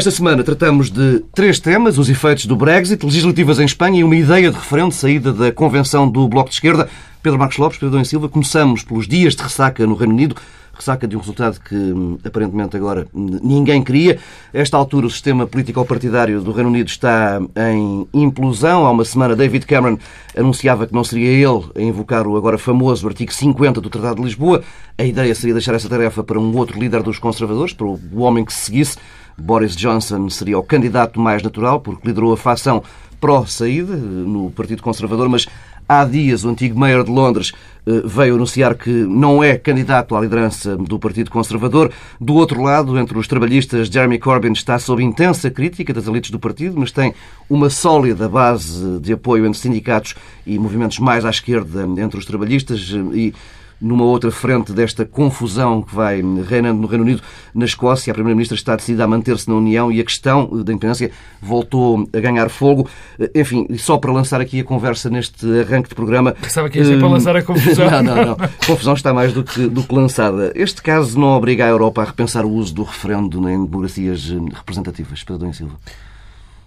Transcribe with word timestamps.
Esta 0.00 0.10
semana 0.10 0.42
tratamos 0.42 0.90
de 0.90 1.22
três 1.34 1.60
temas: 1.60 1.98
os 1.98 2.08
efeitos 2.08 2.46
do 2.46 2.56
Brexit, 2.56 3.04
legislativas 3.04 3.60
em 3.60 3.66
Espanha 3.66 4.00
e 4.00 4.02
uma 4.02 4.16
ideia 4.16 4.50
de 4.50 4.56
referendo 4.56 4.94
saída 4.94 5.30
da 5.30 5.52
convenção 5.52 6.10
do 6.10 6.26
Bloco 6.26 6.48
de 6.48 6.54
Esquerda. 6.54 6.88
Pedro 7.22 7.38
Marcos 7.38 7.58
Lopes, 7.58 7.78
Pedro 7.78 7.98
Dom 7.98 8.02
Silva, 8.02 8.26
começamos 8.26 8.82
pelos 8.82 9.06
dias 9.06 9.36
de 9.36 9.42
ressaca 9.42 9.86
no 9.86 9.94
Reino 9.94 10.14
Unido. 10.14 10.34
Ressaca 10.72 11.06
de 11.06 11.14
um 11.14 11.18
resultado 11.20 11.60
que 11.60 11.74
hum, 11.74 12.16
aparentemente 12.24 12.74
agora 12.78 13.06
hum, 13.12 13.40
ninguém 13.42 13.84
queria. 13.84 14.18
Esta 14.54 14.78
altura, 14.78 15.06
o 15.06 15.10
sistema 15.10 15.46
político-partidário 15.46 16.40
do 16.40 16.50
Reino 16.50 16.70
Unido 16.70 16.88
está 16.88 17.38
em 17.74 18.08
implosão. 18.14 18.86
Há 18.86 18.90
uma 18.90 19.04
semana, 19.04 19.36
David 19.36 19.66
Cameron 19.66 19.98
anunciava 20.34 20.86
que 20.86 20.94
não 20.94 21.04
seria 21.04 21.28
ele 21.28 21.62
a 21.76 21.82
invocar 21.82 22.26
o 22.26 22.38
agora 22.38 22.56
famoso 22.56 23.06
artigo 23.06 23.34
50 23.34 23.82
do 23.82 23.90
Tratado 23.90 24.16
de 24.16 24.22
Lisboa. 24.22 24.62
A 24.96 25.04
ideia 25.04 25.34
seria 25.34 25.52
deixar 25.52 25.74
essa 25.74 25.90
tarefa 25.90 26.24
para 26.24 26.40
um 26.40 26.56
outro 26.56 26.80
líder 26.80 27.02
dos 27.02 27.18
conservadores, 27.18 27.74
para 27.74 27.86
o 27.86 28.20
homem 28.20 28.46
que 28.46 28.54
se 28.54 28.60
seguisse. 28.60 28.96
Boris 29.40 29.74
Johnson 29.74 30.28
seria 30.28 30.58
o 30.58 30.62
candidato 30.62 31.18
mais 31.18 31.42
natural, 31.42 31.80
porque 31.80 32.06
liderou 32.06 32.32
a 32.32 32.36
facção 32.36 32.82
pró-saída 33.20 33.96
no 33.96 34.50
Partido 34.50 34.82
Conservador, 34.82 35.28
mas 35.28 35.46
há 35.88 36.04
dias 36.04 36.44
o 36.44 36.48
antigo 36.48 36.78
mayor 36.78 37.04
de 37.04 37.10
Londres 37.10 37.52
eh, 37.86 38.02
veio 38.04 38.36
anunciar 38.36 38.76
que 38.76 38.90
não 38.90 39.42
é 39.42 39.58
candidato 39.58 40.14
à 40.14 40.20
liderança 40.20 40.76
do 40.76 40.98
Partido 40.98 41.30
Conservador. 41.30 41.90
Do 42.20 42.34
outro 42.34 42.62
lado, 42.62 42.98
entre 42.98 43.18
os 43.18 43.26
trabalhistas, 43.26 43.88
Jeremy 43.88 44.18
Corbyn 44.18 44.52
está 44.52 44.78
sob 44.78 45.02
intensa 45.02 45.50
crítica 45.50 45.92
das 45.92 46.06
elites 46.06 46.30
do 46.30 46.38
partido, 46.38 46.78
mas 46.78 46.92
tem 46.92 47.12
uma 47.48 47.68
sólida 47.68 48.28
base 48.28 49.00
de 49.00 49.12
apoio 49.12 49.44
entre 49.44 49.58
sindicatos 49.58 50.14
e 50.46 50.58
movimentos 50.58 50.98
mais 50.98 51.24
à 51.24 51.30
esquerda 51.30 51.82
entre 51.98 52.18
os 52.18 52.24
trabalhistas 52.24 52.92
eh, 52.94 53.16
e 53.16 53.34
numa 53.80 54.04
outra 54.04 54.30
frente 54.30 54.72
desta 54.72 55.04
confusão 55.04 55.80
que 55.82 55.94
vai 55.94 56.22
reinando 56.46 56.80
no 56.80 56.86
Reino 56.86 57.04
Unido, 57.04 57.22
na 57.54 57.64
Escócia, 57.64 58.10
a 58.10 58.14
Primeira-Ministra 58.14 58.54
está 58.54 58.76
decidida 58.76 59.04
a 59.04 59.06
manter-se 59.06 59.48
na 59.48 59.54
União 59.54 59.90
e 59.90 60.00
a 60.00 60.04
questão 60.04 60.46
da 60.62 60.72
independência 60.72 61.10
voltou 61.40 62.08
a 62.12 62.20
ganhar 62.20 62.48
fogo. 62.50 62.88
Enfim, 63.34 63.66
só 63.78 63.96
para 63.96 64.12
lançar 64.12 64.40
aqui 64.40 64.60
a 64.60 64.64
conversa 64.64 65.08
neste 65.08 65.46
arranque 65.60 65.88
de 65.88 65.94
programa. 65.94 66.32
Pensava 66.32 66.68
que 66.68 66.78
ia 66.78 66.84
ser 66.84 66.98
para 66.98 67.08
hum, 67.08 67.12
lançar 67.12 67.36
a 67.36 67.42
confusão. 67.42 67.90
não, 67.90 68.02
não, 68.02 68.26
não. 68.26 68.32
A 68.32 68.66
confusão 68.66 68.94
está 68.94 69.12
mais 69.14 69.32
do 69.32 69.42
que, 69.42 69.66
do 69.66 69.82
que 69.82 69.94
lançada. 69.94 70.52
Este 70.54 70.82
caso 70.82 71.18
não 71.18 71.28
obriga 71.28 71.64
a 71.64 71.68
Europa 71.68 72.02
a 72.02 72.04
repensar 72.04 72.44
o 72.44 72.50
uso 72.50 72.74
do 72.74 72.82
referendo 72.82 73.48
em 73.48 73.64
democracias 73.64 74.30
representativas. 74.54 75.24
Pedro 75.24 75.52
Silva. 75.54 75.76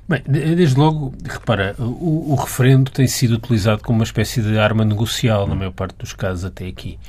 Bem, 0.07 0.21
desde 0.27 0.77
logo, 0.77 1.13
repara, 1.25 1.75
o, 1.79 2.33
o, 2.33 2.35
referendo 2.35 2.91
tem 2.91 3.07
sido 3.07 3.35
utilizado 3.35 3.81
como 3.81 3.99
uma 3.99 4.03
espécie 4.03 4.41
de 4.41 4.59
arma 4.59 4.83
negocial, 4.83 5.47
na 5.47 5.55
maior 5.55 5.71
parte 5.71 5.95
dos 5.97 6.11
casos 6.11 6.43
até 6.43 6.67
aqui. 6.67 6.99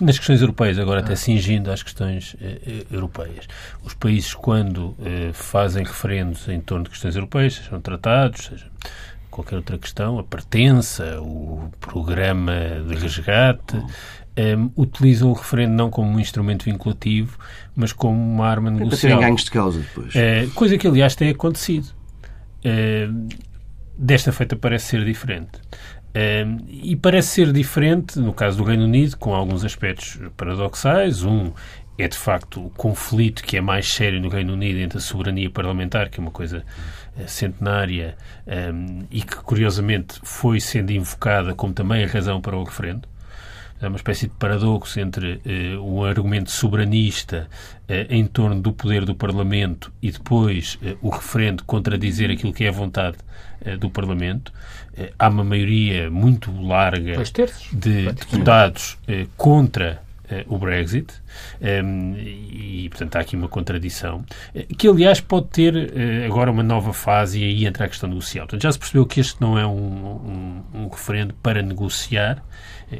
Nas 0.00 0.18
questões 0.18 0.40
europeias, 0.40 0.78
agora 0.78 1.00
até 1.00 1.14
cingindo 1.14 1.70
às 1.70 1.82
questões 1.82 2.36
eh, 2.40 2.84
europeias. 2.90 3.46
Os 3.84 3.94
países, 3.94 4.34
quando 4.34 4.96
eh, 5.00 5.30
fazem 5.32 5.84
referendos 5.84 6.48
em 6.48 6.60
torno 6.60 6.84
de 6.84 6.90
questões 6.90 7.14
europeias, 7.14 7.54
sejam 7.54 7.80
tratados, 7.80 8.46
seja 8.46 8.66
qualquer 9.30 9.56
outra 9.56 9.78
questão, 9.78 10.18
a 10.18 10.24
pertença, 10.24 11.20
o 11.20 11.70
programa 11.80 12.52
de 12.86 12.94
resgate, 12.96 13.76
um, 13.76 13.86
eh, 14.36 14.56
utilizam 14.76 15.30
o 15.30 15.34
referendo 15.34 15.74
não 15.74 15.88
como 15.88 16.10
um 16.10 16.18
instrumento 16.18 16.64
vinculativo, 16.64 17.38
mas 17.74 17.92
como 17.92 18.20
uma 18.20 18.48
arma 18.48 18.70
negocial. 18.70 18.90
Para 18.90 19.00
terem 19.00 19.20
ganhos 19.20 19.44
de 19.44 19.50
causa 19.50 19.78
depois. 19.78 20.14
Uh, 20.14 20.50
coisa 20.54 20.76
que, 20.76 20.86
aliás, 20.86 21.14
tem 21.14 21.30
acontecido. 21.30 21.99
Uh, 22.64 23.28
desta 23.96 24.32
feita 24.32 24.56
parece 24.56 24.86
ser 24.86 25.04
diferente. 25.04 25.58
Uh, 26.10 26.64
e 26.68 26.96
parece 26.96 27.28
ser 27.28 27.52
diferente, 27.52 28.18
no 28.18 28.32
caso 28.32 28.58
do 28.58 28.64
Reino 28.64 28.84
Unido, 28.84 29.16
com 29.16 29.34
alguns 29.34 29.64
aspectos 29.64 30.18
paradoxais. 30.36 31.22
Um 31.22 31.52
é, 31.98 32.08
de 32.08 32.16
facto, 32.16 32.64
o 32.64 32.70
conflito 32.70 33.42
que 33.42 33.58
é 33.58 33.60
mais 33.60 33.86
sério 33.86 34.20
no 34.22 34.30
Reino 34.30 34.54
Unido 34.54 34.78
entre 34.78 34.96
a 34.96 35.00
soberania 35.02 35.50
parlamentar, 35.50 36.08
que 36.08 36.18
é 36.18 36.22
uma 36.22 36.30
coisa 36.30 36.64
uh, 37.16 37.28
centenária 37.28 38.16
um, 38.46 39.00
e 39.10 39.20
que, 39.20 39.36
curiosamente, 39.36 40.18
foi 40.22 40.60
sendo 40.60 40.92
invocada 40.92 41.54
como 41.54 41.74
também 41.74 42.02
a 42.02 42.06
razão 42.06 42.40
para 42.40 42.56
o 42.56 42.64
referendo 42.64 43.09
é 43.80 43.88
uma 43.88 43.96
espécie 43.96 44.26
de 44.26 44.34
paradoxo 44.34 45.00
entre 45.00 45.40
eh, 45.44 45.76
o 45.78 46.04
argumento 46.04 46.50
soberanista 46.50 47.48
eh, 47.88 48.06
em 48.10 48.26
torno 48.26 48.60
do 48.60 48.72
poder 48.72 49.06
do 49.06 49.14
Parlamento 49.14 49.90
e 50.02 50.10
depois 50.10 50.78
eh, 50.82 50.96
o 51.00 51.08
referendo 51.08 51.64
contradizer 51.64 52.30
aquilo 52.30 52.52
que 52.52 52.64
é 52.64 52.68
a 52.68 52.72
vontade 52.72 53.16
do 53.78 53.90
Parlamento. 53.90 54.54
Há 55.18 55.28
uma 55.28 55.44
maioria 55.44 56.10
muito 56.10 56.50
larga 56.62 57.22
de 57.70 58.10
deputados 58.10 58.96
contra 59.36 60.02
o 60.46 60.56
Brexit 60.56 61.12
e, 61.60 62.88
portanto, 62.88 63.16
há 63.16 63.20
aqui 63.20 63.36
uma 63.36 63.48
contradição 63.48 64.24
que, 64.78 64.88
aliás, 64.88 65.20
pode 65.20 65.48
ter 65.48 65.92
agora 66.24 66.50
uma 66.50 66.62
nova 66.62 66.94
fase 66.94 67.38
e 67.40 67.44
aí 67.44 67.66
entra 67.66 67.84
a 67.84 67.88
questão 67.88 68.08
negocial. 68.08 68.46
Portanto, 68.46 68.62
já 68.62 68.72
se 68.72 68.78
percebeu 68.78 69.04
que 69.04 69.20
este 69.20 69.38
não 69.42 69.58
é 69.58 69.66
um, 69.66 69.74
um, 69.74 70.62
um 70.74 70.88
referendo 70.88 71.34
para 71.34 71.60
negociar, 71.60 72.42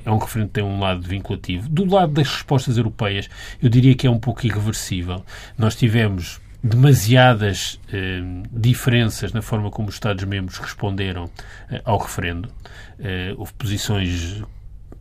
é 0.04 0.10
um 0.10 0.18
referendo 0.18 0.48
que 0.48 0.54
tem 0.54 0.64
um 0.64 0.80
lado 0.80 1.02
vinculativo. 1.06 1.68
Do 1.68 1.84
lado 1.84 2.12
das 2.12 2.28
respostas 2.28 2.76
europeias, 2.76 3.28
eu 3.62 3.68
diria 3.68 3.94
que 3.94 4.06
é 4.06 4.10
um 4.10 4.18
pouco 4.18 4.46
irreversível. 4.46 5.24
Nós 5.58 5.74
tivemos 5.74 6.40
demasiadas 6.62 7.80
eh, 7.92 8.20
diferenças 8.52 9.32
na 9.32 9.40
forma 9.40 9.70
como 9.70 9.88
os 9.88 9.94
Estados-membros 9.94 10.58
responderam 10.58 11.30
eh, 11.70 11.80
ao 11.84 11.98
referendo. 11.98 12.50
Eh, 12.98 13.34
houve 13.36 13.52
posições 13.54 14.42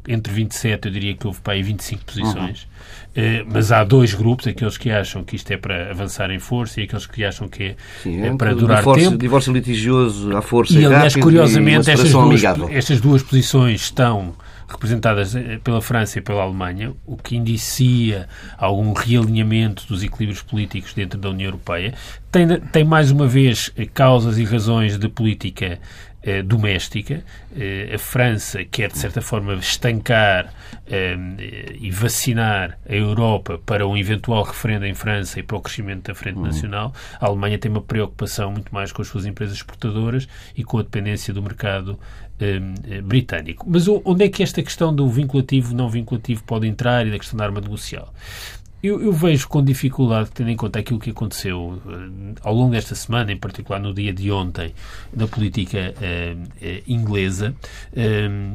entre 0.08 0.34
27, 0.34 0.88
eu 0.88 0.92
diria 0.92 1.14
que 1.16 1.28
houve 1.28 1.40
para 1.42 1.54
aí 1.54 1.62
25 1.62 2.06
posições. 2.06 2.64
Uhum. 2.64 2.70
Eh, 3.16 3.46
mas 3.52 3.72
há 3.72 3.84
dois 3.84 4.14
grupos, 4.14 4.48
aqueles 4.48 4.78
que 4.78 4.90
acham 4.90 5.24
que 5.24 5.36
isto 5.36 5.52
é 5.52 5.58
para 5.58 5.92
avançar 5.92 6.32
em 6.32 6.40
força 6.40 6.80
e 6.80 6.86
aqueles 6.86 7.06
que 7.06 7.24
acham 7.24 7.48
que 7.48 7.64
é, 7.64 7.76
Sim, 8.02 8.22
é 8.24 8.36
para 8.36 8.56
durar 8.56 8.80
divórcio, 8.80 9.10
tempo. 9.10 9.18
Divórcio 9.18 9.54
litigioso 9.54 10.36
à 10.36 10.42
força 10.42 10.74
e, 10.74 10.86
aliás, 10.86 11.16
curiosamente, 11.16 11.92
estas 11.92 12.12
duas, 12.12 12.42
estas 12.72 13.02
duas 13.02 13.22
posições 13.22 13.82
estão 13.82 14.34
representadas 14.70 15.36
eh, 15.36 15.60
pela 15.64 15.82
França 15.82 16.20
e 16.20 16.22
pela 16.22 16.44
Alemanha, 16.44 16.94
o 17.06 17.18
que 17.18 17.36
indicia 17.36 18.28
algum 18.58 18.94
realinhamento 18.94 19.86
dos 19.88 20.04
equilíbrios 20.04 20.42
políticos 20.42 20.94
dentro 20.94 21.20
da 21.20 21.30
União 21.30 21.48
Europeia. 21.48 21.94
Tem, 22.32 22.48
tem 22.60 22.84
mais 22.84 23.12
uma 23.12 23.28
vez 23.28 23.72
eh, 23.76 23.86
causas 23.86 24.38
e 24.38 24.44
razões 24.44 24.98
de 24.98 25.10
política 25.10 25.80
eh, 26.22 26.42
doméstica. 26.42 27.24
Eh, 27.56 27.92
a 27.94 27.98
França 27.98 28.64
quer, 28.64 28.92
de 28.92 28.98
certa 28.98 29.22
forma, 29.22 29.54
estancar 29.56 30.54
eh, 30.88 31.18
e 31.80 31.90
vacinar 31.92 32.78
a 32.88 32.94
Europa 32.94 33.60
para 33.66 33.88
um 33.88 33.98
eventual 33.98 34.44
referendo 34.44 34.86
em 34.86 34.94
França 34.94 35.40
e 35.40 35.44
para 35.44 35.58
o 35.58 35.62
crescimento 35.62 36.08
da 36.08 36.16
Frente 36.16 36.38
uhum. 36.38 36.46
Nacional. 36.46 36.94
A 37.20 37.26
Alemanha 37.26 37.58
tem 37.58 37.72
uma 37.72 37.82
preocupação 37.82 38.52
muito 38.52 38.74
mais 38.74 38.92
com 38.92 39.02
as 39.02 39.08
suas 39.08 39.26
empresas 39.26 39.56
exportadoras 39.56 40.28
e 40.56 40.64
com 40.64 40.78
a 40.78 40.82
dependência 40.82 41.34
do 41.34 41.42
mercado 41.42 42.00
eh, 42.42 43.02
britânico. 43.02 43.66
Mas 43.70 43.86
onde 43.88 44.24
é 44.24 44.30
que 44.30 44.42
esta 44.42 44.64
questão 44.64 44.96
do 44.96 45.10
vinculativo, 45.10 45.76
não 45.76 45.90
vinculativo 45.90 46.42
pode 46.46 46.68
entrar 46.68 47.06
e 47.06 47.12
da 47.12 47.20
questão 47.20 47.38
da 47.38 47.44
arma 47.44 47.60
negocial? 47.60 48.14
Eu, 48.82 49.02
eu, 49.02 49.12
vejo 49.12 49.46
com 49.50 49.62
dificuldade, 49.62 50.30
tendo 50.34 50.50
em 50.50 50.56
conta 50.56 50.80
aquilo 50.80 51.00
que 51.00 51.10
aconteceu 51.10 51.82
uh, 51.86 52.36
ao 52.42 52.54
longo 52.54 52.72
desta 52.72 52.96
semana, 52.96 53.30
em 53.30 53.36
particular 53.36 53.78
no 53.78 53.94
dia 53.94 54.14
de 54.14 54.32
ontem, 54.32 54.74
na 55.14 55.28
política 55.28 55.94
uh, 55.98 56.42
uh, 56.42 56.84
inglesa, 56.88 57.54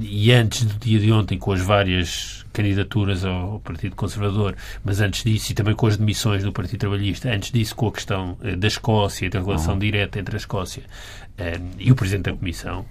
e 0.01 0.33
antes 0.33 0.65
do 0.65 0.79
dia 0.79 0.99
de 0.99 1.13
ontem, 1.13 1.39
com 1.39 1.53
as 1.53 1.61
várias 1.61 2.47
candidaturas 2.55 3.25
ao, 3.25 3.61
Partido 3.61 3.97
Conservador, 3.97 4.57
mas 4.83 5.01
antes 5.01 5.23
disso, 5.25 5.53
e 5.53 5.55
também 5.55 5.75
com 5.75 5.87
as 5.87 5.99
demissões 5.99 6.43
do 6.43 6.53
Partido 6.53 6.81
Trabalhista, 6.81 7.31
antes 7.31 7.51
disso, 7.51 7.75
com 7.77 7.89
a 7.89 7.93
questão 7.93 8.39
da 8.59 8.67
Escócia, 8.67 9.29
da 9.29 9.41
relação 9.41 9.75
uhum. 9.75 9.79
direta 9.79 10.19
entre 10.19 10.37
a 10.37 10.39
Escócia 10.39 10.83
e 11.79 11.91
o 11.91 11.95
Presidente 11.95 12.25
da 12.25 12.33
Comissão. 12.33 12.87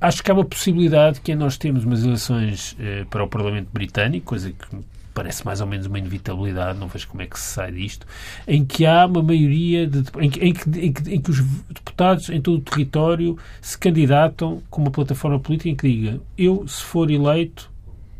acho 0.00 0.22
que 0.22 0.30
há 0.30 0.34
uma 0.34 0.44
possibilidade 0.44 1.20
que 1.20 1.34
nós 1.34 1.56
temos 1.56 1.84
umas 1.84 2.04
eleições 2.04 2.76
para 3.10 3.24
o 3.24 3.28
Parlamento 3.28 3.68
Britânico, 3.72 4.26
coisa 4.26 4.52
que 4.52 4.66
parece 5.12 5.44
mais 5.44 5.60
ou 5.60 5.66
menos 5.66 5.86
uma 5.86 5.98
inevitabilidade, 5.98 6.78
não 6.78 6.88
vejo 6.88 7.08
como 7.08 7.22
é 7.22 7.26
que 7.26 7.38
se 7.38 7.54
sai 7.54 7.72
disto, 7.72 8.06
em 8.46 8.64
que 8.64 8.86
há 8.86 9.06
uma 9.06 9.22
maioria 9.22 9.86
de, 9.86 10.02
em, 10.20 10.30
que, 10.30 10.40
em, 10.40 10.52
que, 10.52 11.14
em, 11.14 11.20
que, 11.20 11.30
os 11.30 11.40
deputados 11.68 12.28
em 12.28 12.40
todo 12.40 12.58
o 12.58 12.60
território 12.60 13.38
se 13.60 13.76
candidatam 13.78 14.62
com 14.70 14.82
uma 14.82 14.90
plataforma 14.90 15.38
política 15.38 15.68
em 15.68 15.76
que 15.76 15.88
diga 15.88 16.20
eu, 16.36 16.66
se 16.66 16.82
for 16.82 17.10
eleito, 17.10 17.70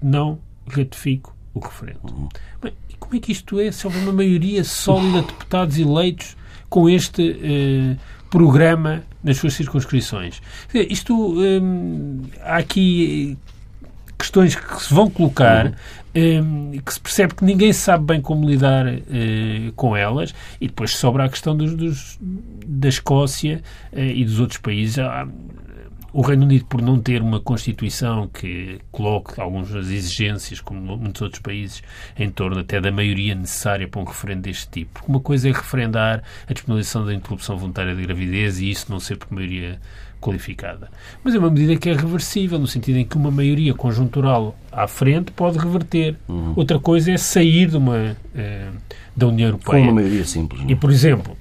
não 0.03 0.39
ratifico 0.69 1.35
o 1.55 1.61
referendo. 1.61 2.01
Uhum. 2.05 2.29
Bem, 2.61 2.73
e 2.89 2.95
como 2.95 3.17
é 3.17 3.19
que 3.19 3.33
isto 3.33 3.61
é 3.61 3.71
se 3.71 3.87
houver 3.87 4.03
uma 4.03 4.13
maioria 4.13 4.65
sólida 4.65 5.21
de 5.21 5.27
deputados 5.29 5.79
eleitos 5.79 6.37
com 6.69 6.89
este 6.89 7.39
eh, 7.43 7.97
programa 8.31 9.03
nas 9.23 9.37
suas 9.37 9.55
circunscrições? 9.55 10.41
Isto, 10.73 11.15
hum, 11.39 12.23
há 12.41 12.57
aqui 12.57 13.37
questões 14.23 14.55
que 14.55 14.83
se 14.83 14.95
vão 14.95 15.11
colocar 15.11 15.67
uhum. 15.67 15.73
Ehm, 16.15 16.79
que 16.85 16.93
se 16.93 17.01
percebe 17.01 17.35
que 17.35 17.45
ninguém 17.45 17.73
sabe 17.73 18.05
bem 18.05 18.21
como 18.21 18.47
lidar 18.47 18.87
uh, 18.87 19.73
com 19.75 19.97
elas 19.97 20.35
e 20.61 20.67
depois 20.67 20.95
sobra 20.95 21.25
a 21.25 21.29
questão 21.29 21.57
dos, 21.57 21.75
dos 21.75 22.19
da 22.21 22.89
Escócia 22.89 23.63
uh, 23.93 23.99
e 23.99 24.23
dos 24.23 24.39
outros 24.39 24.59
países. 24.59 24.99
o 26.13 26.21
Reino 26.21 26.45
Unido, 26.45 26.67
por 26.67 26.83
não 26.83 27.01
ter 27.01 27.23
uma 27.23 27.41
Constituição 27.41 28.29
que 28.29 28.79
coloque 28.91 29.41
algumas 29.41 29.71
exigências, 29.71 30.61
como 30.61 30.99
muitos 30.99 31.23
outros 31.23 31.41
países, 31.41 31.83
em 32.19 32.29
torno 32.29 32.61
até 32.61 32.79
da 32.79 32.93
maioria 32.93 33.35
necessária 33.35 33.89
para 33.89 34.03
um 34.03 34.05
referendo 34.05 34.43
deste 34.43 34.69
tipo. 34.69 34.91
Porque 34.93 35.11
uma 35.11 35.21
coisa 35.21 35.49
é 35.49 35.53
referendar 35.53 36.23
a 36.47 36.53
disponibilização 36.53 37.07
da 37.07 37.15
interrupção 37.15 37.57
voluntária 37.57 37.95
de 37.95 38.03
gravidez 38.03 38.61
e 38.61 38.71
isso 38.71 38.93
não 38.93 39.01
ser 39.01 39.17
por 39.17 39.33
maioria 39.33 39.81
qualificada. 40.23 40.89
Mas 41.23 41.35
é 41.35 41.39
uma 41.39 41.51
medida 41.51 41.77
que 41.77 41.91
é 41.91 41.93
reversível, 41.93 42.59
no 42.59 42.67
sentido 42.67 42.97
em 42.97 43.05
que 43.05 43.17
uma 43.17 43.31
maioria 43.31 43.75
conjuntural 43.75 44.57
à 44.71 44.87
frente 44.87 45.33
pode 45.33 45.59
reverter. 45.59 46.17
Uhum. 46.29 46.55
Outra 46.57 46.79
coisa 46.79 47.11
é 47.11 47.19
sair 47.19 47.69
de 47.69 47.77
uma, 47.77 48.17
eh, 48.35 48.69
da 49.15 49.27
União 49.27 49.49
Europeia. 49.49 49.83
Com 49.83 49.91
uma 49.91 50.01
maioria 50.01 50.25
simples. 50.25 50.63
Não? 50.63 50.69
É? 50.69 50.73
E, 50.73 50.77
por 50.77 50.91
exemplo, 50.91 51.37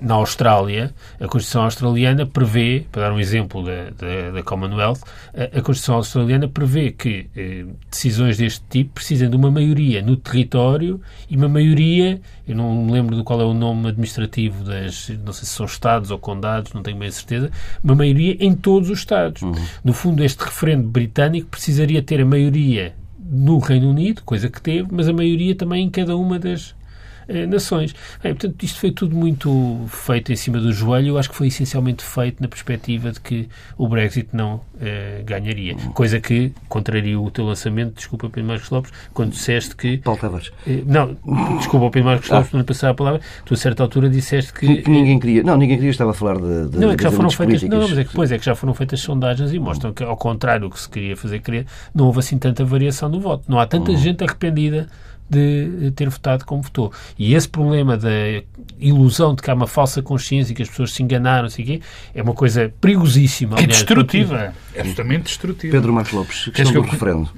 na 0.00 0.14
Austrália, 0.14 0.92
a 1.20 1.26
Constituição 1.26 1.62
australiana 1.62 2.26
prevê, 2.26 2.84
para 2.90 3.02
dar 3.02 3.12
um 3.12 3.20
exemplo 3.20 3.64
da, 3.64 3.90
da, 3.90 4.30
da 4.32 4.42
Commonwealth, 4.42 5.00
a, 5.34 5.58
a, 5.58 5.62
Constituição 5.62 5.96
australiana 5.96 6.48
prevê 6.48 6.90
que 6.90 7.26
eh, 7.36 7.64
decisões 7.90 8.36
deste 8.36 8.62
tipo 8.68 8.94
precisam 8.94 9.30
de 9.30 9.36
uma 9.36 9.50
maioria 9.50 10.02
no 10.02 10.16
território 10.16 11.00
e 11.28 11.36
uma 11.36 11.48
maioria, 11.48 12.20
eu 12.46 12.54
não 12.54 12.84
me 12.84 12.92
lembro 12.92 13.16
do 13.16 13.24
qual 13.24 13.40
é 13.40 13.44
o 13.44 13.54
nome 13.54 13.88
administrativo 13.88 14.64
das, 14.64 15.08
não 15.24 15.32
sei 15.32 15.46
se 15.46 15.54
são 15.54 15.66
estados 15.66 16.10
ou 16.10 16.18
condados, 16.18 16.72
não 16.72 16.82
tenho 16.82 16.98
bem 16.98 17.10
certeza, 17.10 17.50
uma 17.82 17.94
maioria 17.94 18.36
em 18.40 18.54
todos 18.54 18.90
os 18.90 18.98
estados. 18.98 19.42
Uhum. 19.42 19.54
No 19.84 19.92
fundo, 19.92 20.22
este 20.22 20.42
referendo 20.44 20.88
britânico 20.88 21.48
precisaria 21.48 22.02
ter 22.02 22.20
a 22.20 22.26
maioria 22.26 22.94
no 23.18 23.58
Reino 23.58 23.88
Unido, 23.88 24.22
coisa 24.24 24.50
que 24.50 24.60
teve, 24.60 24.88
mas 24.92 25.08
a 25.08 25.12
maioria 25.12 25.54
também 25.54 25.86
em 25.86 25.90
cada 25.90 26.16
uma 26.16 26.38
das 26.38 26.74
eh, 27.28 27.46
nações. 27.46 27.94
Bem, 28.22 28.34
portanto, 28.34 28.62
isto 28.62 28.80
foi 28.80 28.90
tudo 28.90 29.14
muito 29.14 29.84
feito 29.88 30.32
em 30.32 30.36
cima 30.36 30.58
do 30.58 30.72
joelho. 30.72 31.08
Eu 31.08 31.18
acho 31.18 31.30
que 31.30 31.36
foi 31.36 31.48
essencialmente 31.48 32.04
feito 32.04 32.40
na 32.40 32.48
perspectiva 32.48 33.12
de 33.12 33.20
que 33.20 33.48
o 33.76 33.88
Brexit 33.88 34.28
não 34.32 34.60
eh, 34.80 35.22
ganharia. 35.24 35.74
Coisa 35.94 36.20
que 36.20 36.52
contraria 36.68 37.18
o 37.18 37.30
teu 37.30 37.44
lançamento, 37.44 37.94
desculpa, 37.94 38.28
Pedro 38.28 38.48
Marcos 38.48 38.70
Lopes, 38.70 38.92
quando 39.12 39.30
disseste 39.30 39.76
que. 39.76 39.98
Paulo 39.98 40.20
Tavares. 40.20 40.52
Eh, 40.66 40.82
não, 40.86 41.16
desculpa, 41.58 41.90
Pedro 41.90 42.08
Marcos 42.08 42.28
Lopes, 42.28 42.50
ah. 42.52 42.56
não 42.56 42.64
passar 42.64 42.90
a 42.90 42.94
palavra. 42.94 43.20
Tu, 43.44 43.54
a 43.54 43.56
certa 43.56 43.82
altura, 43.82 44.08
disseste 44.08 44.52
que. 44.52 44.82
que 44.82 44.90
ninguém 44.90 45.18
queria. 45.18 45.42
Não, 45.42 45.56
ninguém 45.56 45.76
queria, 45.76 45.90
estava 45.90 46.10
a 46.10 46.14
falar 46.14 46.36
de. 46.36 46.68
de 46.68 46.78
não, 46.78 46.90
é 46.90 46.96
que 46.96 47.02
já 47.02 47.10
foram 47.10 47.30
feitas. 47.30 47.62
Não, 47.62 47.88
mas 47.88 47.98
é 47.98 48.04
que, 48.04 48.12
pois, 48.14 48.32
é 48.32 48.38
que 48.38 48.44
já 48.44 48.54
foram 48.54 48.74
feitas 48.74 49.00
sondagens 49.00 49.52
e 49.52 49.58
mostram 49.58 49.92
que, 49.92 50.02
ao 50.02 50.16
contrário 50.16 50.62
do 50.62 50.70
que 50.70 50.80
se 50.80 50.88
queria 50.88 51.16
fazer 51.16 51.40
crer, 51.40 51.66
não 51.94 52.06
houve 52.06 52.20
assim 52.20 52.38
tanta 52.38 52.64
variação 52.64 53.08
no 53.08 53.20
voto. 53.20 53.44
Não 53.48 53.58
há 53.58 53.66
tanta 53.66 53.90
uhum. 53.90 53.96
gente 53.96 54.22
arrependida 54.24 54.88
de 55.32 55.90
ter 55.92 56.08
votado 56.08 56.44
como 56.44 56.62
votou. 56.62 56.92
E 57.18 57.34
esse 57.34 57.48
problema 57.48 57.96
da 57.96 58.10
ilusão 58.78 59.34
de 59.34 59.42
que 59.42 59.50
há 59.50 59.54
uma 59.54 59.66
falsa 59.66 60.02
consciência 60.02 60.52
e 60.52 60.54
que 60.54 60.62
as 60.62 60.68
pessoas 60.68 60.92
se 60.92 61.02
enganaram, 61.02 61.48
sei 61.48 61.64
quê, 61.64 61.82
é 62.14 62.22
uma 62.22 62.34
coisa 62.34 62.72
perigosíssima. 62.80 63.58
É 63.58 63.66
destrutiva. 63.66 64.54
É 64.74 64.80
absolutamente 64.80 65.24
destrutiva. 65.24 65.72
Pedro 65.72 65.92
Marcos 65.92 66.12
Lopes, 66.12 66.44
questão 66.46 66.66
que 66.66 66.72
do 66.72 66.78
eu... 66.78 66.90
referendo. 66.90 67.30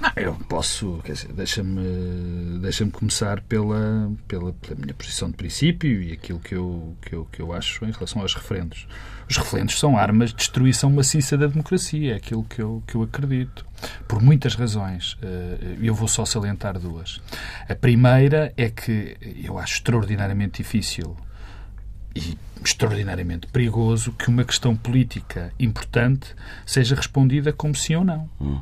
Não, 0.00 0.12
eu 0.16 0.34
posso, 0.48 1.00
quer 1.02 1.12
dizer, 1.12 1.32
deixa-me 1.32 2.58
deixa 2.60 2.86
começar 2.86 3.40
pela, 3.40 4.12
pela, 4.28 4.52
pela, 4.52 4.76
minha 4.78 4.94
posição 4.94 5.30
de 5.30 5.36
princípio 5.36 6.02
e 6.02 6.12
aquilo 6.12 6.38
que 6.38 6.54
eu, 6.54 6.94
que, 7.00 7.14
eu, 7.14 7.26
que 7.32 7.40
eu 7.40 7.52
acho 7.52 7.84
em 7.84 7.90
relação 7.90 8.20
aos 8.20 8.34
referendos. 8.34 8.86
Os 9.28 9.36
referendos 9.36 9.78
são 9.78 9.98
armas 9.98 10.30
de 10.30 10.36
destruição 10.36 10.90
maciça 10.90 11.36
da 11.36 11.46
democracia, 11.46 12.12
é 12.12 12.16
aquilo 12.16 12.44
que 12.44 12.62
eu, 12.62 12.82
que 12.86 12.94
eu 12.94 13.02
acredito. 13.02 13.66
Por 14.06 14.22
muitas 14.22 14.54
razões. 14.54 15.16
Eh, 15.20 15.76
eu 15.82 15.94
vou 15.94 16.06
só 16.06 16.24
salientar 16.24 16.78
duas. 16.78 17.20
A 17.68 17.74
primeira 17.74 18.52
é 18.56 18.70
que 18.70 19.16
eu 19.44 19.58
acho 19.58 19.74
extraordinariamente 19.74 20.62
difícil 20.62 21.16
e 22.14 22.38
extraordinariamente 22.64 23.46
perigoso 23.48 24.12
que 24.12 24.28
uma 24.28 24.44
questão 24.44 24.74
política 24.74 25.52
importante 25.58 26.34
seja 26.64 26.94
respondida 26.94 27.52
como 27.52 27.74
sim 27.74 27.94
ou 27.94 28.04
não. 28.04 28.28
Hum. 28.40 28.60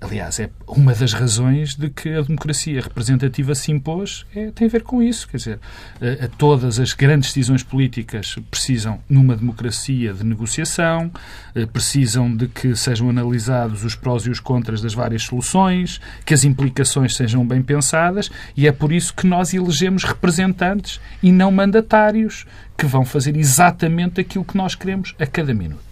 Aliás, 0.00 0.38
é 0.38 0.50
uma 0.66 0.94
das 0.94 1.12
razões 1.12 1.74
de 1.74 1.90
que 1.90 2.08
a 2.10 2.22
democracia 2.22 2.80
representativa 2.80 3.54
se 3.54 3.72
impôs 3.72 4.26
é, 4.34 4.50
tem 4.50 4.66
a 4.66 4.70
ver 4.70 4.82
com 4.82 5.02
isso. 5.02 5.28
Quer 5.28 5.36
dizer, 5.36 5.60
a, 6.00 6.24
a 6.24 6.28
todas 6.28 6.78
as 6.78 6.92
grandes 6.92 7.30
decisões 7.30 7.62
políticas 7.62 8.36
precisam, 8.50 9.00
numa 9.08 9.36
democracia, 9.36 10.12
de 10.12 10.24
negociação, 10.24 11.10
eh, 11.54 11.66
precisam 11.66 12.34
de 12.34 12.48
que 12.48 12.74
sejam 12.76 13.10
analisados 13.10 13.84
os 13.84 13.94
prós 13.94 14.24
e 14.26 14.30
os 14.30 14.40
contras 14.40 14.80
das 14.80 14.94
várias 14.94 15.22
soluções, 15.22 16.00
que 16.24 16.34
as 16.34 16.44
implicações 16.44 17.14
sejam 17.16 17.46
bem 17.46 17.62
pensadas 17.62 18.30
e 18.56 18.66
é 18.66 18.72
por 18.72 18.92
isso 18.92 19.14
que 19.14 19.26
nós 19.26 19.52
elegemos 19.52 20.04
representantes 20.04 21.00
e 21.22 21.32
não 21.32 21.50
mandatários 21.50 22.46
que 22.80 22.86
vão 22.86 23.04
fazer 23.04 23.19
exatamente 23.26 24.20
aquilo 24.20 24.44
que 24.44 24.56
nós 24.56 24.74
queremos 24.74 25.14
a 25.18 25.26
cada 25.26 25.54
minuto. 25.54 25.90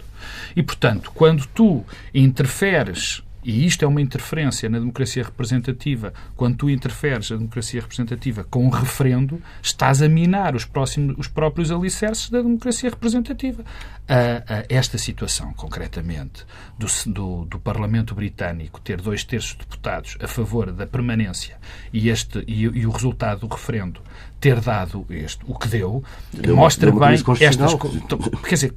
E, 0.55 0.63
portanto, 0.63 1.11
quando 1.15 1.47
tu 1.47 1.85
interferes 2.13 3.23
e 3.49 3.65
isto 3.65 3.83
é 3.83 3.89
uma 3.89 4.03
interferência 4.03 4.69
na 4.69 4.79
democracia 4.79 5.23
representativa. 5.23 6.13
Quando 6.37 6.57
tu 6.57 6.69
interferes 6.69 7.31
na 7.31 7.37
democracia 7.39 7.81
representativa 7.81 8.45
com 8.45 8.67
um 8.67 8.69
referendo, 8.69 9.41
estás 9.63 10.03
a 10.03 10.09
minar 10.09 10.55
os, 10.55 10.67
próximos, 10.67 11.17
os 11.17 11.29
próprios 11.29 11.71
alicerces 11.71 12.29
da 12.29 12.43
democracia 12.43 12.91
representativa. 12.91 13.65
A, 14.07 14.59
a 14.59 14.65
esta 14.69 14.99
situação, 14.99 15.55
concretamente, 15.55 16.45
do, 16.79 16.87
do, 17.07 17.45
do, 17.47 17.59
Parlamento 17.59 18.15
Britânico 18.15 18.81
ter 18.81 19.01
dois 19.01 19.25
terços 19.25 19.53
de 19.53 19.59
deputados 19.59 20.19
a 20.21 20.27
favor 20.27 20.71
da 20.71 20.87
permanência 20.87 21.59
e, 21.91 22.11
este, 22.11 22.45
e, 22.47 22.63
e 22.65 22.87
o 22.87 22.91
resultado 22.91 23.47
do 23.47 23.55
referendo 23.55 24.03
ter 24.41 24.61
dado 24.61 25.05
este, 25.11 25.45
o 25.47 25.59
que 25.59 25.69
deu, 25.69 26.03
deu 26.33 26.57
mostra 26.57 26.91
deu 26.91 27.01
bem 27.01 27.15
estas 27.15 27.75
coisas. 27.75 28.03
Quer 28.45 28.55
dizer, 28.55 28.75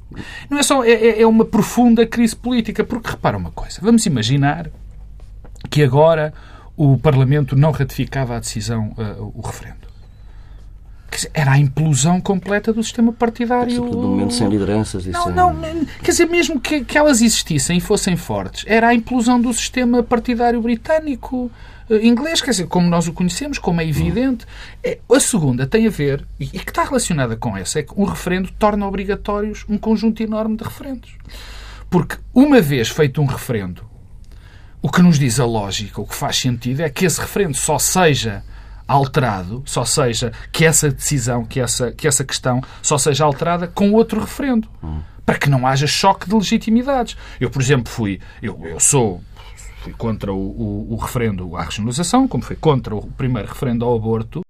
não 0.50 0.58
é 0.58 0.62
só. 0.62 0.84
É, 0.84 0.90
é, 0.90 1.22
é 1.22 1.26
uma 1.26 1.44
profunda 1.44 2.06
crise 2.06 2.34
política, 2.34 2.84
porque 2.84 3.10
repara 3.10 3.36
uma 3.36 3.50
coisa. 3.50 3.78
Vamos 3.80 4.04
imaginar 4.06 4.68
que 5.70 5.82
agora 5.82 6.34
o 6.76 6.98
Parlamento 6.98 7.54
não 7.54 7.70
ratificava 7.70 8.36
a 8.36 8.40
decisão, 8.40 8.94
uh, 8.98 9.32
o 9.34 9.40
referendo. 9.40 9.82
Dizer, 11.10 11.30
era 11.34 11.52
a 11.52 11.58
implosão 11.58 12.20
completa 12.20 12.72
do 12.72 12.82
sistema 12.82 13.12
partidário. 13.12 13.84
No 13.84 14.02
momento 14.02 14.32
sem 14.32 14.48
lideranças. 14.48 15.04
Não, 15.06 15.24
sem... 15.24 15.32
não, 15.34 15.54
quer 16.02 16.10
dizer, 16.10 16.26
mesmo 16.26 16.58
que, 16.58 16.84
que 16.84 16.96
elas 16.96 17.20
existissem 17.20 17.76
e 17.76 17.80
fossem 17.80 18.16
fortes, 18.16 18.64
era 18.66 18.88
a 18.88 18.94
implosão 18.94 19.40
do 19.40 19.52
sistema 19.52 20.02
partidário 20.02 20.60
britânico. 20.60 21.50
Eh, 21.92 22.06
inglês, 22.06 22.40
quer 22.40 22.52
dizer, 22.52 22.66
como 22.66 22.88
nós 22.88 23.06
o 23.06 23.12
conhecemos, 23.12 23.58
como 23.58 23.80
é 23.82 23.86
evidente. 23.86 24.46
É, 24.82 24.98
a 25.10 25.20
segunda 25.20 25.66
tem 25.66 25.86
a 25.86 25.90
ver, 25.90 26.26
e 26.40 26.46
que 26.46 26.70
está 26.70 26.84
relacionada 26.84 27.36
com 27.36 27.54
essa, 27.54 27.80
é 27.80 27.82
que 27.82 27.92
o 27.94 28.04
referendo 28.04 28.50
torna 28.58 28.86
obrigatórios 28.86 29.66
um 29.68 29.76
conjunto 29.76 30.22
enorme 30.22 30.56
de 30.56 30.64
referendos. 30.64 31.12
Porque, 31.90 32.16
uma 32.32 32.62
vez 32.62 32.88
feito 32.88 33.20
um 33.20 33.26
referendo, 33.26 33.84
o 34.80 34.90
que 34.90 35.02
nos 35.02 35.18
diz 35.18 35.38
a 35.38 35.44
lógica, 35.44 36.00
o 36.00 36.06
que 36.06 36.14
faz 36.14 36.38
sentido, 36.38 36.80
é 36.80 36.88
que 36.88 37.04
esse 37.04 37.20
referendo 37.20 37.54
só 37.54 37.78
seja 37.78 38.42
alterado, 38.88 39.62
só 39.66 39.84
seja 39.84 40.32
que 40.50 40.64
essa 40.64 40.90
decisão, 40.90 41.44
que 41.44 41.60
essa, 41.60 41.92
que 41.92 42.08
essa 42.08 42.24
questão 42.24 42.62
só 42.80 42.96
seja 42.96 43.24
alterada 43.24 43.68
com 43.68 43.92
outro 43.92 44.20
referendo. 44.20 44.68
Hum. 44.82 45.00
Para 45.24 45.38
que 45.38 45.48
não 45.48 45.66
haja 45.66 45.86
choque 45.86 46.28
de 46.28 46.34
legitimidades. 46.34 47.16
Eu, 47.38 47.48
por 47.48 47.62
exemplo, 47.62 47.92
fui. 47.92 48.18
Eu, 48.42 48.60
eu 48.64 48.80
sou 48.80 49.22
fui 49.82 49.92
contra 49.92 50.32
o, 50.32 50.36
o, 50.36 50.92
o 50.94 50.96
referendo 50.96 51.56
à 51.56 51.62
regionalização, 51.62 52.28
como 52.28 52.44
foi 52.44 52.56
contra 52.56 52.94
o 52.94 53.06
primeiro 53.12 53.48
referendo 53.48 53.84
ao 53.84 53.96
aborto, 53.96 54.42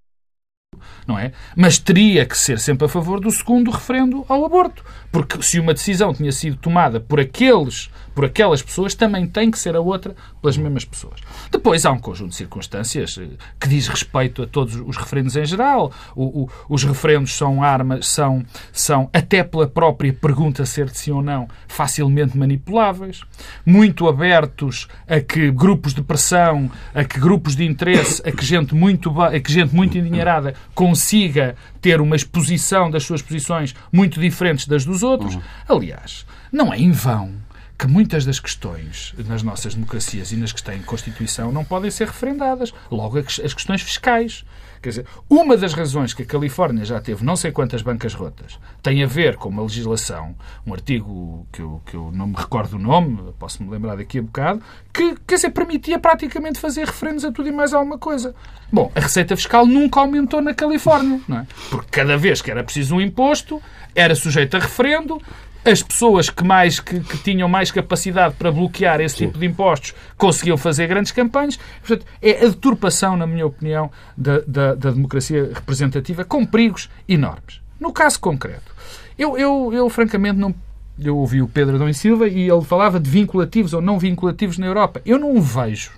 não 1.07 1.17
é? 1.17 1.31
Mas 1.55 1.79
teria 1.79 2.25
que 2.25 2.37
ser 2.37 2.59
sempre 2.59 2.85
a 2.85 2.89
favor 2.89 3.19
do 3.19 3.31
segundo 3.31 3.71
referendo 3.71 4.25
ao 4.27 4.45
aborto. 4.45 4.83
Porque 5.13 5.43
se 5.43 5.59
uma 5.59 5.75
decisão 5.75 6.11
tinha 6.11 6.31
sido 6.31 6.57
tomada 6.57 6.99
por 6.99 7.19
aqueles, 7.19 7.87
por 8.15 8.25
aquelas 8.25 8.63
pessoas, 8.63 8.95
também 8.95 9.27
tem 9.27 9.51
que 9.51 9.59
ser 9.59 9.75
a 9.75 9.79
outra 9.79 10.15
pelas 10.41 10.57
mesmas 10.57 10.85
pessoas. 10.85 11.21
Depois 11.51 11.85
há 11.85 11.91
um 11.91 11.99
conjunto 11.99 12.31
de 12.31 12.35
circunstâncias 12.35 13.19
eh, 13.21 13.27
que 13.59 13.69
diz 13.69 13.87
respeito 13.87 14.41
a 14.41 14.47
todos 14.47 14.73
os 14.75 14.97
referendos 14.97 15.35
em 15.35 15.45
geral. 15.45 15.91
O, 16.15 16.41
o, 16.41 16.49
os 16.67 16.83
referendos 16.83 17.31
são 17.35 17.61
armas, 17.61 18.07
são, 18.07 18.43
são, 18.71 19.07
até 19.13 19.43
pela 19.43 19.67
própria 19.67 20.11
pergunta 20.11 20.65
ser 20.65 20.89
de 20.89 20.97
sim 20.97 21.11
ou 21.11 21.21
não, 21.21 21.47
facilmente 21.67 22.35
manipuláveis, 22.35 23.21
muito 23.63 24.07
abertos 24.07 24.87
a 25.07 25.19
que 25.19 25.51
grupos 25.51 25.93
de 25.93 26.01
pressão, 26.01 26.71
a 26.91 27.03
que 27.03 27.19
grupos 27.19 27.55
de 27.55 27.63
interesse, 27.63 28.19
a 28.25 28.31
que 28.31 28.43
gente 28.43 28.73
muito, 28.73 29.21
a 29.21 29.39
que 29.39 29.53
gente 29.53 29.75
muito 29.75 29.95
endinheirada 29.95 30.55
consiga 30.73 31.55
ter 31.79 32.01
uma 32.01 32.15
exposição 32.15 32.89
das 32.89 33.03
suas 33.03 33.21
posições 33.21 33.75
muito 33.91 34.19
diferentes 34.19 34.65
das 34.65 34.83
dos 34.83 35.02
outros. 35.03 35.35
Uhum. 35.35 35.41
Aliás, 35.67 36.25
não 36.51 36.73
é 36.73 36.79
em 36.79 36.91
vão 36.91 37.33
que 37.77 37.87
muitas 37.87 38.23
das 38.23 38.39
questões 38.39 39.13
nas 39.27 39.43
nossas 39.43 39.73
democracias 39.73 40.31
e 40.31 40.37
nas 40.37 40.51
que 40.51 40.63
têm 40.63 40.81
Constituição 40.81 41.51
não 41.51 41.65
podem 41.65 41.91
ser 41.91 42.07
referendadas. 42.07 42.73
Logo, 42.89 43.17
as 43.19 43.53
questões 43.53 43.81
fiscais. 43.81 44.45
Quer 44.83 44.89
dizer, 44.89 45.05
uma 45.29 45.55
das 45.55 45.73
razões 45.73 46.13
que 46.13 46.23
a 46.23 46.25
Califórnia 46.25 46.83
já 46.83 46.99
teve 46.99 47.23
não 47.23 47.37
sei 47.37 47.53
quantas 47.53 47.81
bancas 47.81 48.13
rotas 48.13 48.59
tem 48.81 49.01
a 49.01 49.07
ver 49.07 49.37
com 49.37 49.47
uma 49.47 49.61
legislação, 49.61 50.35
um 50.67 50.73
artigo 50.73 51.47
que 51.53 51.61
eu, 51.61 51.81
que 51.85 51.95
eu 51.95 52.11
não 52.11 52.27
me 52.27 52.35
recordo 52.35 52.75
o 52.75 52.79
nome, 52.79 53.33
posso-me 53.39 53.69
lembrar 53.69 53.95
daqui 53.95 54.19
a 54.19 54.21
bocado, 54.21 54.61
que 54.93 55.15
quer 55.25 55.35
dizer, 55.35 55.51
permitia 55.51 55.97
praticamente 55.97 56.59
fazer 56.59 56.85
referendos 56.85 57.23
a 57.23 57.31
tudo 57.31 57.47
e 57.47 57.51
mais 57.53 57.73
alguma 57.73 57.97
coisa. 57.97 58.35
Bom, 58.69 58.91
a 58.93 58.99
receita 58.99 59.37
fiscal 59.37 59.65
nunca 59.65 60.01
aumentou 60.01 60.41
na 60.41 60.53
Califórnia, 60.53 61.21
não 61.29 61.37
é? 61.37 61.47
Porque 61.69 61.87
cada 61.89 62.17
vez 62.17 62.41
que 62.41 62.51
era 62.51 62.61
preciso 62.61 62.95
um 62.95 63.01
imposto, 63.01 63.61
era 63.95 64.13
sujeito 64.15 64.57
a 64.57 64.59
referendo, 64.59 65.17
as 65.65 65.81
pessoas 65.81 66.29
que, 66.29 66.43
mais, 66.43 66.79
que, 66.79 66.99
que 66.99 67.17
tinham 67.17 67.47
mais 67.47 67.71
capacidade 67.71 68.35
para 68.35 68.51
bloquear 68.51 68.99
esse 68.99 69.17
Sim. 69.17 69.25
tipo 69.27 69.39
de 69.39 69.45
impostos 69.45 69.93
conseguiam 70.17 70.57
fazer 70.57 70.87
grandes 70.87 71.11
campanhas. 71.11 71.57
Portanto, 71.79 72.05
é 72.21 72.45
a 72.45 72.49
deturpação, 72.49 73.15
na 73.15 73.25
minha 73.25 73.45
opinião, 73.45 73.89
da, 74.17 74.39
da, 74.45 74.75
da 74.75 74.91
democracia 74.91 75.51
representativa 75.53 76.25
com 76.25 76.45
perigos 76.45 76.89
enormes. 77.07 77.61
No 77.79 77.91
caso 77.91 78.19
concreto, 78.19 78.73
eu, 79.17 79.37
eu, 79.37 79.71
eu 79.73 79.89
francamente 79.89 80.37
não 80.37 80.53
eu 80.99 81.17
ouvi 81.17 81.41
o 81.41 81.47
Pedro 81.47 81.75
Adão 81.75 81.89
e 81.89 81.93
Silva 81.93 82.27
e 82.27 82.49
ele 82.49 82.61
falava 82.61 82.99
de 82.99 83.09
vinculativos 83.09 83.73
ou 83.73 83.81
não 83.81 83.97
vinculativos 83.97 84.57
na 84.57 84.67
Europa. 84.67 85.01
Eu 85.05 85.17
não 85.17 85.35
o 85.35 85.41
vejo, 85.41 85.91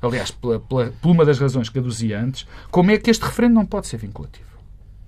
aliás, 0.00 0.30
pela, 0.30 0.60
pela, 0.60 0.92
por 1.00 1.10
uma 1.10 1.24
das 1.24 1.38
razões 1.40 1.68
que 1.68 1.78
aduzia 1.78 2.20
antes, 2.20 2.46
como 2.70 2.90
é 2.92 2.98
que 2.98 3.10
este 3.10 3.24
referendo 3.24 3.54
não 3.54 3.66
pode 3.66 3.88
ser 3.88 3.96
vinculativo. 3.96 4.51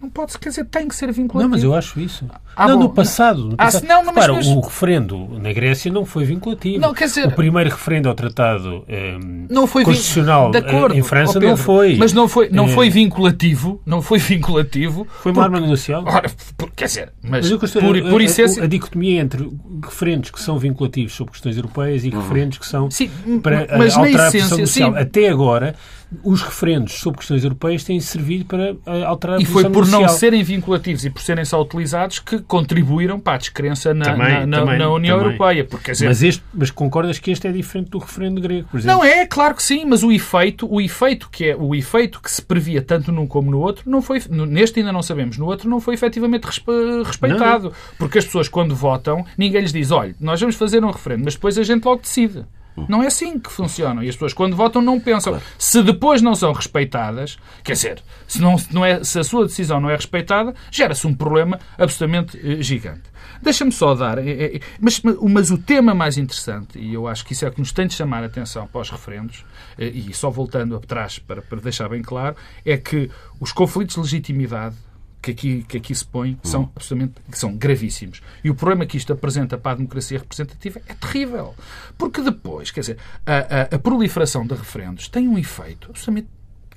Não 0.05 0.11
pode, 0.11 0.39
quer 0.39 0.51
dizer, 0.51 0.67
tem 0.67 0.87
que 0.87 0.95
ser 0.95 1.11
vinculativo. 1.11 1.43
Não, 1.43 1.49
mas 1.49 1.65
eu 1.65 1.75
acho 1.75 1.99
isso. 1.99 2.27
Ah, 2.55 2.69
não, 2.69 2.77
bom, 2.77 2.83
no 2.83 2.89
passado. 2.91 3.45
No 3.47 3.55
ah, 3.55 3.65
passado. 3.65 3.87
não, 3.87 4.05
mas, 4.05 4.15
Repara, 4.15 4.33
mas... 4.35 4.47
o 4.47 4.61
referendo 4.61 5.39
na 5.41 5.51
Grécia 5.51 5.91
não 5.91 6.05
foi 6.05 6.27
vinculativo. 6.27 6.79
Não, 6.79 6.93
quer 6.93 7.07
dizer... 7.07 7.27
O 7.27 7.31
primeiro 7.33 7.71
referendo 7.71 8.11
ao 8.11 8.15
Tratado 8.15 8.85
eh, 8.87 9.17
não 9.49 9.67
foi 9.67 9.83
constitucional 9.83 10.51
de 10.51 10.59
acordo, 10.59 10.95
em 10.95 11.03
França 11.03 11.33
Pedro, 11.35 11.49
não 11.49 11.57
foi. 11.57 11.97
Mas 11.97 12.13
não 12.13 12.29
foi, 12.29 12.51
não 12.51 12.69
foi 12.69 12.91
vinculativo. 12.91 13.81
Não 13.87 14.03
foi 14.03 14.19
vinculativo. 14.19 15.07
Foi 15.23 15.33
uma 15.33 15.43
arma 15.43 15.59
negocial. 15.59 16.05
Ora, 16.07 16.31
quer 16.77 16.85
dizer, 16.85 17.13
mas, 17.23 17.51
mas 17.51 17.71
por, 17.73 17.81
por, 17.81 18.03
por 18.03 18.21
essência... 18.21 18.61
A, 18.61 18.67
a, 18.67 18.69
dicotomia 18.69 19.23
entre 19.23 19.51
referendos 19.83 20.31
que 20.31 20.41
são 20.41 20.59
vinculativos 20.59 21.15
sobre 21.15 21.33
questões 21.33 21.57
europeias 21.57 22.05
e 22.05 22.11
uhum. 22.11 22.21
referendos 22.21 22.59
que 22.59 22.67
são 22.67 22.91
sim, 22.91 23.09
para 23.43 23.67
mas 23.79 23.97
alterar 23.97 24.29
essência, 24.29 24.47
a 24.47 24.51
posição 24.51 24.59
social. 24.59 24.93
Sim. 24.93 24.99
Até 24.99 25.29
agora, 25.31 25.75
os 26.23 26.43
referendos 26.43 26.95
sobre 26.95 27.19
questões 27.19 27.43
europeias 27.45 27.85
têm 27.85 27.99
servido 28.01 28.45
para 28.45 28.77
eh, 28.87 29.05
alterar 29.05 29.39
a 29.39 29.43
E 29.43 29.45
foi 29.45 29.69
por 29.69 29.87
não 29.87 30.09
serem 30.09 30.43
vinculativos 30.43 31.05
e 31.05 31.11
por 31.11 31.23
serem 31.23 31.45
só 31.45 31.61
utilizados 31.61 32.19
que 32.19 32.39
contribuíram 32.41 33.19
para 33.19 33.35
a 33.35 33.39
descrença 33.39 33.93
na, 33.93 34.05
também, 34.05 34.47
na, 34.47 34.59
também, 34.61 34.79
na 34.79 34.91
União 34.91 35.19
também. 35.19 35.33
Europeia. 35.33 35.65
Porque, 35.65 35.93
dizer... 35.93 36.07
mas, 36.07 36.23
este, 36.23 36.43
mas 36.53 36.71
concordas 36.71 37.19
que 37.19 37.31
este 37.31 37.47
é 37.47 37.53
diferente 37.53 37.91
do 37.91 37.99
referendo 37.99 38.41
grego, 38.41 38.69
por 38.71 38.79
exemplo? 38.79 38.99
Não 38.99 39.05
é, 39.05 39.27
claro 39.27 39.55
que 39.55 39.63
sim, 39.63 39.85
mas 39.85 40.03
o 40.03 40.13
efeito, 40.13 40.73
o 40.73 40.81
efeito 40.81 41.29
que 41.31 41.51
é 41.51 41.57
o 41.57 41.75
efeito 41.75 42.21
que 42.21 42.31
se 42.31 42.43
previa 42.43 42.83
tanto 42.83 43.11
num 43.11 43.27
como 43.27 43.51
no 43.51 43.59
outro, 43.59 43.91
não 43.91 44.03
foi, 44.03 44.21
neste 44.29 44.81
ainda 44.81 44.93
não 44.93 45.03
sabemos, 45.03 45.39
no 45.39 45.47
outro 45.47 45.69
não 45.69 45.81
foi 45.81 45.95
efetivamente 45.95 46.45
respeitado. 46.45 47.65
Não. 47.65 47.73
Porque 47.99 48.19
as 48.19 48.25
pessoas, 48.25 48.49
quando 48.49 48.75
votam, 48.75 49.25
ninguém 49.37 49.61
lhes 49.61 49.73
diz, 49.73 49.91
olha, 49.91 50.15
nós 50.21 50.41
vamos 50.41 50.57
fazer 50.57 50.85
um 50.85 50.91
referendo, 50.91 51.25
mas 51.25 51.35
depois 51.35 51.59
a 51.59 51.63
gente 51.63 51.85
logo 51.85 52.03
decide. 52.03 52.45
Não 52.89 53.03
é 53.03 53.07
assim 53.07 53.39
que 53.39 53.51
funcionam. 53.51 54.03
E 54.03 54.09
as 54.09 54.15
pessoas, 54.15 54.33
quando 54.33 54.57
votam, 54.57 54.83
não 54.83 54.99
pensam. 54.99 55.35
Claro. 55.35 55.47
Se 55.59 55.83
depois 55.83 56.21
não 56.21 56.35
são 56.35 56.53
respeitadas, 56.53 57.39
quer 57.63 57.75
dizer, 57.75 58.03
se, 58.27 58.41
não, 58.41 58.57
não 58.73 58.85
é, 58.85 59.03
se 59.05 59.19
a 59.19 59.25
sua 59.25 59.47
decisão 59.47 59.81
não 59.81 59.91
é 59.91 59.95
respeitada, 59.95 60.55
gera-se 60.71 61.07
um 61.07 61.15
problema 61.15 61.59
absolutamente 61.79 62.39
eh, 62.43 62.63
gigante. 62.63 63.03
Deixa-me 63.41 63.73
só 63.73 63.95
dar. 63.95 64.19
Eh, 64.19 64.57
eh, 64.57 64.61
mas, 64.81 65.01
mas 65.01 65.51
o 65.51 65.59
tema 65.59 65.95
mais 65.95 66.19
interessante, 66.19 66.79
e 66.79 66.95
eu 66.95 67.07
acho 67.07 67.25
que 67.25 67.33
isso 67.33 67.45
é 67.45 67.49
o 67.49 67.53
que 67.53 67.61
nos 67.61 67.73
tem 67.73 67.87
de 67.87 67.95
chamar 67.95 68.23
a 68.23 68.27
atenção 68.27 68.67
para 68.67 68.81
os 68.81 68.91
referendos, 68.91 69.45
e 69.79 70.13
só 70.13 70.31
voltando 70.31 70.77
atrás 70.77 71.19
para, 71.19 71.43
para 71.43 71.61
deixar 71.61 71.89
bem 71.89 72.03
claro, 72.03 72.37
é 72.65 72.77
que 72.77 73.11
os 73.41 73.53
conflitos 73.53 73.95
de 73.95 74.01
legitimidade 74.01 74.77
que 75.25 75.31
aqui, 75.31 75.63
que 75.67 75.77
aqui 75.79 75.95
se 75.95 76.05
põe 76.05 76.39
são 76.43 76.63
hum. 76.63 76.69
absolutamente 76.77 77.15
são 77.33 77.57
gravíssimos. 77.57 78.21
E 78.43 78.51
o 78.51 78.55
problema 78.55 78.85
que 78.85 78.99
isto 78.99 79.13
apresenta 79.13 79.57
para 79.57 79.73
a 79.73 79.75
democracia 79.77 80.19
representativa 80.19 80.81
é 80.87 80.95
terrível. 80.95 81.55
Porque 81.97 82.21
depois, 82.21 82.71
quer 82.71 82.81
dizer, 82.81 82.99
a, 83.25 83.33
a, 83.33 83.63
a 83.77 83.79
proliferação 83.79 84.47
de 84.47 84.55
referendos 84.55 85.09
tem 85.09 85.27
um 85.27 85.39
efeito 85.39 85.89
absolutamente 85.89 86.29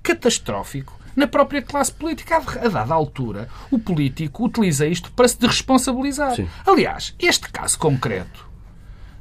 catastrófico 0.01 0.97
na 1.13 1.27
própria 1.27 1.61
classe 1.61 1.91
política. 1.91 2.37
A 2.37 2.69
dada 2.69 2.93
altura, 2.93 3.49
o 3.69 3.77
político 3.77 4.45
utiliza 4.45 4.87
isto 4.87 5.11
para 5.11 5.27
se 5.27 5.37
desresponsabilizar. 5.37 6.35
Sim. 6.35 6.47
Aliás, 6.65 7.13
este 7.19 7.49
caso 7.51 7.77
concreto, 7.77 8.47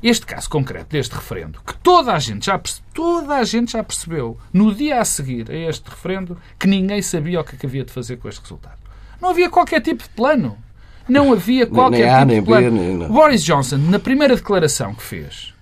este 0.01 0.25
caso 0.25 0.49
concreto 0.49 0.91
deste 0.91 1.17
referendo, 1.17 1.61
que 1.67 1.77
toda 1.79 2.13
a 2.13 2.19
gente 2.21 2.47
já 2.47 2.61
toda 2.95 3.35
a 3.35 3.43
gente 3.43 3.73
já 3.73 3.83
percebeu 3.83 4.39
no 4.53 4.73
dia 4.73 5.01
a 5.01 5.05
seguir 5.05 5.51
a 5.51 5.57
este 5.57 5.89
referendo 5.89 6.39
que 6.59 6.69
ninguém 6.69 7.03
sabia 7.03 7.41
o 7.41 7.45
que 7.45 7.57
é 7.57 7.69
havia 7.69 7.85
de 7.85 7.91
fazer 7.91 8.19
com 8.19 8.29
este 8.29 8.43
resultado. 8.43 8.86
Não 9.21 9.31
havia 9.31 9.49
qualquer 9.49 9.81
tipo 9.81 10.03
de 10.03 10.09
plano. 10.11 10.57
Não 11.09 11.33
havia 11.33 11.67
qualquer 11.67 12.17
nem, 12.17 12.27
nem 12.27 12.37
tipo 12.41 12.57
de 12.57 12.71
plano. 12.71 13.07
B, 13.07 13.13
Boris 13.13 13.45
Johnson, 13.45 13.77
na 13.77 13.99
primeira 13.99 14.35
declaração 14.35 14.95
que 14.95 15.03
fez, 15.03 15.55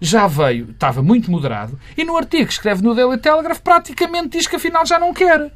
já 0.00 0.26
veio, 0.26 0.70
estava 0.70 1.02
muito 1.02 1.30
moderado, 1.30 1.78
e 1.96 2.04
no 2.04 2.16
artigo 2.16 2.46
que 2.46 2.52
escreve 2.52 2.82
no 2.82 2.94
Daily 2.94 3.18
Telegraph 3.18 3.60
praticamente 3.60 4.38
diz 4.38 4.46
que 4.46 4.56
afinal 4.56 4.86
já 4.86 4.98
não 4.98 5.12
quer. 5.12 5.52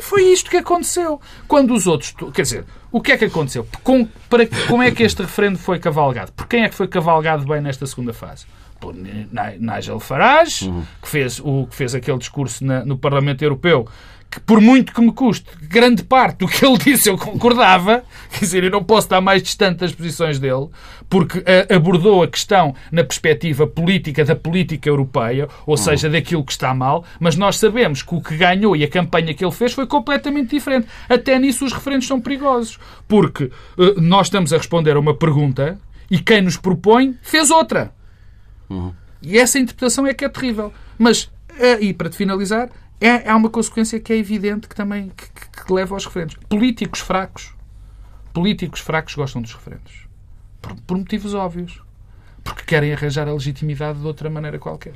Foi 0.00 0.24
isto 0.24 0.50
que 0.50 0.58
aconteceu. 0.58 1.18
Quando 1.48 1.72
os 1.72 1.86
outros. 1.86 2.14
Quer 2.34 2.42
dizer, 2.42 2.64
o 2.92 3.00
que 3.00 3.12
é 3.12 3.16
que 3.16 3.24
aconteceu? 3.24 3.66
Com, 3.82 4.06
para, 4.28 4.46
como 4.68 4.82
é 4.82 4.90
que 4.90 5.02
este 5.02 5.22
referendo 5.22 5.58
foi 5.58 5.78
cavalgado? 5.78 6.32
Por 6.32 6.46
quem 6.46 6.64
é 6.64 6.68
que 6.68 6.74
foi 6.74 6.86
cavalgado 6.86 7.46
bem 7.46 7.62
nesta 7.62 7.86
segunda 7.86 8.12
fase? 8.12 8.44
Por 8.80 8.94
Nigel 8.94 9.98
Farage, 9.98 10.68
uhum. 10.68 10.84
que, 11.02 11.08
fez, 11.08 11.40
o, 11.40 11.66
que 11.66 11.74
fez 11.74 11.94
aquele 11.94 12.18
discurso 12.18 12.64
na, 12.64 12.84
no 12.84 12.98
Parlamento 12.98 13.42
Europeu 13.42 13.88
que 14.30 14.40
por 14.40 14.60
muito 14.60 14.92
que 14.92 15.00
me 15.00 15.12
custe, 15.12 15.46
grande 15.62 16.02
parte 16.02 16.38
do 16.38 16.48
que 16.48 16.64
ele 16.64 16.76
disse 16.84 17.08
eu 17.08 17.16
concordava, 17.16 18.04
quer 18.30 18.40
dizer, 18.40 18.64
eu 18.64 18.70
não 18.70 18.84
posso 18.84 19.06
estar 19.06 19.20
mais 19.20 19.42
distante 19.42 19.78
das 19.78 19.92
posições 19.92 20.38
dele, 20.38 20.68
porque 21.08 21.38
uh, 21.38 21.74
abordou 21.74 22.22
a 22.22 22.28
questão 22.28 22.74
na 22.90 23.04
perspectiva 23.04 23.66
política 23.66 24.24
da 24.24 24.36
política 24.36 24.88
europeia, 24.88 25.48
ou 25.66 25.76
seja, 25.76 26.10
daquilo 26.10 26.44
que 26.44 26.52
está 26.52 26.74
mal, 26.74 27.04
mas 27.20 27.36
nós 27.36 27.56
sabemos 27.56 28.02
que 28.02 28.14
o 28.14 28.20
que 28.20 28.36
ganhou 28.36 28.76
e 28.76 28.84
a 28.84 28.88
campanha 28.88 29.32
que 29.32 29.44
ele 29.44 29.52
fez 29.52 29.72
foi 29.72 29.86
completamente 29.86 30.50
diferente. 30.50 30.86
Até 31.08 31.38
nisso 31.38 31.64
os 31.64 31.72
referentes 31.72 32.08
são 32.08 32.20
perigosos, 32.20 32.78
porque 33.08 33.44
uh, 33.44 34.00
nós 34.00 34.26
estamos 34.26 34.52
a 34.52 34.58
responder 34.58 34.96
a 34.96 35.00
uma 35.00 35.14
pergunta 35.14 35.78
e 36.10 36.18
quem 36.18 36.42
nos 36.42 36.56
propõe 36.56 37.16
fez 37.22 37.50
outra. 37.50 37.95
Uhum. 38.68 38.92
E 39.22 39.38
essa 39.38 39.58
interpretação 39.58 40.06
é 40.06 40.14
que 40.14 40.24
é 40.24 40.28
terrível. 40.28 40.72
Mas, 40.98 41.24
uh, 41.24 41.80
e 41.80 41.92
para 41.92 42.10
te 42.10 42.16
finalizar, 42.16 42.70
é, 43.00 43.28
é 43.28 43.34
uma 43.34 43.50
consequência 43.50 43.98
que 44.00 44.12
é 44.12 44.16
evidente 44.16 44.68
que 44.68 44.74
também 44.74 45.10
que, 45.16 45.28
que, 45.30 45.64
que 45.64 45.72
leva 45.72 45.94
aos 45.94 46.04
referendos. 46.04 46.36
Políticos 46.48 47.00
fracos, 47.00 47.54
políticos 48.32 48.80
fracos 48.80 49.14
gostam 49.14 49.42
dos 49.42 49.52
referendos. 49.52 50.06
Por, 50.60 50.74
por 50.82 50.96
motivos 50.96 51.34
óbvios 51.34 51.80
porque 52.46 52.62
querem 52.62 52.92
arranjar 52.92 53.28
a 53.28 53.32
legitimidade 53.32 53.98
de 53.98 54.06
outra 54.06 54.30
maneira 54.30 54.56
qualquer. 54.56 54.92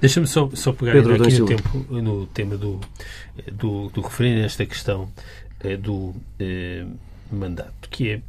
Deixa-me 0.00 0.26
só, 0.26 0.48
só 0.54 0.72
pegar 0.72 0.92
Pedro 0.92 1.22
aqui 1.22 1.38
no, 1.38 1.46
tempo, 1.46 1.78
no 1.90 2.26
tema 2.26 2.56
do, 2.56 2.80
do, 3.52 3.90
do 3.90 4.00
referendo, 4.00 4.40
esta 4.40 4.64
questão 4.64 5.12
eh, 5.60 5.76
do 5.76 6.14
eh, 6.40 6.86
mandato, 7.30 7.90
que 7.90 8.12
é 8.12 8.22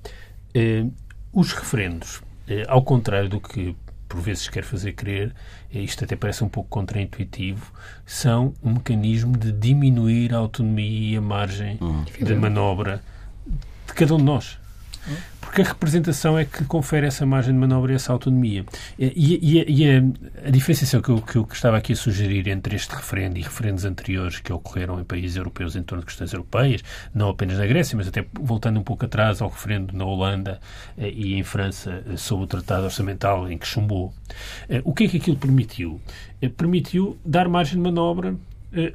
eh, 0.54 0.86
os 1.32 1.54
referendos, 1.54 2.22
eh, 2.48 2.66
ao 2.68 2.84
contrário 2.84 3.30
do 3.30 3.40
que 3.40 3.74
por 4.08 4.22
vezes 4.22 4.48
quer 4.48 4.64
fazer 4.64 4.94
crer, 4.94 5.34
isto 5.72 6.04
até 6.04 6.16
parece 6.16 6.44
um 6.44 6.50
pouco 6.50 6.70
contraintuitivo, 6.70 7.72
são 8.06 8.54
um 8.64 8.74
mecanismo 8.74 9.38
de 9.38 9.52
diminuir 9.52 10.34
a 10.34 10.38
autonomia 10.38 11.14
e 11.14 11.18
a 11.18 11.22
margem 11.22 11.78
hum. 11.82 12.04
de 12.04 12.36
manobra 12.36 13.02
de 13.86 13.94
cada 13.94 14.16
um 14.16 14.18
de 14.18 14.24
nós. 14.24 14.60
Porque 15.40 15.62
a 15.62 15.66
representação 15.66 16.38
é 16.38 16.46
que 16.46 16.66
confere 16.66 17.08
essa 17.08 17.26
margem 17.26 17.54
de 17.54 17.60
manobra 17.60 17.94
e 17.94 17.96
essa 17.96 18.12
autonomia. 18.12 18.66
E, 19.00 19.06
e, 19.16 19.84
e 19.84 19.90
a, 19.90 20.48
a, 20.48 20.52
diferenciação 20.52 21.02
que 21.02 21.10
eu, 21.10 21.22
que 21.22 21.38
eu 21.38 21.48
estava 21.52 21.78
aqui 21.78 21.94
a 21.94 21.96
sugerir 21.96 22.48
entre 22.48 22.76
este 22.76 22.94
referendo 22.94 23.40
e 23.40 23.42
referendos 23.42 23.86
anteriores 23.86 24.40
que 24.40 24.52
ocorreram 24.52 25.00
em 25.00 25.04
países 25.04 25.38
europeus 25.38 25.76
em 25.76 25.84
torno 25.84 26.02
de 26.02 26.08
questões 26.08 26.34
europeias, 26.34 26.84
não 27.14 27.30
apenas 27.30 27.58
na 27.58 27.66
Grécia, 27.66 27.96
mas 27.96 28.08
até 28.08 28.26
voltando 28.34 28.80
um 28.80 28.84
pouco 28.84 29.06
atrás 29.06 29.42
ao 29.42 29.50
referendo 29.50 29.96
na 29.96 30.06
Holanda 30.06 30.60
eh, 30.98 31.10
e 31.10 31.36
em 31.36 31.44
França 31.44 32.04
eh, 32.06 32.18
sobre 32.18 32.44
o 32.44 32.48
Tratado 32.48 32.84
Orçamental 32.86 33.50
em 33.50 33.58
que 33.58 33.66
chumbou, 33.66 34.14
eh, 34.70 34.82
o 34.84 34.94
que 34.94 35.06
é 35.06 35.08
que 35.08 35.18
aquilo 35.18 35.38
permitiu? 35.38 36.02
Permitiu 36.56 37.18
dar 37.26 37.48
margem 37.48 37.76
de 37.76 37.82
manobra 37.82 38.36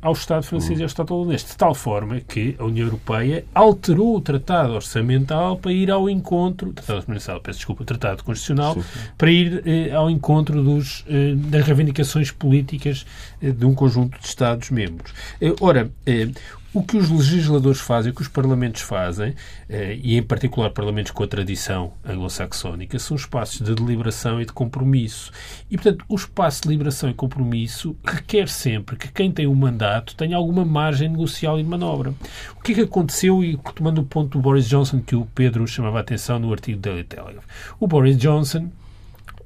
ao 0.00 0.12
Estado 0.12 0.42
francês 0.42 0.78
e 0.78 0.82
ao 0.82 0.86
Estado 0.86 1.14
holandês, 1.14 1.44
de 1.44 1.56
tal 1.56 1.74
forma 1.74 2.20
que 2.20 2.54
a 2.58 2.64
União 2.64 2.86
Europeia 2.86 3.44
alterou 3.54 4.16
o 4.16 4.20
Tratado 4.20 4.74
Orçamental 4.74 5.56
para 5.56 5.72
ir 5.72 5.90
ao 5.90 6.08
encontro, 6.08 6.72
Tratado 6.72 6.98
Orçamental, 6.98 7.40
peço 7.40 7.58
desculpa, 7.58 7.82
o 7.82 7.86
Tratado 7.86 8.24
Constitucional, 8.24 8.74
sim, 8.74 8.82
sim. 8.82 8.98
para 9.16 9.30
ir 9.30 9.62
eh, 9.66 9.92
ao 9.92 10.10
encontro 10.10 10.62
dos, 10.62 11.04
eh, 11.08 11.34
das 11.36 11.66
reivindicações 11.66 12.30
políticas 12.30 13.06
eh, 13.40 13.50
de 13.50 13.64
um 13.64 13.74
conjunto 13.74 14.18
de 14.18 14.26
Estados-membros. 14.26 15.12
Eh, 15.40 15.54
ora, 15.60 15.90
eh, 16.06 16.28
o 16.74 16.82
que 16.82 16.96
os 16.96 17.10
legisladores 17.10 17.80
fazem, 17.80 18.12
o 18.12 18.14
que 18.14 18.22
os 18.22 18.28
parlamentos 18.28 18.82
fazem, 18.82 19.34
eh, 19.68 19.98
e 20.02 20.16
em 20.16 20.22
particular 20.22 20.70
parlamentos 20.70 21.12
com 21.12 21.22
a 21.22 21.26
tradição 21.26 21.92
anglo-saxónica, 22.04 22.98
são 22.98 23.16
espaços 23.16 23.60
de 23.60 23.74
deliberação 23.74 24.40
e 24.40 24.46
de 24.46 24.52
compromisso. 24.52 25.30
E, 25.70 25.76
portanto, 25.76 26.04
o 26.08 26.14
espaço 26.14 26.62
de 26.62 26.68
deliberação 26.68 27.10
e 27.10 27.14
compromisso 27.14 27.96
requer 28.04 28.48
sempre 28.48 28.96
que 28.96 29.12
quem 29.12 29.30
tem 29.30 29.46
o 29.46 29.52
um 29.52 29.54
mandato 29.54 30.14
tenha 30.14 30.36
alguma 30.36 30.64
margem 30.64 31.08
negocial 31.08 31.60
e 31.60 31.62
de 31.62 31.68
manobra. 31.68 32.14
O 32.56 32.62
que 32.62 32.72
é 32.72 32.74
que 32.76 32.80
aconteceu, 32.82 33.44
e 33.44 33.58
tomando 33.74 34.00
o 34.00 34.04
ponto 34.04 34.38
do 34.38 34.42
Boris 34.42 34.68
Johnson, 34.68 35.00
que 35.00 35.14
o 35.14 35.26
Pedro 35.26 35.66
chamava 35.66 35.98
a 35.98 36.00
atenção 36.00 36.38
no 36.38 36.52
artigo 36.52 36.80
da 36.80 36.90
Daily 36.90 37.04
Telegraph? 37.04 37.44
O 37.78 37.86
Boris 37.86 38.16
Johnson 38.16 38.70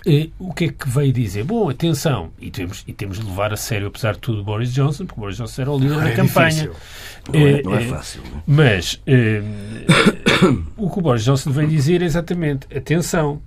eh, 0.06 0.28
o 0.38 0.54
que 0.54 0.66
é 0.66 0.68
que 0.68 0.88
veio 0.88 1.12
dizer? 1.12 1.44
Bom, 1.44 1.68
atenção, 1.68 2.30
e 2.40 2.50
temos, 2.50 2.84
e 2.86 2.92
temos 2.92 3.18
de 3.18 3.26
levar 3.26 3.52
a 3.52 3.56
sério, 3.56 3.88
apesar 3.88 4.14
de 4.14 4.20
tudo, 4.20 4.44
Boris 4.44 4.72
Johnson, 4.72 5.04
porque 5.04 5.20
Boris 5.20 5.36
Johnson 5.36 5.62
era 5.62 5.70
o 5.70 5.78
líder 5.78 5.96
da 5.96 6.08
é 6.10 6.14
campanha. 6.14 6.70
Não 7.32 7.40
é, 7.40 7.62
não 7.62 7.74
é 7.74 7.84
fácil. 7.86 8.22
Não 8.46 8.62
é? 8.62 8.76
Mas 8.76 9.02
o 10.76 10.90
que 10.90 10.98
o 10.98 11.02
Boris 11.02 11.24
Johnson 11.24 11.50
veio 11.50 11.68
dizer 11.68 12.02
é 12.02 12.04
exatamente, 12.04 12.66
atenção, 12.74 13.42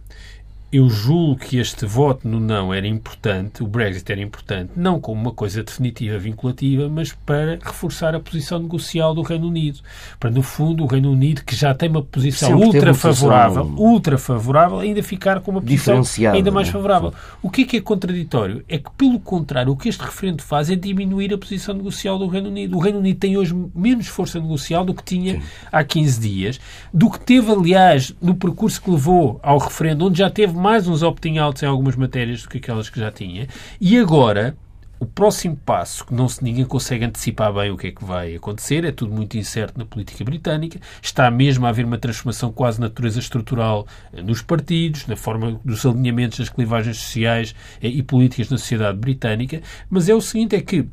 eu 0.72 0.88
julgo 0.88 1.38
que 1.38 1.58
este 1.58 1.86
voto 1.86 2.28
no 2.28 2.40
não 2.40 2.72
era 2.72 2.88
importante, 2.88 3.64
o 3.64 3.68
Brexit 3.68 4.12
era 4.12 4.22
importante, 4.22 4.72
não 4.76 5.00
como 5.00 5.20
uma 5.20 5.32
coisa 5.32 5.64
definitiva, 5.64 6.18
vinculativa, 6.20 6.88
mas 6.88 7.12
para 7.12 7.58
reforçar 7.62 8.14
a 8.14 8.20
posição 8.20 8.60
negocial 8.60 9.16
do 9.16 9.24
Reino 9.24 9.48
Unido. 9.48 9.80
Para, 10.20 10.30
no 10.30 10.44
fundo, 10.44 10.84
o 10.84 10.88
Reino 10.88 11.12
Unido, 11.12 11.44
que 11.44 11.56
já 11.56 11.74
tem 11.74 11.90
uma 11.90 12.04
posição 12.04 12.50
Sempre 12.50 12.66
ultra 12.66 12.94
favorável, 12.94 13.64
posição... 13.64 13.84
ultra 13.84 14.18
favorável, 14.18 14.80
ainda 14.80 15.02
ficar 15.02 15.40
com 15.42 15.52
uma 15.52 15.62
posição 15.62 16.04
ainda 16.32 16.52
mais 16.52 16.68
é? 16.68 16.72
favorável. 16.72 17.14
O 17.42 17.50
que 17.50 17.64
é 17.64 17.66
que 17.66 17.78
é 17.78 17.82
contraditório? 17.82 18.64
É 18.70 18.78
que, 18.78 18.92
pelo 18.96 19.20
contrário, 19.20 19.72
o 19.72 19.76
que 19.76 19.90
este 19.90 20.04
referendo 20.04 20.44
faz 20.44 20.70
é 20.70 20.76
diminuir 20.76 21.34
a 21.34 21.38
posição 21.38 21.74
negocial 21.74 22.20
do 22.20 22.28
Reino 22.28 22.50
Unido. 22.50 22.78
O 22.78 22.80
Reino 22.80 23.00
Unido 23.00 23.20
tem 23.20 23.38
hoje 23.38 23.56
menos 23.74 24.06
força 24.08 24.40
negocial 24.40 24.86
do 24.86 24.94
que 24.94 25.04
tinha 25.04 25.34
Sim. 25.34 25.42
há 25.72 25.84
15 25.84 26.20
dias, 26.20 26.60
do 26.94 27.10
que 27.10 27.20
teve, 27.20 27.52
aliás, 27.52 28.14
no 28.22 28.36
percurso 28.36 28.80
que 28.80 28.92
levou 28.92 29.40
ao 29.42 29.58
referendo, 29.58 30.06
onde 30.06 30.20
já 30.20 30.30
teve 30.30 30.59
mais 30.60 30.88
uns 30.88 31.02
opt-in-outs 31.02 31.64
em 31.64 31.66
algumas 31.66 31.96
matérias 31.96 32.44
do 32.44 32.50
que 32.50 32.58
aquelas 32.58 32.90
que 32.90 33.00
já 33.00 33.12
tinha. 33.12 33.48
E 33.80 33.98
agora, 33.98 34.56
o 35.00 35.06
próximo 35.06 35.56
passo, 35.56 36.06
que 36.06 36.14
não 36.14 36.28
se, 36.28 36.44
ninguém 36.44 36.66
consegue 36.66 37.06
antecipar 37.06 37.54
bem 37.54 37.72
o 37.72 37.78
que 37.78 37.88
é 37.88 37.92
que 37.92 38.04
vai 38.04 38.36
acontecer, 38.36 38.84
é 38.84 38.92
tudo 38.92 39.14
muito 39.14 39.38
incerto 39.38 39.80
na 39.80 39.86
política 39.86 40.24
britânica, 40.26 40.80
está 41.02 41.32
mesmo 41.32 41.66
a 41.66 41.70
haver 41.70 41.86
uma 41.86 41.98
transformação 41.98 42.52
quase 42.52 42.82
natureza 42.82 43.20
estrutural 43.20 43.88
eh, 44.12 44.22
nos 44.22 44.42
partidos, 44.42 45.08
na 45.08 45.16
forma 45.16 45.60
dos 45.64 45.86
alinhamentos 45.86 46.40
das 46.40 46.50
clivagens 46.50 46.98
sociais 46.98 47.56
eh, 47.82 47.88
e 47.88 48.04
políticas 48.04 48.50
na 48.50 48.58
sociedade 48.58 48.98
britânica, 48.98 49.62
mas 49.90 50.10
é 50.10 50.14
o 50.14 50.22
seguinte, 50.22 50.58
é 50.58 50.62
que 50.62 50.86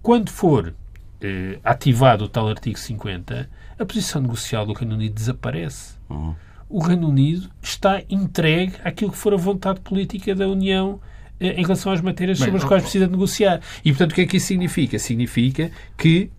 quando 0.00 0.30
for 0.30 0.74
eh, 1.20 1.58
ativado 1.62 2.24
o 2.24 2.28
tal 2.28 2.48
artigo 2.48 2.78
50, 2.78 3.50
a 3.78 3.84
posição 3.84 4.22
negocial 4.22 4.64
do 4.64 4.72
Reino 4.72 4.94
Unido 4.94 5.14
desaparece. 5.14 5.96
Uhum 6.08 6.34
o 6.70 6.78
Reino 6.78 7.08
Unido 7.08 7.50
está 7.60 8.00
entregue 8.08 8.74
àquilo 8.84 9.10
que 9.10 9.18
for 9.18 9.34
a 9.34 9.36
vontade 9.36 9.80
política 9.80 10.34
da 10.34 10.48
União 10.48 11.00
eh, 11.40 11.60
em 11.60 11.62
relação 11.62 11.92
às 11.92 12.00
matérias 12.00 12.38
Bem, 12.38 12.46
sobre 12.46 12.58
as 12.58 12.64
quais 12.64 12.82
precisa 12.84 13.08
negociar. 13.08 13.60
E, 13.84 13.90
portanto, 13.90 14.12
o 14.12 14.14
que 14.14 14.20
é 14.20 14.26
que 14.26 14.36
isso 14.36 14.46
significa? 14.46 14.98
Significa 14.98 15.70
que 15.98 16.30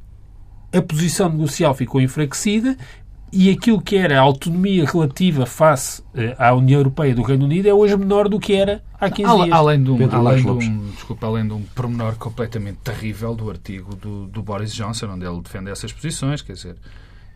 a 0.74 0.82
posição 0.82 1.30
negocial 1.30 1.74
ficou 1.76 2.00
enfraquecida 2.00 2.78
e 3.34 3.50
aquilo 3.50 3.82
que 3.82 3.98
era 3.98 4.18
a 4.18 4.22
autonomia 4.22 4.86
relativa 4.86 5.46
face 5.46 6.02
eh, 6.16 6.34
à 6.38 6.54
União 6.54 6.80
Europeia 6.80 7.14
do 7.14 7.22
Reino 7.22 7.46
Unido 7.46 7.68
é 7.68 7.74
hoje 7.74 7.98
menor 7.98 8.30
do 8.30 8.40
que 8.40 8.54
era 8.54 8.82
há 9.00 9.10
15 9.10 9.30
além, 9.30 9.44
dias. 9.44 9.58
Além 9.58 9.84
de 9.84 9.92
um, 9.92 10.16
além 10.16 10.44
de 10.44 10.50
um, 10.50 10.90
desculpa, 10.92 11.28
além 11.28 11.48
de 11.48 11.54
um 11.54 11.64
pormenor 11.76 12.16
completamente 12.16 12.78
terrível 12.84 13.36
do 13.36 13.50
artigo 13.50 13.96
do, 13.96 14.28
do 14.28 14.42
Boris 14.42 14.74
Johnson, 14.74 15.08
onde 15.08 15.26
ele 15.26 15.42
defende 15.42 15.70
essas 15.70 15.92
posições, 15.92 16.42
quer 16.42 16.54
dizer, 16.54 16.76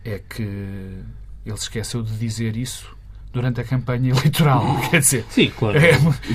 é 0.04 0.18
que 0.18 1.02
ele 1.46 1.54
esqueceu 1.54 2.02
de 2.02 2.12
dizer 2.18 2.56
isso 2.56 2.94
durante 3.32 3.60
a 3.60 3.64
campanha 3.64 4.10
eleitoral. 4.10 4.64
Quer 4.90 5.00
dizer, 5.00 5.24
Sim, 5.30 5.52
claro. 5.56 5.78
é, 5.78 5.92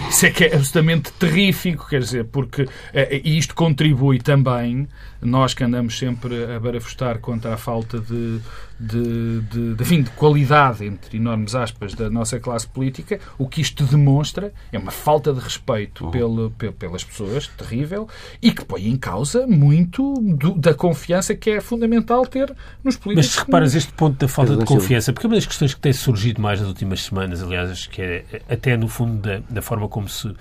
isso 0.10 0.26
é 0.26 0.30
que 0.30 0.46
é 0.46 0.48
absolutamente 0.56 1.12
terrífico, 1.14 1.88
quer 1.90 2.00
dizer, 2.00 2.26
porque 2.26 2.68
é, 2.94 3.20
e 3.24 3.38
isto 3.38 3.56
contribui 3.56 4.20
também, 4.20 4.88
nós 5.22 5.54
que 5.54 5.64
andamos 5.64 5.98
sempre 5.98 6.46
a 6.54 6.60
barafustar 6.60 7.20
contra 7.20 7.54
a 7.56 7.58
falta 7.58 8.00
de, 8.00 8.40
de, 8.82 9.42
de, 9.42 9.76
de, 9.76 9.84
enfim, 9.84 10.02
de 10.02 10.10
qualidade, 10.12 10.84
entre 10.84 11.18
enormes 11.18 11.54
aspas, 11.54 11.94
da 11.94 12.10
nossa 12.10 12.40
classe 12.40 12.68
política, 12.68 13.20
o 13.38 13.48
que 13.48 13.62
isto 13.62 13.84
demonstra 13.86 14.52
é 14.72 14.80
uma 14.80 14.92
falta 14.92 15.32
de 15.32 15.40
respeito 15.40 16.06
uhum. 16.06 16.12
pelo, 16.12 16.52
pelas 16.52 17.04
pessoas, 17.04 17.48
terrível, 17.48 18.08
e 18.42 18.52
que 18.52 18.66
põe 18.66 18.88
em 18.88 18.98
causa 18.98 19.46
muito 19.46 20.16
do, 20.16 20.56
da 20.56 20.74
confiança 20.74 21.36
que 21.36 21.52
é 21.52 21.62
fundamental 21.62 22.26
ter 22.26 22.54
nos 22.84 22.98
políticos. 22.98 23.28
Mas 23.28 23.34
se 23.36 23.40
reparas 23.40 23.76
este 23.76 23.94
ponto 23.94 24.18
da 24.18 24.28
falta 24.28 24.56
de 24.56 24.66
confiança, 24.66 25.14
porque 25.14 25.28
é 25.28 25.30
uma 25.30 25.36
das 25.36 25.46
questões 25.46 25.74
que 25.74 25.80
tem 25.80 25.94
surgido 25.94 26.42
mais 26.42 26.60
nas 26.60 26.68
últimas 26.68 27.04
semanas, 27.04 27.44
aliás, 27.44 27.86
que 27.86 28.02
é 28.02 28.26
até 28.50 28.76
no 28.76 28.88
fundo 28.88 29.18
da, 29.22 29.42
da 29.48 29.62
forma 29.62 29.88
como 29.88 30.10
se 30.10 30.34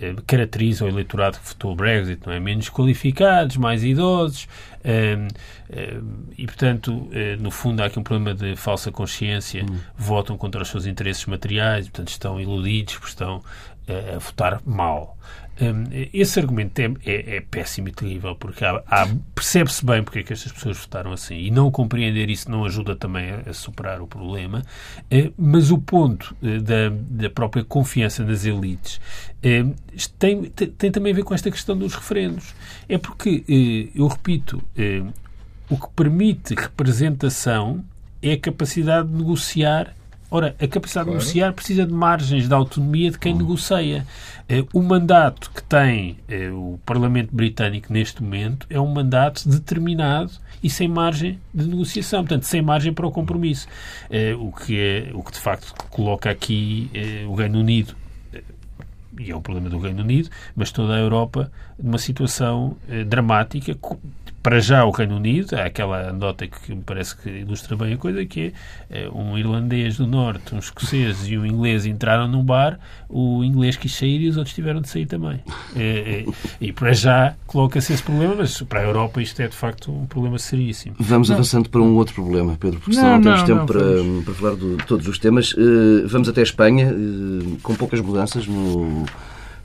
eh, 0.00 0.14
caracteriza 0.28 0.84
o 0.84 0.88
eleitorado 0.88 1.38
que 1.40 1.48
votou 1.48 1.72
o 1.72 1.74
Brexit, 1.74 2.20
não 2.24 2.32
é? 2.32 2.38
Menos 2.38 2.68
qualificados, 2.70 3.56
mais 3.56 3.82
idosos, 3.82 4.46
e, 6.36 6.46
portanto, 6.46 7.08
eh, 7.12 7.36
no 7.36 7.50
fundo 7.50 7.82
há 7.82 7.86
aqui 7.86 7.98
um 7.98 8.02
problema 8.02 8.34
de 8.34 8.56
falsa 8.56 8.90
consciência, 8.90 9.64
hum. 9.64 9.78
votam 9.96 10.36
contra 10.36 10.62
os 10.62 10.68
seus 10.68 10.86
interesses 10.86 11.26
materiais, 11.26 11.86
portanto 11.88 12.08
estão 12.08 12.40
iludidos, 12.40 12.94
porque 12.94 13.08
estão 13.08 13.42
eh, 13.86 14.14
a 14.16 14.18
votar 14.18 14.60
mal. 14.64 15.16
Esse 16.12 16.38
argumento 16.38 16.78
é, 16.78 16.84
é, 17.04 17.36
é, 17.36 17.40
péssimo 17.40 17.88
e 17.88 17.92
terrível, 17.92 18.36
porque 18.36 18.64
percebe-se 19.34 19.84
bem 19.84 20.04
porque 20.04 20.20
é 20.20 20.22
que 20.22 20.32
estas 20.32 20.52
pessoas 20.52 20.78
votaram 20.78 21.10
assim. 21.10 21.34
E 21.34 21.50
não 21.50 21.68
compreender 21.68 22.30
isso 22.30 22.48
não 22.48 22.64
ajuda 22.64 22.94
também 22.94 23.32
a, 23.32 23.50
a 23.50 23.52
superar 23.52 24.00
o 24.00 24.06
problema. 24.06 24.62
Eh, 25.10 25.32
mas 25.36 25.72
o 25.72 25.78
ponto 25.78 26.36
da, 26.40 26.90
da 26.90 27.28
própria 27.28 27.64
confiança 27.64 28.24
nas 28.24 28.44
elites 28.44 29.00
eh, 29.98 30.10
tem, 30.18 30.44
tem, 30.44 30.68
tem, 30.68 30.90
também 30.90 31.12
a 31.12 31.16
ver 31.16 31.24
com 31.24 31.34
esta 31.34 31.50
questão 31.50 31.76
dos 31.76 31.94
referendos. 31.94 32.54
É 32.88 32.98
porque, 32.98 33.44
eu 33.94 34.06
repito, 34.06 34.62
o 35.68 35.76
que 35.76 35.88
permite 35.94 36.54
representação 36.54 37.84
é 38.22 38.32
a 38.32 38.38
capacidade 38.38 39.08
de 39.08 39.14
negociar 39.14 39.94
Ora, 40.30 40.54
a 40.60 40.68
capacidade 40.68 41.06
claro. 41.06 41.06
de 41.06 41.10
negociar 41.10 41.52
precisa 41.54 41.86
de 41.86 41.92
margens 41.92 42.46
de 42.46 42.52
autonomia 42.52 43.10
de 43.10 43.18
quem 43.18 43.32
hum. 43.32 43.38
negocia. 43.38 44.06
Eh, 44.46 44.62
o 44.74 44.82
mandato 44.82 45.50
que 45.54 45.62
tem 45.62 46.18
eh, 46.28 46.50
o 46.50 46.78
Parlamento 46.84 47.34
Britânico 47.34 47.90
neste 47.90 48.22
momento 48.22 48.66
é 48.68 48.78
um 48.78 48.92
mandato 48.92 49.48
determinado 49.48 50.30
e 50.62 50.68
sem 50.68 50.86
margem 50.86 51.38
de 51.54 51.66
negociação, 51.66 52.20
portanto, 52.20 52.42
sem 52.42 52.60
margem 52.60 52.92
para 52.92 53.06
o 53.06 53.10
compromisso. 53.10 53.66
Eh, 54.10 54.34
o 54.34 54.52
que, 54.52 54.78
é, 54.78 55.10
o 55.14 55.22
que 55.22 55.32
de 55.32 55.38
facto 55.38 55.72
coloca 55.88 56.28
aqui 56.28 56.90
o 57.26 57.34
Reino 57.34 57.60
Unido 57.60 57.94
e 59.18 59.30
é 59.30 59.36
um 59.36 59.40
problema 59.40 59.68
do 59.68 59.78
Reino 59.78 60.02
Unido, 60.02 60.30
mas 60.54 60.70
toda 60.70 60.94
a 60.94 60.98
Europa 60.98 61.50
numa 61.78 61.98
situação 61.98 62.76
dramática, 63.06 63.76
para 64.48 64.60
já 64.60 64.82
o 64.86 64.90
Reino 64.90 65.16
Unido, 65.16 65.54
há 65.56 65.66
aquela 65.66 66.10
nota 66.10 66.46
que 66.46 66.74
me 66.74 66.80
parece 66.80 67.14
que 67.14 67.28
ilustra 67.28 67.76
bem 67.76 67.92
a 67.92 67.98
coisa, 67.98 68.24
que 68.24 68.54
é 68.90 69.02
eh, 69.04 69.10
um 69.12 69.36
irlandês 69.36 69.98
do 69.98 70.06
Norte, 70.06 70.54
um 70.54 70.58
escocês 70.58 71.28
e 71.28 71.36
um 71.36 71.44
inglês 71.44 71.84
entraram 71.84 72.26
num 72.26 72.42
bar, 72.42 72.80
o 73.10 73.44
inglês 73.44 73.76
quis 73.76 73.94
sair 73.94 74.22
e 74.22 74.26
os 74.26 74.38
outros 74.38 74.54
tiveram 74.54 74.80
de 74.80 74.88
sair 74.88 75.04
também. 75.04 75.38
E, 75.76 75.82
eh, 75.82 76.24
eh, 76.26 76.32
e 76.62 76.72
para 76.72 76.94
já 76.94 77.34
coloca-se 77.46 77.92
esse 77.92 78.02
problema, 78.02 78.36
mas 78.36 78.62
para 78.62 78.80
a 78.80 78.84
Europa 78.84 79.20
isto 79.20 79.38
é 79.42 79.48
de 79.48 79.54
facto 79.54 79.92
um 79.92 80.06
problema 80.06 80.38
seríssimo. 80.38 80.96
Vamos 80.98 81.28
não. 81.28 81.36
avançando 81.36 81.68
para 81.68 81.82
um 81.82 81.94
outro 81.96 82.14
problema, 82.14 82.56
Pedro, 82.58 82.80
porque 82.80 82.94
senão 82.94 83.20
não, 83.20 83.20
não 83.20 83.22
temos 83.22 83.42
tempo 83.42 83.66
para, 83.66 84.24
para 84.24 84.34
falar 84.34 84.56
de 84.56 84.76
todos 84.86 85.06
os 85.08 85.18
temas. 85.18 85.54
Vamos 86.06 86.26
até 86.26 86.40
a 86.40 86.44
Espanha, 86.44 86.90
com 87.62 87.74
poucas 87.74 88.00
mudanças 88.00 88.46
no 88.46 89.04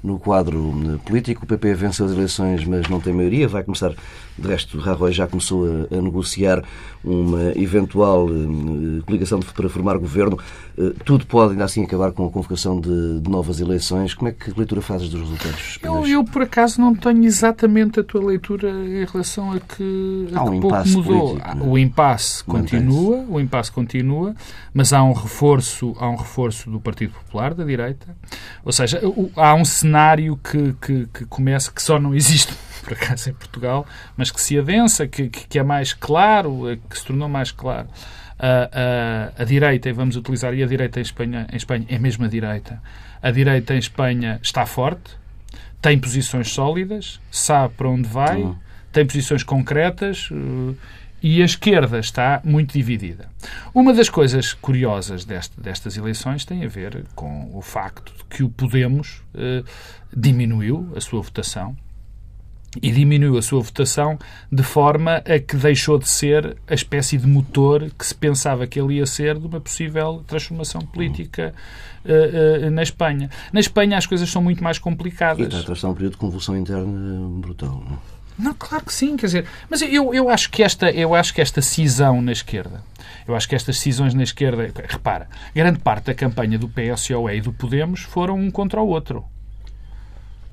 no 0.03 0.19
quadro 0.19 0.73
eh, 0.85 0.97
político. 1.07 1.45
O 1.45 1.47
PP 1.47 1.73
venceu 1.75 2.05
as 2.05 2.11
eleições, 2.11 2.65
mas 2.65 2.89
não 2.89 2.99
tem 2.99 3.13
maioria. 3.13 3.47
Vai 3.47 3.63
começar, 3.63 3.93
de 4.37 4.47
resto, 4.47 4.77
Rajoy 4.77 5.13
já 5.13 5.27
começou 5.27 5.65
a, 5.65 5.95
a 5.95 6.01
negociar 6.01 6.61
uma 7.03 7.51
eventual 7.57 8.25
uh, 8.25 9.03
coligação 9.05 9.39
para 9.39 9.69
formar 9.69 9.97
governo. 9.97 10.37
Uh, 10.77 10.91
tudo 11.05 11.25
pode, 11.25 11.53
ainda 11.53 11.63
assim, 11.63 11.83
acabar 11.83 12.11
com 12.11 12.25
a 12.25 12.29
convocação 12.29 12.79
de, 12.79 13.19
de, 13.19 13.29
novas 13.29 13.59
eleições. 13.59 14.13
Como 14.13 14.29
é 14.29 14.31
que 14.31 14.51
leitura 14.57 14.81
fazes 14.81 15.09
dos 15.09 15.21
resultados? 15.21 15.79
Eu, 15.81 16.05
eu, 16.05 16.23
por 16.23 16.41
acaso, 16.41 16.81
não 16.81 16.93
tenho 16.93 17.23
exatamente 17.23 17.99
a 17.99 18.03
tua 18.03 18.25
leitura 18.25 18.69
em 18.69 19.05
relação 19.05 19.53
a 19.53 19.59
que, 19.59 20.27
a 20.33 20.39
há 20.39 20.43
um 20.43 20.51
que 20.51 20.59
pouco 20.61 20.87
mudou. 20.89 21.29
Político, 21.29 21.57
é? 21.59 21.63
o 21.63 21.77
impasse 21.77 22.43
continua, 22.43 23.25
o 23.29 23.39
impasse 23.39 23.71
continua, 23.71 24.35
mas 24.73 24.91
há 24.91 25.03
um 25.03 25.13
reforço, 25.13 25.95
há 25.99 26.09
um 26.09 26.15
reforço 26.15 26.69
do 26.69 26.79
Partido 26.79 27.13
Popular, 27.13 27.53
da 27.53 27.63
direita. 27.63 28.15
Ou 28.65 28.71
seja, 28.71 29.01
há 29.35 29.53
um 29.55 29.65
cenário 29.65 29.92
cenário 29.93 30.37
que, 30.37 30.73
que, 30.81 31.05
que 31.13 31.25
começa, 31.25 31.71
que 31.71 31.81
só 31.81 31.99
não 31.99 32.15
existe 32.15 32.51
por 32.83 32.93
acaso 32.93 33.29
em 33.29 33.33
Portugal, 33.33 33.85
mas 34.17 34.31
que 34.31 34.41
se 34.41 34.57
adensa, 34.57 35.07
que, 35.07 35.29
que 35.29 35.59
é 35.59 35.63
mais 35.63 35.93
claro, 35.93 36.69
eh, 36.69 36.77
que 36.89 36.97
se 36.97 37.05
tornou 37.05 37.29
mais 37.29 37.51
claro. 37.51 37.87
A, 38.39 39.35
a, 39.37 39.43
a, 39.43 39.45
direita, 39.45 39.87
e 39.87 39.93
vamos 39.93 40.17
utilizar, 40.17 40.53
e 40.53 40.63
a 40.63 40.67
direita 40.67 40.99
em 40.99 41.03
Espanha, 41.03 41.47
em 41.51 41.55
Espanha 41.55 41.85
é 41.87 41.99
mesmo 41.99 42.25
a 42.25 42.27
direita. 42.27 42.81
A 43.21 43.31
direita 43.31 43.75
em 43.75 43.77
Espanha 43.77 44.39
está 44.41 44.65
forte, 44.65 45.15
tem 45.81 45.97
posições 45.97 46.51
sólidas, 46.51 47.21
sabe 47.31 47.73
para 47.75 47.87
onde 47.87 48.09
vai, 48.09 48.41
uhum. 48.41 48.55
tem 48.91 49.05
posições 49.05 49.43
concretas. 49.43 50.29
Uh, 50.29 50.75
e 51.23 51.41
a 51.41 51.45
esquerda 51.45 51.99
está 51.99 52.41
muito 52.43 52.73
dividida. 52.73 53.29
Uma 53.73 53.93
das 53.93 54.09
coisas 54.09 54.53
curiosas 54.53 55.23
deste, 55.23 55.59
destas 55.59 55.95
eleições 55.95 56.43
tem 56.43 56.65
a 56.65 56.67
ver 56.67 57.05
com 57.15 57.49
o 57.53 57.61
facto 57.61 58.13
de 58.17 58.25
que 58.25 58.43
o 58.43 58.49
Podemos 58.49 59.21
eh, 59.33 59.63
diminuiu 60.13 60.91
a 60.93 60.99
sua 60.99 61.21
votação 61.21 61.77
e 62.81 62.91
diminuiu 62.91 63.37
a 63.37 63.41
sua 63.41 63.61
votação 63.61 64.17
de 64.51 64.63
forma 64.63 65.17
a 65.17 65.39
que 65.39 65.55
deixou 65.55 65.97
de 65.97 66.09
ser 66.09 66.57
a 66.67 66.73
espécie 66.73 67.17
de 67.17 67.27
motor 67.27 67.89
que 67.97 68.05
se 68.05 68.15
pensava 68.15 68.67
que 68.67 68.79
ele 68.79 68.95
ia 68.95 69.05
ser 69.05 69.37
de 69.39 69.45
uma 69.45 69.61
possível 69.61 70.23
transformação 70.27 70.81
política 70.81 71.53
uh, 72.03 72.67
uh, 72.67 72.71
na 72.71 72.81
Espanha. 72.81 73.29
Na 73.53 73.59
Espanha 73.59 73.97
as 73.97 74.07
coisas 74.07 74.29
são 74.29 74.41
muito 74.41 74.63
mais 74.63 74.79
complicadas. 74.79 75.53
E 75.53 75.71
está 75.71 75.87
a 75.87 75.89
um 75.89 75.93
período 75.93 76.13
de 76.13 76.17
convulsão 76.17 76.57
interna 76.57 77.29
brutal, 77.39 77.83
não 77.87 77.95
é? 77.95 78.22
Não, 78.37 78.53
claro 78.53 78.85
que 78.85 78.93
sim, 78.93 79.15
quer 79.15 79.27
dizer, 79.27 79.45
mas 79.69 79.81
eu, 79.81 80.13
eu, 80.13 80.29
acho 80.29 80.49
que 80.49 80.63
esta, 80.63 80.89
eu 80.89 81.13
acho 81.13 81.33
que 81.33 81.41
esta 81.41 81.61
cisão 81.61 82.21
na 82.21 82.31
esquerda, 82.31 82.83
eu 83.27 83.35
acho 83.35 83.47
que 83.47 83.55
estas 83.55 83.79
cisões 83.79 84.13
na 84.13 84.23
esquerda, 84.23 84.71
repara, 84.87 85.27
grande 85.53 85.79
parte 85.79 86.05
da 86.05 86.13
campanha 86.13 86.57
do 86.57 86.67
PSOE 86.67 87.37
e 87.37 87.41
do 87.41 87.53
Podemos 87.53 88.01
foram 88.01 88.35
um 88.35 88.49
contra 88.49 88.81
o 88.81 88.87
outro 88.87 89.25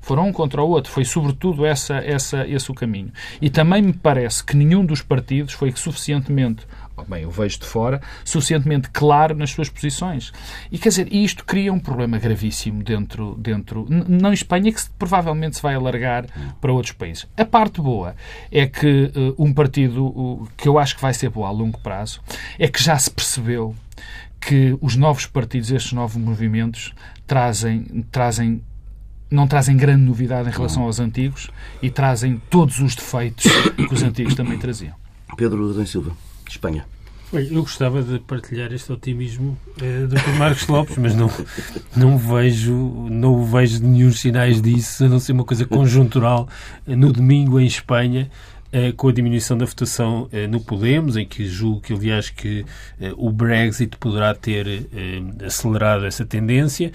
foram 0.01 0.27
um 0.27 0.33
contra 0.33 0.61
o 0.61 0.69
outro. 0.69 0.91
Foi 0.91 1.05
sobretudo 1.05 1.65
essa, 1.65 1.97
essa, 1.97 2.45
esse 2.47 2.69
o 2.71 2.73
caminho. 2.73 3.11
E 3.39 3.49
também 3.49 3.81
me 3.81 3.93
parece 3.93 4.43
que 4.43 4.57
nenhum 4.57 4.83
dos 4.83 5.01
partidos 5.01 5.53
foi 5.53 5.71
suficientemente 5.71 6.65
bem, 7.07 7.23
eu 7.23 7.31
vejo 7.31 7.59
de 7.59 7.65
fora, 7.65 8.01
suficientemente 8.23 8.89
claro 8.89 9.35
nas 9.35 9.51
suas 9.51 9.69
posições. 9.69 10.31
E 10.71 10.77
quer 10.77 10.89
dizer, 10.89 11.13
isto 11.13 11.45
cria 11.45 11.71
um 11.73 11.79
problema 11.79 12.19
gravíssimo 12.19 12.83
dentro, 12.83 13.35
dentro 13.39 13.85
não 13.89 14.29
em 14.29 14.33
Espanha, 14.33 14.71
que 14.71 14.81
provavelmente 14.97 15.57
se 15.57 15.61
vai 15.61 15.75
alargar 15.75 16.25
para 16.59 16.71
outros 16.71 16.93
países. 16.93 17.27
A 17.37 17.45
parte 17.45 17.81
boa 17.81 18.15
é 18.51 18.67
que 18.67 19.11
uh, 19.15 19.35
um 19.37 19.53
partido 19.53 20.05
uh, 20.05 20.47
que 20.57 20.67
eu 20.67 20.77
acho 20.77 20.95
que 20.95 21.01
vai 21.01 21.13
ser 21.13 21.29
bom 21.29 21.45
a 21.45 21.51
longo 21.51 21.79
prazo 21.79 22.21
é 22.59 22.67
que 22.67 22.81
já 22.81 22.97
se 22.97 23.09
percebeu 23.09 23.75
que 24.39 24.77
os 24.81 24.95
novos 24.95 25.25
partidos, 25.25 25.71
estes 25.71 25.93
novos 25.93 26.17
movimentos, 26.17 26.93
trazem, 27.27 28.05
trazem 28.11 28.63
não 29.29 29.47
trazem 29.47 29.77
grande 29.77 30.03
novidade 30.03 30.49
em 30.49 30.51
relação 30.51 30.83
aos 30.83 30.99
antigos 30.99 31.49
e 31.81 31.89
trazem 31.89 32.41
todos 32.49 32.79
os 32.79 32.95
defeitos 32.95 33.45
que 33.75 33.93
os 33.93 34.03
antigos 34.03 34.35
também 34.35 34.59
traziam. 34.59 34.93
Pedro 35.37 35.69
Adão 35.69 35.85
Silva, 35.85 36.11
Espanha. 36.51 36.85
Eu 37.33 37.61
gostava 37.61 38.03
de 38.03 38.19
partilhar 38.19 38.73
este 38.73 38.91
otimismo 38.91 39.57
eh, 39.81 40.01
do 40.01 40.15
Dr. 40.15 40.33
Marcos 40.37 40.67
Lopes, 40.67 40.97
mas 40.97 41.15
não, 41.15 41.31
não 41.95 42.17
vejo 42.17 42.73
não 43.09 43.45
vejo 43.45 43.81
nenhum 43.81 44.11
sinais 44.11 44.61
disso, 44.61 45.05
a 45.05 45.07
não 45.07 45.17
ser 45.17 45.31
uma 45.31 45.45
coisa 45.45 45.65
conjuntural 45.65 46.49
no 46.85 47.13
domingo 47.13 47.57
em 47.57 47.65
Espanha, 47.65 48.29
eh, 48.29 48.29
com 48.95 49.09
a 49.09 49.11
diminuição 49.11 49.57
da 49.57 49.65
votação 49.65 50.29
eh, 50.31 50.47
no 50.47 50.59
Podemos, 50.61 51.17
em 51.17 51.25
que 51.25 51.45
julgo 51.45 51.81
que, 51.81 51.93
aliás, 51.93 52.29
que 52.29 52.65
eh, 52.99 53.11
o 53.17 53.29
Brexit 53.31 53.97
poderá 53.97 54.33
ter 54.33 54.87
acelerado 55.45 56.05
essa 56.05 56.25
tendência, 56.25 56.91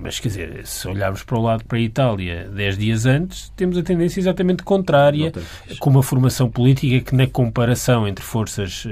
mas, 0.00 0.18
quer 0.18 0.28
dizer, 0.28 0.66
se 0.66 0.88
olharmos 0.88 1.22
para 1.22 1.38
o 1.38 1.42
lado 1.42 1.64
para 1.64 1.78
a 1.78 1.80
Itália 1.80 2.50
dez 2.54 2.76
dias 2.76 3.06
antes, 3.06 3.52
temos 3.56 3.76
a 3.76 3.82
tendência 3.82 4.20
exatamente 4.20 4.62
contrária, 4.62 5.32
com 5.78 5.90
uma 5.90 6.02
formação 6.02 6.50
política 6.50 7.10
que, 7.10 7.14
na 7.14 7.26
comparação 7.26 8.06
entre 8.06 8.24
forças 8.24 8.86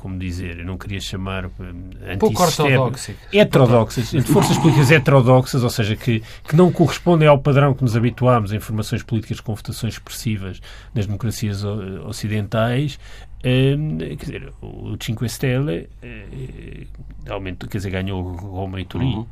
como 0.00 0.18
dizer, 0.18 0.60
eu 0.60 0.64
não 0.64 0.78
queria 0.78 0.98
chamar 0.98 1.44
um, 1.44 2.18
pouco 2.18 2.42
ortodoxas. 2.42 3.14
Heterodoxas, 3.30 4.14
entre 4.14 4.32
forças 4.32 4.56
políticas 4.56 4.90
heterodoxas, 4.90 5.62
ou 5.62 5.68
seja, 5.68 5.94
que, 5.94 6.22
que 6.48 6.56
não 6.56 6.72
correspondem 6.72 7.28
ao 7.28 7.38
padrão 7.38 7.74
que 7.74 7.82
nos 7.82 7.94
habituámos 7.94 8.50
em 8.50 8.58
formações 8.58 9.02
políticas 9.02 9.40
com 9.40 9.54
votações 9.54 9.94
expressivas 9.94 10.58
nas 10.94 11.04
democracias 11.04 11.62
ocidentais. 11.64 12.98
Um, 13.44 13.98
quer 13.98 14.16
dizer, 14.16 14.52
o 14.62 14.96
Cinque 14.98 15.28
Stelle 15.28 15.90
uh, 16.02 17.30
aumento, 17.30 17.68
quer 17.68 17.76
dizer, 17.76 17.90
ganhou 17.90 18.22
Roma 18.22 18.80
e 18.80 18.86
Turim. 18.86 19.16
Uhum. 19.16 19.26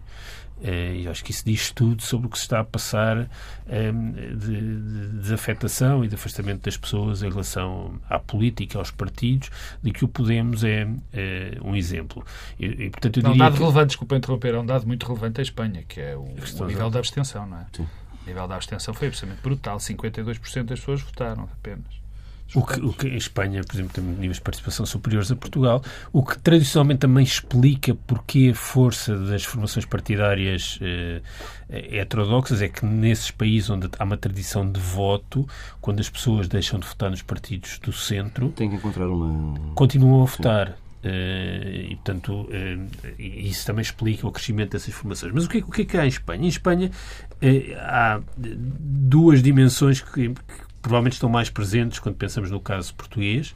Eh, 0.63 1.03
e 1.03 1.09
acho 1.09 1.25
que 1.25 1.31
isso 1.31 1.45
diz 1.45 1.71
tudo 1.73 2.03
sobre 2.03 2.27
o 2.27 2.31
que 2.31 2.37
se 2.37 2.45
está 2.45 2.61
a 2.61 2.65
passar 2.65 3.29
ehm, 3.69 4.13
de, 4.37 5.19
desafetação 5.21 6.05
e 6.05 6.09
de 6.09 6.15
afastamento 6.15 6.63
das 6.63 6.77
pessoas 6.77 7.23
em 7.23 7.29
relação 7.29 8.01
à 8.09 8.19
política, 8.19 8.79
aos 8.79 8.91
partidos, 8.91 9.51
de 9.83 9.93
que 9.93 10.05
o 10.05 10.09
Podemos 10.09 10.65
é, 10.65 10.89
é 11.13 11.59
um 11.63 11.77
exemplo. 11.77 12.25
E, 12.59 12.67
e, 12.67 12.91
portanto, 12.91 13.19
eu 13.19 13.23
não, 13.23 13.33
um 13.33 13.37
dado 13.37 13.55
que... 13.55 13.61
relevante, 13.61 13.87
desculpa 13.89 14.17
interromper, 14.17 14.55
é 14.55 14.59
um 14.59 14.67
dado 14.67 14.87
muito 14.87 15.07
relevante 15.07 15.41
a 15.41 15.43
Espanha, 15.43 15.85
que 15.87 16.01
é 16.01 16.17
o, 16.17 16.23
o 16.23 16.65
nível 16.67 16.91
da 16.91 16.99
abstenção, 16.99 17.47
não 17.47 17.59
é? 17.59 17.67
Sim. 17.73 17.87
O 18.25 18.27
nível 18.27 18.49
da 18.49 18.57
abstenção 18.57 18.93
foi 18.93 19.09
absolutamente 19.09 19.43
brutal. 19.43 19.79
52% 19.79 20.65
das 20.65 20.81
pessoas 20.81 21.01
votaram 21.01 21.45
apenas. 21.45 22.08
O 22.55 22.65
que, 22.65 22.81
o 22.81 22.93
que 22.95 23.09
em 23.09 23.17
Espanha, 23.17 23.63
por 23.63 23.77
exemplo, 23.77 23.93
tem 23.93 24.03
níveis 24.03 24.37
de 24.37 24.43
participação 24.43 24.87
superiores 24.87 25.31
a 25.31 25.37
Portugal, 25.37 25.83
o 26.13 26.23
que 26.23 26.39
tradicionalmente 26.39 27.01
também 27.01 27.23
explica 27.23 27.95
porque 28.07 28.51
a 28.53 28.55
força 28.55 29.17
das 29.19 29.45
formações 29.45 29.85
partidárias 29.85 30.79
eh, 30.81 31.21
heterodoxas 31.69 32.63
é 32.63 32.69
que 32.69 32.87
nesses 32.87 33.31
países 33.31 33.69
onde 33.69 33.89
há 33.99 34.05
uma 34.05 34.17
tradição 34.17 34.71
de 34.71 34.81
voto, 34.81 35.47
quando 35.81 36.01
as 36.01 36.09
pessoas 36.09 36.49
deixam 36.49 36.81
de 36.81 36.87
votar 36.87 37.11
nos 37.11 37.21
partidos 37.21 37.79
do 37.81 37.93
centro, 37.93 38.49
tem 38.51 38.71
que 38.71 38.77
encontrar 38.77 39.09
uma 39.09 39.75
continuam 39.75 40.23
a 40.23 40.27
votar. 40.27 40.79
Uh, 40.99 41.91
e, 41.91 41.95
portanto, 41.95 42.33
uh, 42.33 42.89
isso 43.19 43.65
também 43.65 43.83
explica 43.83 44.27
o 44.27 44.33
crescimento 44.33 44.73
dessas 44.73 44.93
formações. 44.93 45.33
Mas 45.33 45.45
o 45.45 45.49
que, 45.49 45.59
o 45.59 45.71
que 45.71 45.83
é 45.83 45.85
que 45.85 45.97
há 45.97 46.05
em 46.05 46.09
Espanha? 46.09 46.45
Em 46.45 46.49
Espanha 46.49 46.91
uh, 46.91 47.77
há 47.79 48.21
duas 48.37 49.41
dimensões 49.41 50.01
que, 50.01 50.31
que 50.31 50.68
provavelmente 50.89 51.15
estão 51.15 51.29
mais 51.29 51.51
presentes 51.51 51.99
quando 51.99 52.17
pensamos 52.17 52.51
no 52.51 52.59
caso 52.59 52.95
português. 52.95 53.55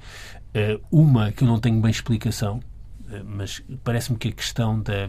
Eh, 0.53 0.79
uma 0.91 1.33
que 1.33 1.43
eu 1.43 1.49
não 1.49 1.59
tenho 1.59 1.81
bem 1.81 1.91
explicação, 1.91 2.61
eh, 3.11 3.23
mas 3.25 3.63
parece-me 3.83 4.19
que 4.19 4.29
a 4.29 4.33
questão 4.33 4.79
da 4.79 5.09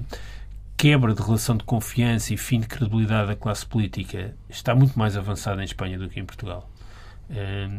quebra 0.77 1.13
de 1.13 1.21
relação 1.21 1.57
de 1.57 1.65
confiança 1.65 2.33
e 2.33 2.37
fim 2.37 2.61
de 2.61 2.67
credibilidade 2.67 3.27
da 3.27 3.35
classe 3.35 3.65
política 3.65 4.33
está 4.49 4.73
muito 4.73 4.97
mais 4.97 5.17
avançada 5.17 5.61
em 5.61 5.65
Espanha 5.65 5.99
do 5.99 6.09
que 6.09 6.19
em 6.19 6.25
Portugal. 6.25 6.69
Uh, 7.29 7.71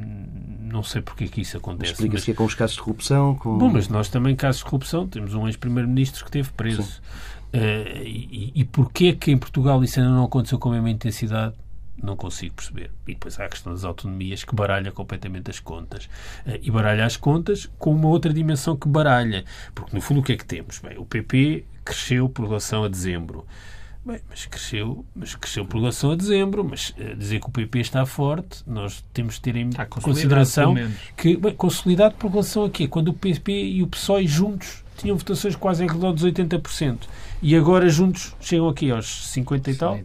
não 0.61 0.83
sei 0.83 1.03
porque 1.03 1.25
é 1.25 1.29
que 1.29 1.41
isso 1.41 1.57
acontece. 1.57 1.93
Explica-se 1.93 2.21
mas... 2.21 2.25
que 2.25 2.31
é 2.31 2.35
com 2.35 2.45
os 2.45 2.55
casos 2.55 2.77
de 2.77 2.83
corrupção. 2.83 3.35
Com... 3.37 3.59
Bom, 3.59 3.71
mas 3.71 3.89
nós 3.89 4.09
também, 4.09 4.35
casos 4.35 4.61
de 4.61 4.65
corrupção, 4.65 5.07
temos 5.07 5.35
um 5.35 5.47
ex-primeiro-ministro 5.47 6.25
que 6.25 6.29
esteve 6.29 6.51
preso. 6.53 7.01
Uh, 7.53 8.03
e, 8.03 8.53
e 8.55 8.65
porquê 8.65 9.13
que 9.13 9.31
em 9.31 9.39
Portugal 9.39 9.83
isso 9.85 10.01
ainda 10.01 10.13
não 10.13 10.25
aconteceu 10.25 10.59
com 10.59 10.71
a 10.71 10.73
mesma 10.73 10.91
intensidade? 10.91 11.55
Não 12.05 12.17
consigo 12.17 12.55
perceber. 12.55 12.91
E 13.07 13.15
depois 13.15 13.39
há 13.39 13.47
a 13.47 13.49
questão 13.49 13.73
das 13.73 13.85
autonomias 13.85 14.45
que 14.45 14.55
baralha 14.55 14.93
completamente 14.93 15.51
as 15.51 15.59
contas. 15.59 16.09
Eh, 16.47 16.61
e 16.63 16.71
baralha 16.71 17.05
as 17.05 17.17
contas 17.17 17.71
com 17.79 17.93
uma 17.93 18.09
outra 18.09 18.33
dimensão 18.33 18.77
que 18.77 18.89
baralha. 18.89 19.45
Porque, 19.75 19.95
no 19.95 20.01
fundo, 20.01 20.21
o 20.21 20.23
que 20.23 20.33
é 20.33 20.37
que 20.37 20.45
temos? 20.45 20.79
Bem, 20.79 20.99
o 20.99 21.05
PP 21.05 21.65
cresceu 21.85 22.29
por 22.29 22.47
relação 22.47 22.85
a 22.85 22.89
dezembro. 22.89 23.47
Bem, 24.05 24.21
mas 24.29 24.45
cresceu, 24.45 25.05
mas 25.17 25.35
cresceu 25.35 25.65
por 25.65 25.79
relação 25.79 26.11
a 26.11 26.15
dezembro, 26.15 26.63
mas 26.63 26.91
uh, 26.91 27.17
dizer 27.17 27.41
que 27.41 27.47
o 27.47 27.51
PP 27.51 27.81
está 27.81 28.05
forte, 28.05 28.63
nós 28.67 29.03
temos 29.15 29.37
de 29.37 29.41
ter 29.41 29.57
em 29.57 29.71
consideração 30.03 30.75
que, 31.17 31.39
bem, 31.39 31.55
consolidado 31.55 32.15
por 32.17 32.31
relação 32.31 32.67
a 32.67 32.71
quê? 32.71 32.87
Quando 32.87 33.09
o 33.09 33.15
PP 33.15 33.51
e 33.51 33.83
o 33.83 33.87
PSOE 33.87 34.27
juntos 34.27 34.84
tinham 34.97 35.17
votações 35.17 35.57
quase 35.57 35.85
em 35.85 35.89
redor 35.89 36.13
dos 36.13 36.25
80% 36.25 36.99
e 37.45 37.55
agora 37.55 37.87
juntos 37.91 38.35
chegam 38.41 38.69
aqui 38.71 38.91
aos 38.91 39.29
50 39.29 39.71
e 39.71 39.75
tal. 39.75 40.01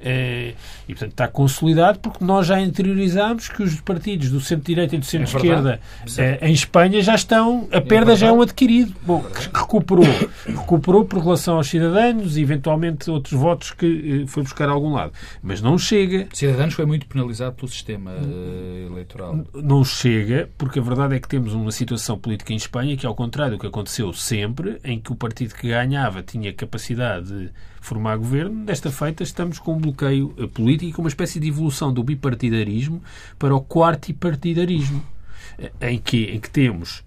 É, 0.00 0.54
e 0.88 0.94
portanto 0.94 1.10
está 1.10 1.28
consolidado 1.28 1.98
porque 1.98 2.24
nós 2.24 2.46
já 2.46 2.58
interiorizámos 2.58 3.48
que 3.48 3.62
os 3.62 3.78
partidos 3.82 4.30
do 4.30 4.40
centro-direita 4.40 4.96
e 4.96 4.98
do 4.98 5.04
centro-esquerda 5.04 5.80
é 6.16 6.38
é, 6.40 6.48
em 6.48 6.52
Espanha 6.52 7.02
já 7.02 7.14
estão, 7.14 7.68
a 7.70 7.76
é 7.76 7.80
perda 7.80 8.16
já 8.16 8.28
é 8.28 8.32
um 8.32 8.40
adquirido. 8.40 8.94
Bom, 9.02 9.22
recuperou. 9.52 10.06
Recuperou 10.46 11.04
por 11.04 11.22
relação 11.22 11.56
aos 11.56 11.68
cidadãos 11.68 12.38
e 12.38 12.40
eventualmente 12.40 13.10
outros 13.10 13.38
votos 13.38 13.72
que 13.72 14.22
eh, 14.22 14.26
foi 14.26 14.42
buscar 14.42 14.68
a 14.68 14.72
algum 14.72 14.92
lado. 14.92 15.12
Mas 15.42 15.60
não 15.60 15.76
chega. 15.76 16.26
Cidadãos 16.32 16.72
foi 16.72 16.86
muito 16.86 17.06
penalizado 17.06 17.54
pelo 17.54 17.68
sistema 17.68 18.12
uh, 18.12 18.92
eleitoral. 18.92 19.44
Não 19.52 19.84
chega, 19.84 20.48
porque 20.56 20.78
a 20.78 20.82
verdade 20.82 21.16
é 21.16 21.20
que 21.20 21.28
temos 21.28 21.52
uma 21.52 21.70
situação 21.70 22.18
política 22.18 22.52
em 22.52 22.56
Espanha 22.56 22.96
que, 22.96 23.06
ao 23.06 23.14
contrário 23.14 23.56
do 23.56 23.60
que 23.60 23.66
aconteceu 23.66 24.12
sempre, 24.28 24.78
em 24.84 25.00
que 25.00 25.10
o 25.10 25.16
partido 25.16 25.54
que 25.54 25.68
ganhava 25.68 26.22
tinha 26.22 26.52
capacidade 26.52 27.26
de 27.26 27.50
formar 27.80 28.16
governo, 28.16 28.64
desta 28.64 28.90
feita 28.90 29.22
estamos 29.22 29.58
com 29.58 29.74
um 29.74 29.78
bloqueio 29.78 30.34
eh, 30.38 30.46
político, 30.46 30.96
com 30.96 31.02
uma 31.02 31.08
espécie 31.08 31.40
de 31.40 31.48
evolução 31.48 31.92
do 31.92 32.02
bipartidarismo 32.02 33.02
para 33.38 33.54
o 33.54 33.62
quartipartidarismo, 33.62 35.02
eh, 35.58 35.72
em 35.80 35.98
que, 35.98 36.24
em 36.24 36.38
que 36.38 36.50
temos 36.50 37.02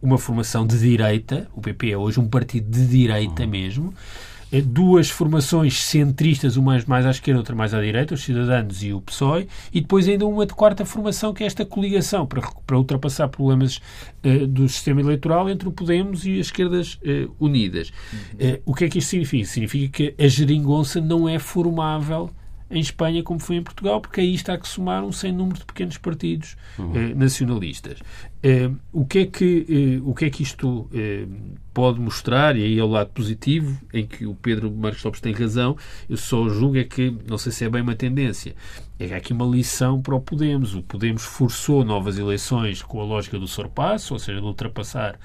uma 0.00 0.16
formação 0.16 0.66
de 0.66 0.78
direita, 0.78 1.48
o 1.54 1.60
PP 1.60 1.92
é 1.92 1.96
hoje 1.96 2.18
um 2.18 2.26
partido 2.26 2.70
de 2.70 2.86
direita 2.86 3.46
mesmo, 3.46 3.92
é 3.92 4.31
duas 4.60 5.08
formações 5.08 5.82
centristas, 5.82 6.56
uma 6.56 6.78
mais 6.86 7.06
à 7.06 7.10
esquerda, 7.10 7.40
outra 7.40 7.54
mais 7.54 7.72
à 7.72 7.80
direita, 7.80 8.14
os 8.14 8.22
Cidadãos 8.22 8.82
e 8.82 8.92
o 8.92 9.00
PSOE, 9.00 9.48
e 9.72 9.80
depois 9.80 10.08
ainda 10.08 10.26
uma 10.26 10.44
de 10.44 10.52
quarta 10.52 10.84
formação, 10.84 11.32
que 11.32 11.42
é 11.42 11.46
esta 11.46 11.64
coligação, 11.64 12.26
para, 12.26 12.42
para 12.66 12.76
ultrapassar 12.76 13.28
problemas 13.28 13.80
uh, 14.24 14.46
do 14.46 14.68
sistema 14.68 15.00
eleitoral 15.00 15.48
entre 15.48 15.68
o 15.68 15.72
Podemos 15.72 16.26
e 16.26 16.38
as 16.40 16.46
esquerdas 16.46 16.94
uh, 16.94 17.34
unidas. 17.40 17.92
Uhum. 18.12 18.50
Uh, 18.50 18.62
o 18.66 18.74
que 18.74 18.84
é 18.84 18.88
que 18.88 18.98
isto 18.98 19.08
significa? 19.08 19.46
Significa 19.46 19.92
que 19.92 20.22
a 20.22 20.28
geringonça 20.28 21.00
não 21.00 21.28
é 21.28 21.38
formável 21.38 22.30
em 22.72 22.80
Espanha 22.80 23.22
como 23.22 23.38
foi 23.38 23.56
em 23.56 23.62
Portugal, 23.62 24.00
porque 24.00 24.20
aí 24.20 24.34
está 24.34 24.56
que 24.56 24.66
somar 24.66 25.04
um 25.04 25.12
sem 25.12 25.30
número 25.30 25.58
de 25.58 25.66
pequenos 25.66 25.98
partidos 25.98 26.56
uhum. 26.78 26.96
eh, 26.96 27.14
nacionalistas. 27.14 27.98
Eh, 28.42 28.70
o, 28.90 29.04
que 29.04 29.18
é 29.20 29.26
que, 29.26 29.66
eh, 29.68 30.02
o 30.02 30.14
que 30.14 30.24
é 30.24 30.30
que 30.30 30.42
isto 30.42 30.88
eh, 30.94 31.26
pode 31.74 32.00
mostrar, 32.00 32.56
e 32.56 32.64
aí 32.64 32.78
é 32.78 32.82
o 32.82 32.88
lado 32.88 33.10
positivo, 33.10 33.78
em 33.92 34.06
que 34.06 34.26
o 34.26 34.34
Pedro 34.34 34.70
Marcos 34.70 35.04
Lopes 35.04 35.20
tem 35.20 35.34
razão, 35.34 35.76
eu 36.08 36.16
só 36.16 36.48
julgo 36.48 36.78
é 36.78 36.84
que, 36.84 37.14
não 37.28 37.36
sei 37.36 37.52
se 37.52 37.64
é 37.64 37.68
bem 37.68 37.82
uma 37.82 37.94
tendência, 37.94 38.56
é 38.98 39.06
que 39.06 39.14
há 39.14 39.18
aqui 39.18 39.32
uma 39.34 39.46
lição 39.46 40.00
para 40.00 40.14
o 40.14 40.20
Podemos. 40.20 40.74
O 40.74 40.82
Podemos 40.82 41.22
forçou 41.22 41.84
novas 41.84 42.18
eleições 42.18 42.82
com 42.82 43.00
a 43.00 43.04
lógica 43.04 43.38
do 43.38 43.46
sorpasso, 43.46 44.14
ou 44.14 44.18
seja, 44.18 44.40
de 44.40 44.46
ultrapassar 44.46 45.18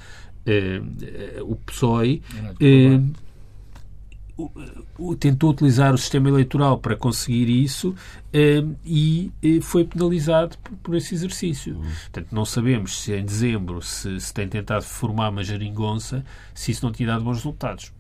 eh, 0.45 0.81
o 1.41 1.55
PSOE 1.55 2.21
tentou 5.19 5.51
utilizar 5.51 5.93
o 5.93 5.97
sistema 5.97 6.29
eleitoral 6.29 6.77
para 6.77 6.95
conseguir 6.95 7.49
isso 7.49 7.95
eh, 8.31 8.63
e 8.85 9.31
eh, 9.41 9.59
foi 9.61 9.83
penalizado 9.83 10.57
por, 10.83 10.95
esse 10.95 11.15
exercício. 11.15 11.75
Uhum. 11.75 11.81
Portanto, 11.83 12.27
não 12.31 12.45
sabemos 12.45 13.01
se 13.01 13.13
em 13.13 13.25
dezembro 13.25 13.81
se, 13.81 14.19
se 14.19 14.33
tem 14.33 14.47
tentado 14.47 14.83
formar 14.83 15.29
uma 15.29 15.43
geringonça, 15.43 16.23
se 16.53 16.71
isso 16.71 16.85
não 16.85 16.91
tinha 16.91 17.07
dado 17.07 17.23
bons 17.23 17.37
resultados 17.37 17.91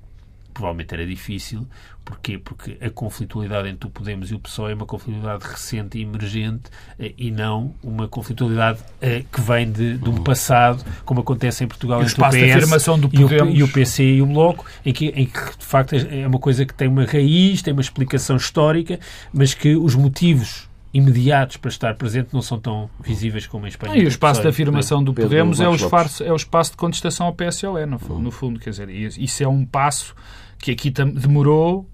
provavelmente 0.57 0.93
era 0.93 1.05
difícil. 1.05 1.67
Porquê? 2.03 2.39
Porque 2.39 2.77
a 2.81 2.89
conflitualidade 2.89 3.67
entre 3.67 3.87
o 3.87 3.91
Podemos 3.91 4.31
e 4.31 4.33
o 4.33 4.39
PSOE 4.39 4.71
é 4.71 4.75
uma 4.75 4.85
conflitualidade 4.85 5.45
recente 5.45 5.99
e 5.99 6.01
emergente 6.01 6.63
eh, 6.97 7.13
e 7.17 7.29
não 7.29 7.75
uma 7.83 8.07
conflitualidade 8.07 8.79
eh, 9.01 9.23
que 9.31 9.41
vem 9.41 9.71
de, 9.71 9.97
de 9.97 10.09
um 10.09 10.23
passado, 10.23 10.83
como 11.05 11.19
acontece 11.19 11.63
em 11.63 11.67
Portugal 11.67 12.01
entre 12.01 12.13
o 12.13 12.29
PS 12.29 12.35
afirmação 12.35 12.97
do 12.97 13.09
e, 13.13 13.23
o, 13.23 13.49
e 13.49 13.61
o 13.61 13.67
PC 13.67 14.03
e 14.03 14.21
o 14.21 14.25
Bloco, 14.25 14.65
em 14.85 14.93
que, 14.93 15.07
em 15.07 15.25
que 15.25 15.57
de 15.57 15.65
facto 15.65 15.95
é 15.95 16.25
uma 16.25 16.39
coisa 16.39 16.65
que 16.65 16.73
tem 16.73 16.87
uma 16.87 17.05
raiz, 17.05 17.61
tem 17.61 17.73
uma 17.73 17.81
explicação 17.81 18.37
histórica, 18.37 18.99
mas 19.31 19.53
que 19.53 19.75
os 19.75 19.93
motivos 19.93 20.67
imediatos 20.93 21.57
para 21.57 21.69
estar 21.69 21.93
presente 21.95 22.29
não 22.33 22.41
são 22.41 22.57
tão 22.57 22.89
visíveis 23.03 23.45
como 23.45 23.65
em 23.65 23.69
Espanha. 23.69 23.97
E 23.97 24.05
o 24.05 24.07
espaço 24.07 24.41
de 24.41 24.47
afirmação 24.47 25.03
do 25.03 25.13
Podemos 25.13 25.59
é 25.59 25.67
o, 25.67 25.75
espaço, 25.75 26.23
é 26.23 26.31
o 26.31 26.35
espaço 26.35 26.71
de 26.71 26.77
contestação 26.77 27.27
ao 27.27 27.33
PSOE, 27.33 27.85
no, 27.85 27.99
no 28.19 28.31
fundo. 28.31 28.59
Quer 28.59 28.69
dizer, 28.69 28.89
isso 28.89 29.43
é 29.43 29.47
um 29.47 29.65
passo 29.65 30.15
que 30.59 30.71
aqui 30.71 30.89
demorou 30.89 31.89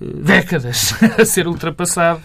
eh, 0.00 0.04
décadas 0.22 0.94
a 1.18 1.24
ser 1.24 1.46
ultrapassado. 1.46 2.20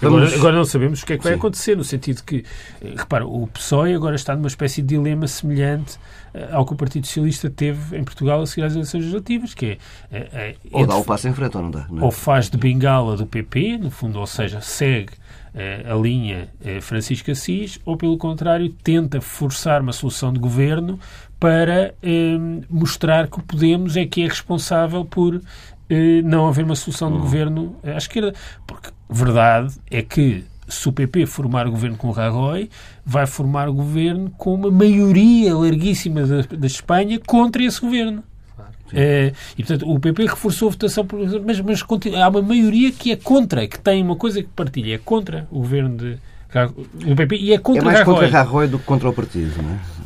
Agora, 0.00 0.34
agora, 0.34 0.56
não 0.56 0.64
sabemos 0.64 1.02
o 1.02 1.06
que 1.06 1.12
é 1.12 1.16
que 1.16 1.22
vai 1.22 1.34
Sim. 1.34 1.38
acontecer, 1.38 1.76
no 1.76 1.84
sentido 1.84 2.24
que, 2.24 2.44
eh, 2.80 2.94
repara, 2.96 3.24
o 3.24 3.46
PSOE 3.46 3.94
agora 3.94 4.16
está 4.16 4.34
numa 4.34 4.48
espécie 4.48 4.82
de 4.82 4.88
dilema 4.88 5.28
semelhante 5.28 5.96
eh, 6.34 6.48
ao 6.50 6.66
que 6.66 6.72
o 6.72 6.76
Partido 6.76 7.06
Socialista 7.06 7.48
teve 7.48 7.96
em 7.96 8.02
Portugal 8.02 8.42
a 8.42 8.46
seguir 8.46 8.64
às 8.64 8.72
eleições 8.72 9.00
legislativas, 9.00 9.54
que 9.54 9.66
é... 9.66 9.78
é 10.10 10.56
ou 10.72 10.86
dá 10.86 10.96
o 10.96 11.04
passo 11.04 11.28
em 11.28 11.32
frente 11.32 11.56
ou 11.56 11.62
não 11.62 11.70
dá. 11.70 11.86
Não 11.88 12.02
é? 12.02 12.04
Ou 12.04 12.10
faz 12.10 12.50
de 12.50 12.56
bengala 12.56 13.16
do 13.16 13.26
PP, 13.26 13.78
no 13.78 13.90
fundo, 13.90 14.18
ou 14.18 14.26
seja, 14.26 14.60
segue 14.60 15.12
a 15.86 15.94
linha 15.94 16.48
Francisco 16.80 17.30
Assis, 17.30 17.78
ou 17.84 17.94
pelo 17.94 18.16
contrário, 18.16 18.70
tenta 18.82 19.20
forçar 19.20 19.82
uma 19.82 19.92
solução 19.92 20.32
de 20.32 20.40
governo 20.40 20.98
para 21.42 21.92
eh, 22.00 22.38
mostrar 22.70 23.26
que 23.26 23.40
o 23.40 23.42
Podemos 23.42 23.96
é 23.96 24.06
que 24.06 24.22
é 24.22 24.28
responsável 24.28 25.04
por 25.04 25.42
eh, 25.90 26.22
não 26.22 26.46
haver 26.46 26.64
uma 26.64 26.76
solução 26.76 27.08
de 27.08 27.16
uhum. 27.16 27.20
governo 27.20 27.76
à 27.82 27.96
esquerda. 27.96 28.32
Porque 28.64 28.90
verdade 29.10 29.74
é 29.90 30.02
que 30.02 30.44
se 30.68 30.88
o 30.88 30.92
PP 30.92 31.26
formar 31.26 31.68
governo 31.68 31.96
com 31.96 32.10
o 32.10 32.12
Rajoy, 32.12 32.70
vai 33.04 33.26
formar 33.26 33.68
governo 33.70 34.30
com 34.38 34.54
uma 34.54 34.70
maioria 34.70 35.52
larguíssima 35.52 36.22
da, 36.22 36.42
da 36.42 36.66
Espanha 36.68 37.18
contra 37.26 37.64
esse 37.64 37.80
governo. 37.80 38.22
É, 38.94 39.32
e, 39.58 39.64
portanto, 39.64 39.90
o 39.90 39.98
PP 39.98 40.26
reforçou 40.26 40.68
a 40.68 40.70
votação, 40.70 41.04
mas, 41.44 41.60
mas 41.60 41.84
há 42.14 42.28
uma 42.28 42.42
maioria 42.42 42.92
que 42.92 43.10
é 43.10 43.16
contra, 43.16 43.66
que 43.66 43.80
tem 43.80 44.00
uma 44.00 44.14
coisa 44.14 44.40
que 44.40 44.48
partilha, 44.50 44.94
é 44.94 44.98
contra 44.98 45.48
o 45.50 45.58
governo 45.58 45.96
de 45.96 46.18
o 47.06 47.16
PP 47.16 47.36
e 47.36 47.52
é 47.52 47.58
contra 47.58 47.82
É 47.82 47.84
mais 47.84 47.98
Rajoy. 48.00 48.14
contra 48.14 48.28
Rajoy 48.28 48.68
do 48.68 48.78
que 48.78 48.84
contra 48.84 49.08
o 49.08 49.12
partido, 49.12 49.62
não 49.62 49.70
é? 49.70 50.01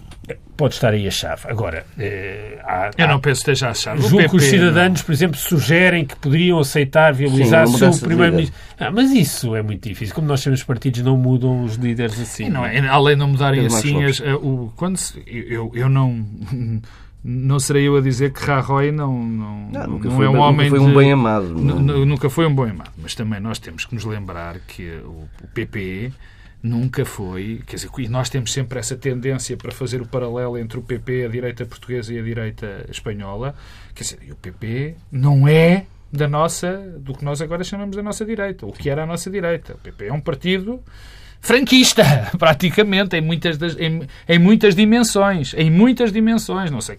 Pode 0.56 0.74
estar 0.74 0.92
aí 0.92 1.06
a 1.06 1.10
chave. 1.10 1.42
Agora, 1.48 1.86
eh, 1.98 2.58
há, 2.64 2.90
Eu 2.96 3.08
não 3.08 3.20
penso 3.20 3.44
que 3.44 3.50
esteja 3.50 3.70
a 3.70 3.74
chave. 3.74 4.00
Julgo 4.00 4.16
PP, 4.16 4.28
que 4.30 4.36
os 4.36 4.44
cidadãos, 4.44 4.98
não. 4.98 5.04
por 5.04 5.12
exemplo, 5.12 5.38
sugerem 5.38 6.04
que 6.04 6.16
poderiam 6.16 6.58
aceitar 6.58 7.12
viabilizar 7.12 7.66
Sim, 7.68 7.86
o 7.86 8.00
primeiro-ministro. 8.00 8.58
Ah, 8.78 8.90
mas 8.90 9.10
isso 9.12 9.54
é 9.54 9.62
muito 9.62 9.86
difícil. 9.86 10.14
Como 10.14 10.26
nós 10.26 10.40
sabemos, 10.40 10.60
os 10.60 10.66
partidos 10.66 11.02
não 11.02 11.16
mudam 11.16 11.62
os 11.62 11.76
líderes 11.76 12.18
assim. 12.18 12.48
Não 12.48 12.64
é? 12.64 12.88
Além 12.88 13.14
de 13.14 13.20
não 13.20 13.28
mudarem 13.28 13.66
assim, 13.66 14.02
as, 14.02 14.20
eh, 14.20 14.34
o, 14.34 14.72
quando 14.76 14.96
se, 14.96 15.22
eu, 15.26 15.70
eu 15.74 15.88
não. 15.88 16.24
Não 17.28 17.58
serei 17.58 17.88
eu 17.88 17.96
a 17.96 18.00
dizer 18.00 18.32
que 18.32 18.40
Rajoy 18.40 18.92
não, 18.92 19.12
não, 19.20 19.68
não, 19.72 19.86
nunca 19.88 20.08
não 20.08 20.16
foi, 20.16 20.26
é 20.26 20.28
um 20.28 20.38
homem. 20.38 20.70
Nunca 20.70 20.80
foi 20.80 20.92
um 20.92 20.94
bem 20.94 21.12
amado. 21.12 21.48
Nunca 21.48 22.30
foi 22.30 22.46
um 22.46 22.54
bem 22.54 22.70
amado. 22.70 22.92
Mas 23.02 23.16
também 23.16 23.40
nós 23.40 23.58
temos 23.58 23.84
que 23.84 23.96
nos 23.96 24.04
lembrar 24.04 24.60
que 24.60 25.00
o, 25.04 25.26
o 25.42 25.48
PP 25.52 26.12
nunca 26.62 27.04
foi. 27.04 27.62
Quer 27.66 27.76
dizer, 27.76 27.90
e 27.98 28.08
nós 28.08 28.28
temos 28.28 28.52
sempre 28.52 28.78
essa 28.78 28.96
tendência 28.96 29.56
para 29.56 29.72
fazer 29.72 30.00
o 30.00 30.06
paralelo 30.06 30.58
entre 30.58 30.78
o 30.78 30.82
PP, 30.82 31.24
a 31.24 31.28
direita 31.28 31.64
portuguesa 31.64 32.12
e 32.12 32.18
a 32.18 32.22
direita 32.22 32.86
espanhola. 32.90 33.54
Quer 33.94 34.02
dizer, 34.02 34.18
e 34.22 34.32
o 34.32 34.36
PP 34.36 34.96
não 35.10 35.46
é 35.46 35.86
da 36.12 36.28
nossa, 36.28 36.72
do 36.98 37.14
que 37.14 37.24
nós 37.24 37.40
agora 37.40 37.62
chamamos 37.64 37.96
da 37.96 38.02
nossa 38.02 38.24
direita, 38.24 38.66
o 38.66 38.72
que 38.72 38.88
era 38.88 39.02
a 39.02 39.06
nossa 39.06 39.30
direita. 39.30 39.74
O 39.74 39.78
PP 39.78 40.06
é 40.06 40.12
um 40.12 40.20
partido 40.20 40.82
franquista, 41.40 42.02
praticamente, 42.38 43.16
em 43.16 43.20
muitas, 43.20 43.56
das, 43.58 43.76
em, 43.78 44.06
em, 44.28 44.38
muitas 44.38 44.74
dimensões. 44.74 45.54
Em 45.54 45.70
muitas 45.70 46.12
dimensões. 46.12 46.70
Não 46.70 46.80
sei. 46.80 46.98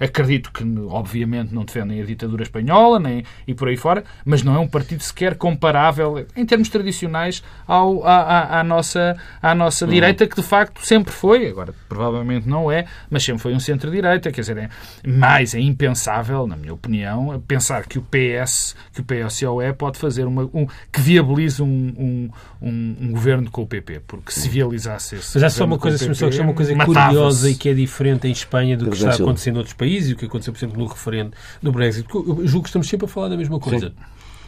Acredito 0.00 0.52
que, 0.52 0.64
obviamente, 0.88 1.54
não 1.54 1.64
defendem 1.64 2.00
a 2.00 2.04
ditadura 2.04 2.42
espanhola 2.42 2.98
nem, 2.98 3.24
e 3.46 3.54
por 3.54 3.68
aí 3.68 3.76
fora, 3.76 4.04
mas 4.24 4.42
não 4.42 4.54
é 4.54 4.58
um 4.58 4.66
partido 4.68 5.02
sequer 5.02 5.36
comparável, 5.36 6.26
em 6.36 6.44
termos 6.44 6.68
tradicionais, 6.68 7.42
ao, 7.66 8.04
à, 8.04 8.60
à, 8.60 8.64
nossa, 8.64 9.16
à 9.40 9.54
nossa 9.54 9.84
uhum. 9.84 9.90
direita, 9.90 10.26
que 10.26 10.36
de 10.36 10.42
facto 10.42 10.84
sempre 10.84 11.12
foi. 11.12 11.48
Agora, 11.48 11.74
provavelmente 11.88 12.48
não 12.48 12.70
é, 12.70 12.86
mas 13.10 13.24
sempre 13.24 13.42
foi 13.42 13.54
um 13.54 13.60
centro-direita. 13.60 14.30
Quer 14.30 14.40
dizer, 14.40 14.56
é, 14.58 14.68
mais 15.06 15.54
é 15.54 15.60
impensável, 15.60 16.46
na 16.46 16.56
minha 16.56 16.74
opinião, 16.74 17.42
pensar 17.46 17.86
que 17.86 17.98
o 17.98 18.02
PS, 18.02 18.74
que 18.92 19.00
o 19.00 19.04
PSOE 19.04 19.72
pode 19.72 19.98
fazer 19.98 20.24
uma. 20.24 20.44
Um, 20.52 20.66
que 20.92 21.00
viabilize 21.00 21.62
um, 21.62 21.66
um, 21.66 22.30
um, 22.60 22.96
um 23.00 23.10
governo 23.12 23.50
com 23.50 23.62
o 23.62 23.66
PP, 23.66 24.02
porque 24.06 24.32
se 24.32 24.48
vializasse 24.48 25.16
esse. 25.16 25.34
Mas 25.34 25.44
há 25.44 25.50
só 25.50 25.64
uma 25.64 25.78
coisa, 25.78 25.98
PP, 25.98 26.14
só 26.14 26.42
uma 26.42 26.54
coisa 26.54 26.74
curiosa 26.74 27.50
e 27.50 27.54
que 27.54 27.68
é 27.68 27.74
diferente 27.74 28.26
em 28.26 28.32
Espanha 28.32 28.76
do 28.76 28.90
que 28.90 28.96
está 28.96 29.10
a 29.10 29.16
acontecer 29.28 29.52
noutros 29.52 29.74
países 29.74 30.10
e 30.10 30.12
o 30.14 30.16
que 30.16 30.26
aconteceu, 30.26 30.52
por 30.52 30.58
exemplo, 30.58 30.78
no 30.78 30.86
referendo 30.86 31.32
do 31.62 31.72
Brexit. 31.72 32.08
Eu 32.12 32.46
julgo 32.46 32.64
que 32.64 32.68
estamos 32.68 32.88
sempre 32.88 33.06
a 33.06 33.08
falar 33.08 33.28
da 33.28 33.36
mesma 33.36 33.58
coisa. 33.58 33.88
Sim. 33.90 33.94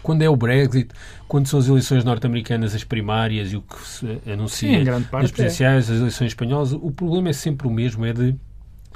Quando 0.02 0.22
é 0.22 0.30
o 0.30 0.36
Brexit, 0.36 0.90
quando 1.28 1.46
são 1.46 1.58
as 1.58 1.68
eleições 1.68 2.04
norte-americanas, 2.04 2.74
as 2.74 2.84
primárias 2.84 3.52
e 3.52 3.56
o 3.56 3.62
que 3.62 3.78
se 3.86 4.18
anuncia 4.26 4.78
Sim, 4.78 4.84
nas 4.84 5.02
é. 5.02 5.06
presidenciais, 5.08 5.90
é. 5.90 5.92
as 5.92 5.98
eleições 5.98 6.28
espanholas, 6.28 6.72
o 6.72 6.90
problema 6.90 7.28
é 7.28 7.32
sempre 7.32 7.68
o 7.68 7.70
mesmo, 7.70 8.06
é 8.06 8.12
de 8.12 8.34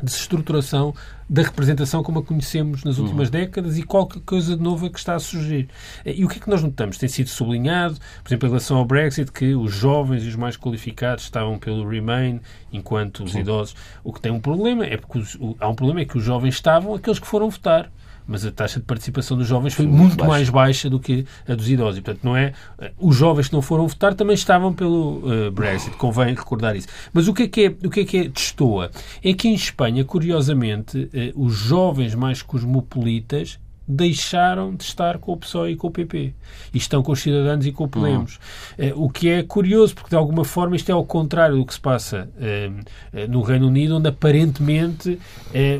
desestruturação 0.03 0.95
da 1.29 1.43
representação 1.43 2.03
como 2.03 2.19
a 2.19 2.23
conhecemos 2.23 2.85
nas 2.85 2.99
últimas 2.99 3.29
uhum. 3.29 3.33
décadas 3.33 3.79
e 3.79 3.83
qualquer 3.83 4.21
coisa 4.21 4.57
de 4.57 4.63
novo 4.63 4.91
que 4.91 4.99
está 4.99 5.15
a 5.15 5.19
surgir. 5.19 5.69
E 6.05 6.25
o 6.25 6.29
que 6.29 6.39
é 6.39 6.41
que 6.41 6.51
nós 6.51 6.63
notamos? 6.63 6.99
Tem 6.99 7.09
sido 7.09 7.31
sublinhado, 7.31 7.97
por 8.23 8.29
exemplo, 8.29 8.47
em 8.47 8.51
relação 8.51 8.77
ao 8.77 8.85
Brexit, 8.85 9.33
que 9.33 9.55
os 9.55 9.73
jovens 9.73 10.25
e 10.25 10.29
os 10.29 10.37
mais 10.37 10.57
qualificados 10.57 11.25
estavam 11.25 11.59
pelo 11.59 11.89
Remain, 11.89 12.41
enquanto 12.73 13.25
os 13.25 13.33
Sim. 13.33 13.41
idosos. 13.41 13.75
O 14.03 14.13
que 14.13 14.21
tem 14.21 14.33
um 14.33 14.41
problema 14.41 14.85
é 14.85 14.97
porque 14.97 15.19
os, 15.19 15.35
o, 15.37 15.57
há 15.59 15.69
um 15.69 15.75
problema 15.75 16.01
é 16.01 16.05
que 16.05 16.19
os 16.19 16.25
jovens 16.25 16.55
estavam 16.55 16.95
aqueles 16.95 17.19
que 17.19 17.27
foram 17.27 17.49
votar 17.49 17.91
mas 18.27 18.45
a 18.45 18.51
taxa 18.51 18.81
de 18.81 18.87
participação 18.87 19.37
dos 19.37 19.47
jovens 19.47 19.75
foi 19.75 19.87
muito 19.87 20.17
baixa. 20.17 20.31
mais 20.31 20.51
baixa 20.51 20.91
do 20.91 20.99
que 20.99 21.27
a 21.47 21.55
dos 21.55 21.69
idosos. 21.69 21.99
E, 21.99 22.03
portanto, 22.03 22.25
não 22.25 22.37
é, 22.37 22.53
eh, 22.79 22.93
os 22.99 23.17
jovens 23.17 23.49
que 23.49 23.55
não 23.55 23.63
foram 23.63 23.87
votar 23.87 24.15
também 24.15 24.35
estavam 24.35 24.73
pelo 24.73 25.19
uh, 25.19 25.51
Brexit, 25.51 25.97
convém 25.97 26.35
recordar 26.35 26.75
isso. 26.75 26.89
Mas 27.13 27.29
o 27.29 27.35
que 27.35 27.45
é 27.45 27.49
que 27.49 27.65
é, 27.67 27.87
o 27.87 27.91
que 27.91 28.01
é, 28.01 28.05
que 28.05 28.17
é 28.19 28.29
destoa? 28.29 28.91
É 29.23 29.33
que 29.35 29.49
em 29.49 29.55
Espanha, 29.55 30.05
curiosamente, 30.05 30.99
uh, 30.99 31.45
os 31.45 31.55
jovens 31.55 32.15
mais 32.15 32.43
cosmopolitas 32.43 33.59
deixaram 33.87 34.75
de 34.75 34.83
estar 34.83 35.19
com 35.19 35.33
o 35.33 35.37
PSOE 35.37 35.73
e 35.73 35.77
com 35.77 35.89
o 35.89 35.91
PP. 35.91 36.33
E 36.73 36.79
estão 36.79 37.03
com 37.03 37.13
os 37.13 37.21
cidadãos 37.21 37.65
e 37.67 37.73
com 37.73 37.85
o 37.85 37.89
Podemos. 37.89 38.39
Uhum. 38.79 38.89
Uh, 38.89 39.05
o 39.05 39.11
que 39.11 39.29
é 39.29 39.43
curioso, 39.43 39.95
porque 39.95 40.11
de 40.11 40.17
alguma 40.17 40.45
forma 40.45 40.75
isto 40.75 40.89
é 40.89 40.93
ao 40.93 41.05
contrário 41.05 41.57
do 41.57 41.67
que 41.67 41.75
se 41.75 41.81
passa 41.81 42.29
uh, 42.37 43.19
uh, 43.19 43.29
no 43.29 43.43
Reino 43.43 43.67
Unido, 43.67 43.97
onde 43.97 44.09
aparentemente 44.09 45.19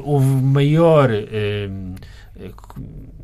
houve 0.05 0.27
maior 0.27 1.11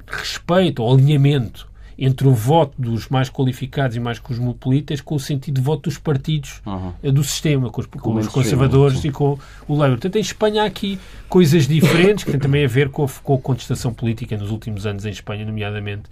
respeito 0.06 0.82
ou 0.82 0.92
alinhamento 0.92 1.70
entre 2.00 2.26
o 2.26 2.32
voto 2.32 2.72
dos 2.78 3.08
mais 3.08 3.28
qualificados 3.28 3.94
e 3.94 4.00
mais 4.00 4.18
cosmopolitas 4.18 5.02
com 5.02 5.16
o 5.16 5.20
sentido 5.20 5.56
de 5.56 5.60
voto 5.60 5.82
dos 5.82 5.98
partidos 5.98 6.62
uhum. 6.64 7.12
do 7.12 7.22
sistema, 7.22 7.68
com 7.68 7.82
os, 7.82 7.86
com 7.86 8.14
os 8.14 8.26
conservadores 8.26 9.04
e 9.04 9.10
com 9.10 9.38
o 9.68 9.74
Labour. 9.74 9.98
Portanto, 9.98 10.16
em 10.16 10.20
Espanha 10.20 10.62
há 10.62 10.66
aqui 10.66 10.98
coisas 11.28 11.68
diferentes 11.68 12.24
que 12.24 12.30
têm 12.30 12.40
também 12.40 12.64
a 12.64 12.68
ver 12.68 12.88
com 12.88 13.04
a, 13.04 13.08
com 13.22 13.34
a 13.34 13.38
contestação 13.38 13.92
política 13.92 14.34
nos 14.38 14.50
últimos 14.50 14.86
anos 14.86 15.04
em 15.04 15.10
Espanha, 15.10 15.44
nomeadamente 15.44 16.04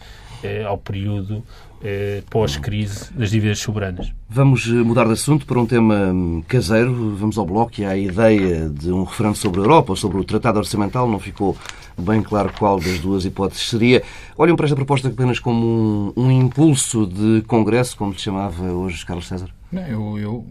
eh, 0.43 0.63
ao 0.63 0.77
período 0.77 1.43
eh, 1.83 2.23
pós-crise 2.31 3.13
das 3.13 3.31
dívidas 3.31 3.59
soberanas. 3.59 4.13
Vamos 4.29 4.67
eh, 4.67 4.73
mudar 4.73 5.07
de 5.07 5.13
assunto 5.13 5.47
para 5.47 5.59
um 5.59 5.67
tema 5.67 5.95
hum, 6.13 6.43
caseiro. 6.47 7.15
Vamos 7.17 7.39
ao 7.39 7.47
bloco 7.47 7.81
e 7.81 7.85
à 7.85 7.97
ideia 7.97 8.69
de 8.69 8.91
um 8.91 9.05
referendo 9.05 9.37
sobre 9.37 9.61
a 9.61 9.65
Europa, 9.65 9.95
sobre 9.97 10.19
o 10.19 10.25
Tratado 10.25 10.59
Orçamental. 10.59 11.09
Não 11.09 11.19
ficou 11.19 11.57
bem 11.97 12.23
claro 12.23 12.53
qual 12.59 12.79
das 12.79 12.99
duas 12.99 13.25
hipóteses 13.25 13.69
seria. 13.69 14.03
Olham 14.37 14.57
para 14.57 14.67
esta 14.67 14.77
proposta 14.77 15.09
apenas 15.09 15.39
como 15.39 16.13
um, 16.17 16.25
um 16.25 16.31
impulso 16.31 17.07
de 17.07 17.43
Congresso, 17.43 17.97
como 17.97 18.13
lhe 18.13 18.19
chamava 18.19 18.65
hoje 18.65 19.05
Carlos 19.05 19.27
César? 19.27 19.51
Não, 19.71 19.83
eu, 19.83 20.19
eu, 20.19 20.47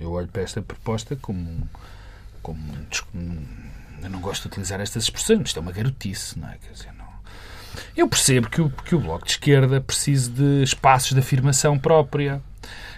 eu 0.00 0.12
olho 0.12 0.28
para 0.28 0.42
esta 0.42 0.62
proposta 0.62 1.16
como, 1.16 1.68
como 2.42 2.60
eu 4.02 4.10
não 4.10 4.20
gosto 4.20 4.42
de 4.42 4.48
utilizar 4.48 4.80
estas 4.80 5.04
expressões, 5.04 5.38
mas 5.38 5.48
isto 5.48 5.58
é 5.58 5.62
uma 5.62 5.72
garotice, 5.72 6.38
não 6.38 6.48
é? 6.48 6.56
Quer 6.58 6.72
dizer, 6.72 6.92
não... 6.96 7.03
Eu 7.96 8.08
percebo 8.08 8.48
que 8.48 8.60
o, 8.60 8.70
que 8.70 8.94
o 8.94 9.00
Bloco 9.00 9.24
de 9.24 9.32
Esquerda 9.32 9.80
precise 9.80 10.30
de 10.30 10.62
espaços 10.62 11.12
de 11.12 11.18
afirmação 11.18 11.78
própria. 11.78 12.40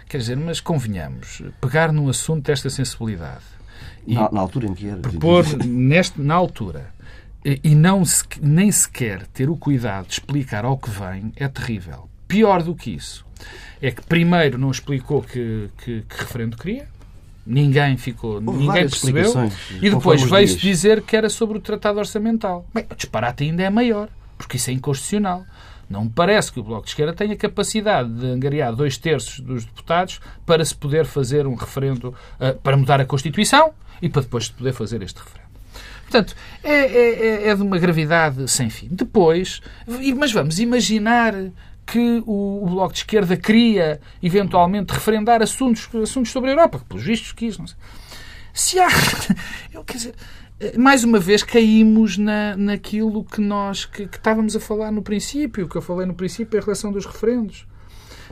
Quer 0.08 0.18
dizer, 0.18 0.36
mas 0.36 0.60
convenhamos, 0.60 1.42
pegar 1.60 1.92
num 1.92 2.08
assunto 2.08 2.44
desta 2.44 2.70
sensibilidade. 2.70 3.44
E 4.06 4.14
na, 4.14 4.30
na 4.30 4.40
altura 4.40 4.66
em 4.66 4.74
que 4.74 4.88
era. 4.88 5.00
Propor, 5.00 5.44
neste, 5.64 6.20
na 6.20 6.34
altura, 6.34 6.94
e 7.44 7.74
não 7.74 8.04
se, 8.04 8.24
nem 8.40 8.70
sequer 8.70 9.26
ter 9.28 9.50
o 9.50 9.56
cuidado 9.56 10.06
de 10.06 10.14
explicar 10.14 10.64
ao 10.64 10.78
que 10.78 10.90
vem 10.90 11.32
é 11.36 11.48
terrível. 11.48 12.08
Pior 12.28 12.62
do 12.62 12.74
que 12.74 12.90
isso 12.90 13.26
é 13.80 13.90
que 13.90 14.02
primeiro 14.02 14.58
não 14.58 14.70
explicou 14.70 15.22
que, 15.22 15.68
que, 15.78 16.02
que 16.02 16.16
referendo 16.18 16.56
queria, 16.56 16.88
ninguém 17.46 17.96
ficou, 17.96 18.34
Houve 18.34 18.58
ninguém 18.58 18.88
percebeu, 18.88 19.32
e 19.80 19.90
depois 19.90 20.22
veio-se 20.22 20.56
dizer 20.56 21.02
que 21.02 21.16
era 21.16 21.28
sobre 21.28 21.58
o 21.58 21.60
Tratado 21.60 21.98
Orçamental. 21.98 22.66
Bem, 22.74 22.86
o 22.90 22.94
disparate 22.94 23.44
ainda 23.44 23.62
é 23.62 23.70
maior, 23.70 24.08
porque 24.36 24.56
isso 24.56 24.70
é 24.70 24.72
inconstitucional. 24.72 25.44
Não 25.88 26.04
me 26.04 26.10
parece 26.10 26.52
que 26.52 26.58
o 26.58 26.62
Bloco 26.62 26.84
de 26.84 26.90
Esquerda 26.90 27.12
tenha 27.12 27.36
capacidade 27.36 28.12
de 28.12 28.26
angariar 28.26 28.74
dois 28.74 28.98
terços 28.98 29.38
dos 29.40 29.64
deputados 29.64 30.20
para 30.44 30.64
se 30.64 30.74
poder 30.74 31.06
fazer 31.06 31.46
um 31.46 31.54
referendo, 31.54 32.08
uh, 32.40 32.58
para 32.60 32.76
mudar 32.76 33.00
a 33.00 33.04
Constituição 33.04 33.72
e 34.02 34.08
para 34.08 34.22
depois 34.22 34.46
se 34.46 34.52
poder 34.52 34.72
fazer 34.72 35.02
este 35.02 35.18
referendo. 35.18 35.46
Portanto, 36.02 36.34
é, 36.62 36.72
é, 36.72 37.44
é, 37.46 37.48
é 37.48 37.54
de 37.54 37.62
uma 37.62 37.78
gravidade 37.78 38.48
sem 38.48 38.70
fim. 38.70 38.88
Depois, 38.90 39.60
mas 40.16 40.32
vamos 40.32 40.58
imaginar 40.58 41.34
que 41.84 42.22
o, 42.26 42.64
o, 42.64 42.66
Bloco 42.66 42.92
de 42.92 42.98
Esquerda 43.00 43.36
queria 43.36 44.00
eventualmente 44.22 44.92
referendar 44.92 45.42
assuntos, 45.42 45.88
assuntos 46.02 46.32
sobre 46.32 46.50
a 46.50 46.52
Europa, 46.52 46.80
que 46.80 46.84
pelos 46.84 47.04
vistos 47.04 47.32
quis, 47.32 47.58
não 47.58 47.66
sei. 47.66 47.76
Se 48.52 48.78
há. 48.80 48.88
Eu, 49.72 49.84
quer 49.84 49.96
dizer, 49.98 50.14
mais 50.78 51.04
uma 51.04 51.18
vez 51.18 51.42
caímos 51.42 52.16
na, 52.16 52.56
naquilo 52.56 53.24
que 53.24 53.40
nós 53.40 53.84
que, 53.84 54.06
que, 54.06 54.16
estávamos 54.16 54.56
a 54.56 54.60
falar 54.60 54.90
no 54.90 55.02
princípio, 55.02 55.68
que 55.68 55.76
eu 55.76 55.82
falei 55.82 56.06
no 56.06 56.14
princípio, 56.14 56.58
a 56.58 56.62
relação 56.62 56.90
dos 56.90 57.04
referendos. 57.04 57.66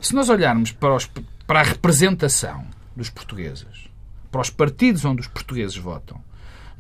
Se 0.01 0.15
nós 0.15 0.29
olharmos 0.29 0.73
para, 0.73 0.95
os, 0.95 1.11
para 1.47 1.61
a 1.61 1.63
representação 1.63 2.65
dos 2.97 3.11
portugueses, 3.11 3.89
para 4.31 4.41
os 4.41 4.51
partidos 4.51 5.05
onde 5.05 5.21
os 5.21 5.29
portugueses 5.29 5.77
votam, 5.77 6.19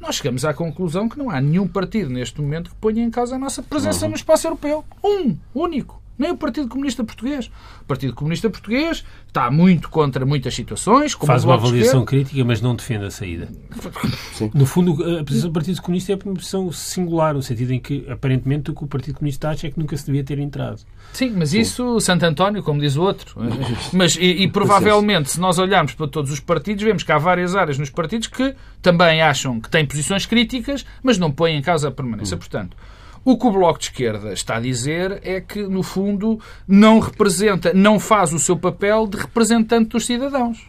nós 0.00 0.16
chegamos 0.16 0.44
à 0.44 0.52
conclusão 0.52 1.08
que 1.08 1.18
não 1.18 1.30
há 1.30 1.40
nenhum 1.40 1.68
partido 1.68 2.10
neste 2.10 2.40
momento 2.40 2.70
que 2.70 2.76
ponha 2.76 3.02
em 3.02 3.10
causa 3.10 3.36
a 3.36 3.38
nossa 3.38 3.62
presença 3.62 4.04
uhum. 4.04 4.10
no 4.10 4.16
espaço 4.16 4.46
europeu. 4.46 4.84
Um, 5.02 5.36
único. 5.54 6.02
Nem 6.18 6.30
o 6.30 6.36
Partido 6.36 6.68
Comunista 6.68 7.02
Português. 7.02 7.50
O 7.82 7.84
Partido 7.86 8.14
Comunista 8.14 8.48
Português 8.48 9.04
está 9.26 9.50
muito 9.50 9.88
contra 9.88 10.24
muitas 10.24 10.54
situações. 10.54 11.12
Faz 11.12 11.44
uma 11.44 11.54
avaliação 11.54 12.04
crítica, 12.04 12.44
mas 12.44 12.60
não 12.60 12.74
defende 12.74 13.06
a 13.06 13.10
saída. 13.10 13.48
Sim. 14.32 14.50
No 14.54 14.64
fundo, 14.64 14.92
a 15.18 15.24
posição 15.24 15.50
do 15.50 15.52
Partido 15.52 15.82
Comunista 15.82 16.12
é 16.12 16.18
uma 16.24 16.34
posição 16.34 16.70
singular, 16.72 17.34
no 17.34 17.42
sentido 17.42 17.72
em 17.72 17.80
que, 17.80 18.06
aparentemente, 18.08 18.70
o 18.70 18.74
que 18.74 18.84
o 18.84 18.86
Partido 18.86 19.16
Comunista 19.16 19.50
acha 19.50 19.66
é 19.66 19.70
que 19.70 19.78
nunca 19.78 19.96
se 19.96 20.06
devia 20.06 20.22
ter 20.22 20.38
entrado. 20.38 20.80
Sim, 21.12 21.34
mas 21.36 21.50
Sim. 21.50 21.60
isso, 21.60 22.00
Santo 22.00 22.24
António, 22.24 22.62
como 22.62 22.80
diz 22.80 22.96
o 22.96 23.02
outro. 23.02 23.36
Mas, 23.92 24.16
e, 24.16 24.42
e 24.42 24.48
provavelmente, 24.48 25.30
se 25.30 25.40
nós 25.40 25.58
olharmos 25.58 25.94
para 25.94 26.08
todos 26.08 26.30
os 26.30 26.40
partidos, 26.40 26.82
vemos 26.82 27.02
que 27.02 27.12
há 27.12 27.18
várias 27.18 27.54
áreas 27.54 27.78
nos 27.78 27.90
partidos 27.90 28.26
que 28.26 28.54
também 28.82 29.22
acham 29.22 29.60
que 29.60 29.70
têm 29.70 29.86
posições 29.86 30.26
críticas, 30.26 30.84
mas 31.02 31.18
não 31.18 31.30
põem 31.30 31.56
em 31.56 31.62
causa 31.62 31.88
a 31.88 31.90
permanência. 31.90 32.34
Hum. 32.34 32.38
Portanto, 32.38 32.76
o 33.24 33.38
que 33.38 33.46
o 33.46 33.50
Bloco 33.50 33.78
de 33.78 33.86
Esquerda 33.86 34.32
está 34.32 34.56
a 34.56 34.60
dizer 34.60 35.20
é 35.22 35.40
que, 35.40 35.62
no 35.62 35.82
fundo, 35.82 36.38
não 36.68 36.98
representa, 36.98 37.72
não 37.72 37.98
faz 37.98 38.32
o 38.32 38.38
seu 38.38 38.56
papel 38.56 39.06
de 39.06 39.16
representante 39.16 39.90
dos 39.90 40.04
cidadãos. 40.04 40.68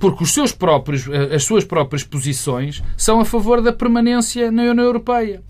Porque 0.00 0.24
os 0.24 0.32
seus 0.32 0.52
próprios, 0.52 1.08
eh, 1.08 1.34
as 1.34 1.44
suas 1.44 1.64
próprias 1.64 2.04
posições 2.04 2.82
são 2.96 3.20
a 3.20 3.24
favor 3.24 3.60
da 3.60 3.72
permanência 3.72 4.50
na 4.50 4.62
União 4.62 4.84
Europeia. 4.84 5.42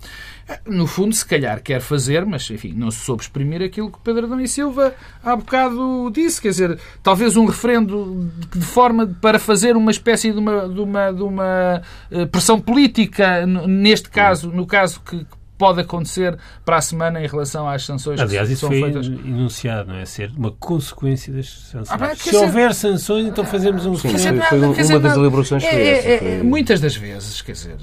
No 0.66 0.86
fundo, 0.86 1.14
se 1.14 1.26
calhar 1.26 1.62
quer 1.62 1.78
fazer, 1.78 2.24
mas 2.24 2.50
enfim, 2.50 2.72
não 2.74 2.90
se 2.90 3.00
soube 3.00 3.22
exprimir 3.22 3.62
aquilo 3.62 3.92
que 3.92 3.98
Pedro 4.02 4.24
Adão 4.24 4.40
e 4.40 4.48
Silva 4.48 4.94
há 5.22 5.36
bocado 5.36 6.10
disse. 6.10 6.40
Quer 6.40 6.48
dizer, 6.48 6.78
talvez 7.02 7.36
um 7.36 7.44
referendo 7.44 8.30
de 8.50 8.64
forma 8.64 9.06
para 9.20 9.38
fazer 9.38 9.76
uma 9.76 9.90
espécie 9.90 10.32
de 10.32 10.38
uma, 10.38 10.66
de 10.66 10.80
uma, 10.80 11.12
de 11.12 11.22
uma 11.22 11.82
eh, 12.10 12.24
pressão 12.24 12.58
política, 12.58 13.46
neste 13.46 14.08
caso, 14.08 14.50
no 14.50 14.66
caso 14.66 15.02
que 15.02 15.26
pode 15.58 15.80
acontecer 15.80 16.38
para 16.64 16.76
a 16.76 16.80
semana 16.80 17.20
em 17.20 17.26
relação 17.26 17.68
às 17.68 17.84
sanções 17.84 18.20
Aliás, 18.20 18.48
que 18.48 18.56
são 18.56 18.70
feitas. 18.70 19.06
Aliás, 19.06 19.06
isso 19.06 19.22
foi 19.22 19.30
enunciado, 19.30 19.88
não 19.88 19.98
é? 19.98 20.04
Ser 20.06 20.30
uma 20.36 20.52
consequência 20.52 21.32
das 21.32 21.50
sanções. 21.50 22.00
Ah, 22.00 22.14
Se 22.14 22.36
houver 22.36 22.72
sanções, 22.72 23.26
então 23.26 23.44
fazemos 23.44 23.84
um 23.84 23.96
Sim, 23.96 24.16
foi, 24.16 24.40
foi 24.40 24.58
uma 24.60 24.74
dizer, 24.74 24.98
das 25.00 25.14
deliberações 25.14 25.62
que 25.64 25.68
é, 25.68 25.98
essa. 25.98 26.08
É, 26.08 26.18
foi... 26.18 26.42
Muitas 26.44 26.80
das 26.80 26.96
vezes, 26.96 27.42
quer 27.42 27.52
dizer, 27.52 27.76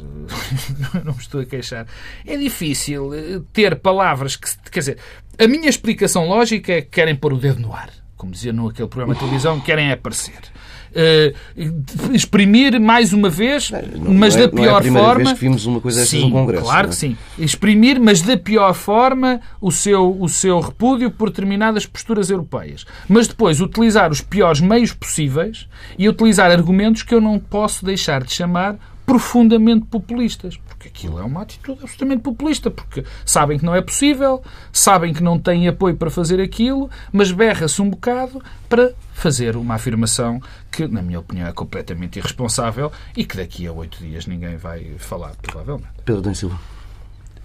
não 1.03 1.13
me 1.13 1.19
estou 1.19 1.41
a 1.41 1.45
queixar, 1.45 1.85
é 2.25 2.37
difícil 2.37 3.13
eh, 3.13 3.41
ter 3.51 3.75
palavras 3.79 4.37
que, 4.37 4.47
quer 4.71 4.79
dizer, 4.79 4.97
a 5.37 5.47
minha 5.47 5.69
explicação 5.69 6.27
lógica 6.27 6.71
é 6.71 6.81
que 6.81 6.89
querem 6.89 7.15
pôr 7.15 7.33
o 7.33 7.37
dedo 7.37 7.59
no 7.59 7.73
ar. 7.73 7.89
Como 8.15 8.31
dizia 8.31 8.53
no 8.53 8.69
aquele 8.69 8.87
programa 8.87 9.13
de 9.13 9.19
televisão, 9.19 9.59
querem 9.59 9.91
aparecer 9.91 10.54
uh, 10.95 12.13
exprimir 12.13 12.79
mais 12.79 13.13
uma 13.13 13.29
vez, 13.29 13.71
não, 13.71 14.13
mas 14.13 14.35
não 14.35 14.43
é, 14.43 14.47
da 14.47 14.53
pior 14.53 14.83
não 14.83 14.97
é 14.97 15.01
forma. 15.01 15.23
Vez 15.25 15.33
que 15.33 15.39
vimos 15.39 15.65
uma 15.65 15.81
coisa 15.81 16.05
sim, 16.05 16.25
no 16.25 16.31
Congresso. 16.31 16.63
Claro 16.63 16.87
é? 16.87 16.89
que 16.89 16.95
sim. 16.95 17.17
Exprimir, 17.37 17.99
mas 17.99 18.21
da 18.21 18.37
pior 18.37 18.73
forma, 18.73 19.41
o 19.59 19.71
seu, 19.71 20.15
o 20.19 20.29
seu 20.29 20.59
repúdio 20.59 21.11
por 21.11 21.29
determinadas 21.29 21.85
posturas 21.85 22.29
europeias. 22.29 22.85
Mas 23.07 23.27
depois 23.27 23.59
utilizar 23.59 24.11
os 24.11 24.21
piores 24.21 24.61
meios 24.61 24.93
possíveis 24.93 25.67
e 25.97 26.07
utilizar 26.07 26.51
argumentos 26.51 27.03
que 27.03 27.13
eu 27.13 27.21
não 27.21 27.37
posso 27.39 27.85
deixar 27.85 28.23
de 28.23 28.33
chamar 28.33 28.77
profundamente 29.05 29.85
populistas. 29.85 30.57
Porque 30.57 30.87
aquilo 30.87 31.19
é 31.19 31.23
uma 31.23 31.41
atitude 31.41 31.79
absolutamente 31.81 32.23
populista, 32.23 32.71
porque 32.71 33.03
sabem 33.25 33.59
que 33.59 33.65
não 33.65 33.75
é 33.75 33.81
possível, 33.81 34.41
sabem 34.71 35.13
que 35.13 35.23
não 35.23 35.39
têm 35.39 35.67
apoio 35.67 35.95
para 35.95 36.09
fazer 36.09 36.41
aquilo, 36.41 36.89
mas 37.11 37.31
berra-se 37.31 37.81
um 37.81 37.89
bocado 37.89 38.41
para 38.67 38.93
fazer 39.13 39.55
uma 39.55 39.75
afirmação 39.75 40.41
que, 40.71 40.87
na 40.87 41.01
minha 41.01 41.19
opinião, 41.19 41.47
é 41.47 41.53
completamente 41.53 42.19
irresponsável 42.19 42.91
e 43.15 43.23
que 43.25 43.37
daqui 43.37 43.67
a 43.67 43.71
oito 43.71 43.97
dias 43.99 44.25
ninguém 44.25 44.57
vai 44.57 44.95
falar, 44.97 45.35
provavelmente. 45.41 45.89
Pedro 46.03 46.33
Silva. 46.35 46.74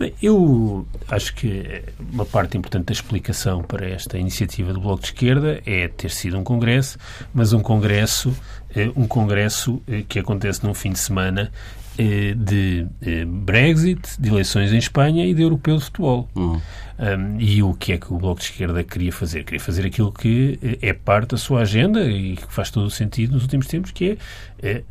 Bem, 0.00 0.14
eu 0.22 0.86
acho 1.08 1.34
que 1.34 1.82
uma 2.10 2.24
parte 2.24 2.56
importante 2.56 2.86
da 2.86 2.92
explicação 2.94 3.62
para 3.62 3.86
esta 3.86 4.16
iniciativa 4.16 4.72
do 4.72 4.80
Bloco 4.80 5.02
de 5.02 5.08
Esquerda 5.08 5.60
é 5.66 5.88
ter 5.88 6.10
sido 6.10 6.38
um 6.38 6.42
congresso, 6.42 6.96
mas 7.34 7.52
um 7.52 7.60
congresso, 7.60 8.34
eh, 8.74 8.90
um 8.96 9.06
congresso 9.06 9.82
eh, 9.86 10.02
que 10.08 10.18
acontece 10.18 10.64
num 10.64 10.72
fim 10.72 10.92
de 10.92 10.98
semana 10.98 11.52
eh, 11.98 12.32
de 12.34 12.86
Brexit, 13.26 14.18
de 14.18 14.30
eleições 14.30 14.72
em 14.72 14.78
Espanha 14.78 15.26
e 15.26 15.34
de 15.34 15.42
europeu 15.42 15.76
de 15.76 15.84
futebol. 15.84 16.26
Uhum. 16.34 16.58
Um, 16.98 17.38
e 17.38 17.62
o 17.62 17.74
que 17.74 17.92
é 17.92 17.98
que 17.98 18.10
o 18.10 18.16
Bloco 18.16 18.40
de 18.40 18.46
Esquerda 18.46 18.82
queria 18.82 19.12
fazer? 19.12 19.44
Queria 19.44 19.60
fazer 19.60 19.84
aquilo 19.84 20.10
que 20.10 20.78
é 20.80 20.94
parte 20.94 21.32
da 21.32 21.36
sua 21.36 21.60
agenda 21.60 22.02
e 22.04 22.36
que 22.36 22.50
faz 22.50 22.70
todo 22.70 22.86
o 22.86 22.90
sentido 22.90 23.34
nos 23.34 23.42
últimos 23.42 23.66
tempos, 23.66 23.90
que 23.90 24.18
é, 24.62 24.66
é 24.66 24.82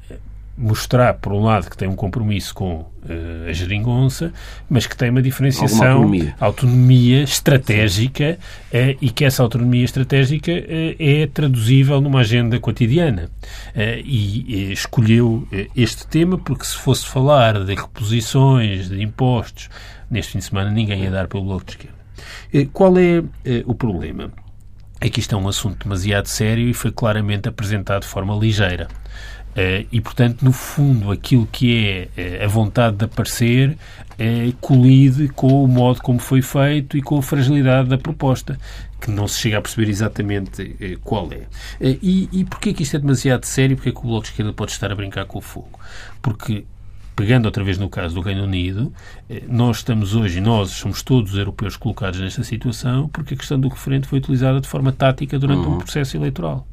mostrar, 0.60 1.14
por 1.14 1.32
um 1.32 1.42
lado, 1.42 1.70
que 1.70 1.78
tem 1.78 1.88
um 1.88 1.96
compromisso 1.96 2.54
com 2.54 2.82
uh, 2.82 3.48
a 3.48 3.54
geringonça, 3.54 4.34
mas 4.70 4.86
que 4.86 4.96
tem 4.96 5.10
uma 5.10 5.22
diferenciação, 5.22 5.94
autonomia. 5.94 6.36
autonomia. 6.38 7.24
estratégica 7.24 8.38
uh, 8.38 8.98
e 9.02 9.10
que 9.10 9.24
essa 9.24 9.42
autonomia 9.42 9.86
estratégica 9.86 10.52
uh, 10.52 10.96
é 11.00 11.28
traduzível 11.28 12.02
numa 12.02 12.20
agenda 12.20 12.60
cotidiana. 12.60 13.30
e 14.04 14.72
escolheu 14.74 15.48
este 15.76 16.06
tema 16.06 16.38
porque 16.38 16.66
se 16.66 16.76
fosse 16.76 17.06
falar 17.06 17.64
de 17.64 17.74
reposições, 17.74 18.90
de 18.90 19.02
impostos, 19.02 19.70
neste 20.12 20.34
fim 20.34 20.40
de 20.40 20.46
semana 20.46 20.70
ninguém 20.70 21.04
ia 21.04 21.12
dar 21.12 21.28
pelo 21.28 21.44
Bloco 21.44 21.66
de 21.66 21.72
Esquerda. 21.72 22.70
qual 22.74 22.94
é 22.98 23.24
o 23.66 23.74
problema? 23.74 24.32
É 25.00 25.10
que 25.10 25.22
isto 25.22 25.34
é 25.34 25.38
um 25.38 25.48
assunto 25.48 25.84
demasiado 25.84 26.28
sério 26.28 26.68
e 26.68 26.74
foi 26.74 26.92
claramente 26.92 27.48
apresentado 27.48 28.02
de 28.02 28.08
forma 28.08 28.36
ligeira. 28.36 28.90
Uh, 29.50 29.86
e, 29.92 30.00
portanto, 30.00 30.44
no 30.44 30.52
fundo, 30.52 31.12
aquilo 31.12 31.48
que 31.52 32.08
é 32.16 32.42
uh, 32.42 32.46
a 32.46 32.48
vontade 32.48 32.98
de 32.98 33.06
aparecer 33.06 33.72
uh, 33.72 34.54
colide 34.62 35.28
com 35.30 35.64
o 35.64 35.68
modo 35.68 36.02
como 36.02 36.20
foi 36.20 36.42
feito 36.42 36.96
e 36.96 37.02
com 37.02 37.18
a 37.18 37.22
fragilidade 37.22 37.90
da 37.90 37.98
proposta, 37.98 38.60
que 39.02 39.10
não 39.10 39.28
se 39.28 39.40
chega 39.40 39.58
a 39.58 39.62
perceber 39.62 39.90
exatamente 39.90 40.98
qual 41.04 41.30
é. 41.32 41.48
e, 41.82 42.30
e 42.32 42.46
porquê 42.46 42.74
que 42.74 42.84
isto 42.84 42.96
é 42.98 43.00
demasiado 43.00 43.46
sério? 43.46 43.76
Porquê 43.76 43.92
que 43.92 44.00
o 44.00 44.02
Bloco 44.04 44.24
de 44.24 44.30
Esquerda 44.30 44.54
pode 44.54 44.72
estar 44.72 44.92
a 44.92 44.96
brincar 44.96 45.26
com 45.26 45.40
o 45.40 45.42
fogo? 45.42 45.80
Porque 46.22 46.66
pegando 47.20 47.48
outra 47.48 47.66
vez 47.66 47.78
no 47.78 47.90
caso 47.90 48.16
do 48.16 48.22
Reino 48.22 48.44
Unido, 48.44 48.94
eh, 49.30 49.44
nós 49.46 49.78
estamos 49.78 50.16
hoje, 50.16 50.40
nós 50.40 50.70
somos 50.72 51.04
todos 51.04 51.36
europeus 51.36 51.76
colocados 51.76 52.18
nesta 52.18 52.46
situação 52.46 53.10
porque 53.10 53.34
a 53.34 53.38
questão 53.38 53.60
do 53.60 53.68
referendo 53.68 54.08
foi 54.08 54.20
utilizada 54.20 54.62
de 54.62 54.68
forma 54.70 54.94
tática 54.94 55.38
durante 55.38 55.68
uhum. 55.68 55.76
um 55.76 55.78
processo 55.80 56.16
eleitoral. 56.16 56.66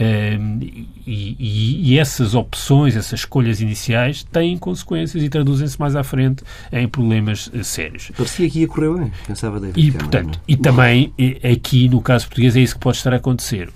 Um, 0.00 0.60
e, 0.62 0.88
e, 1.06 1.92
e, 1.92 1.98
essas 1.98 2.34
opções, 2.34 2.94
essas 2.94 3.20
escolhas 3.20 3.60
iniciais 3.60 4.22
têm 4.22 4.56
consequências 4.56 5.22
e 5.24 5.28
traduzem-se 5.28 5.78
mais 5.80 5.96
à 5.96 6.04
frente 6.04 6.44
em 6.70 6.86
problemas 6.86 7.48
uh, 7.48 7.64
sérios. 7.64 8.12
Parecia 8.16 8.48
que 8.48 8.60
ia 8.60 8.68
correr 8.68 8.96
bem, 8.96 9.12
pensava 9.26 9.58
David 9.58 9.80
E, 9.80 9.90
portanto, 9.90 10.40
e 10.46 10.56
também 10.56 11.12
aqui 11.52 11.88
no 11.88 12.00
caso 12.00 12.26
português 12.26 12.54
é 12.54 12.60
isso 12.60 12.74
que 12.74 12.80
pode 12.80 12.96
estar 12.96 13.12
a 13.12 13.16
acontecer 13.16 13.70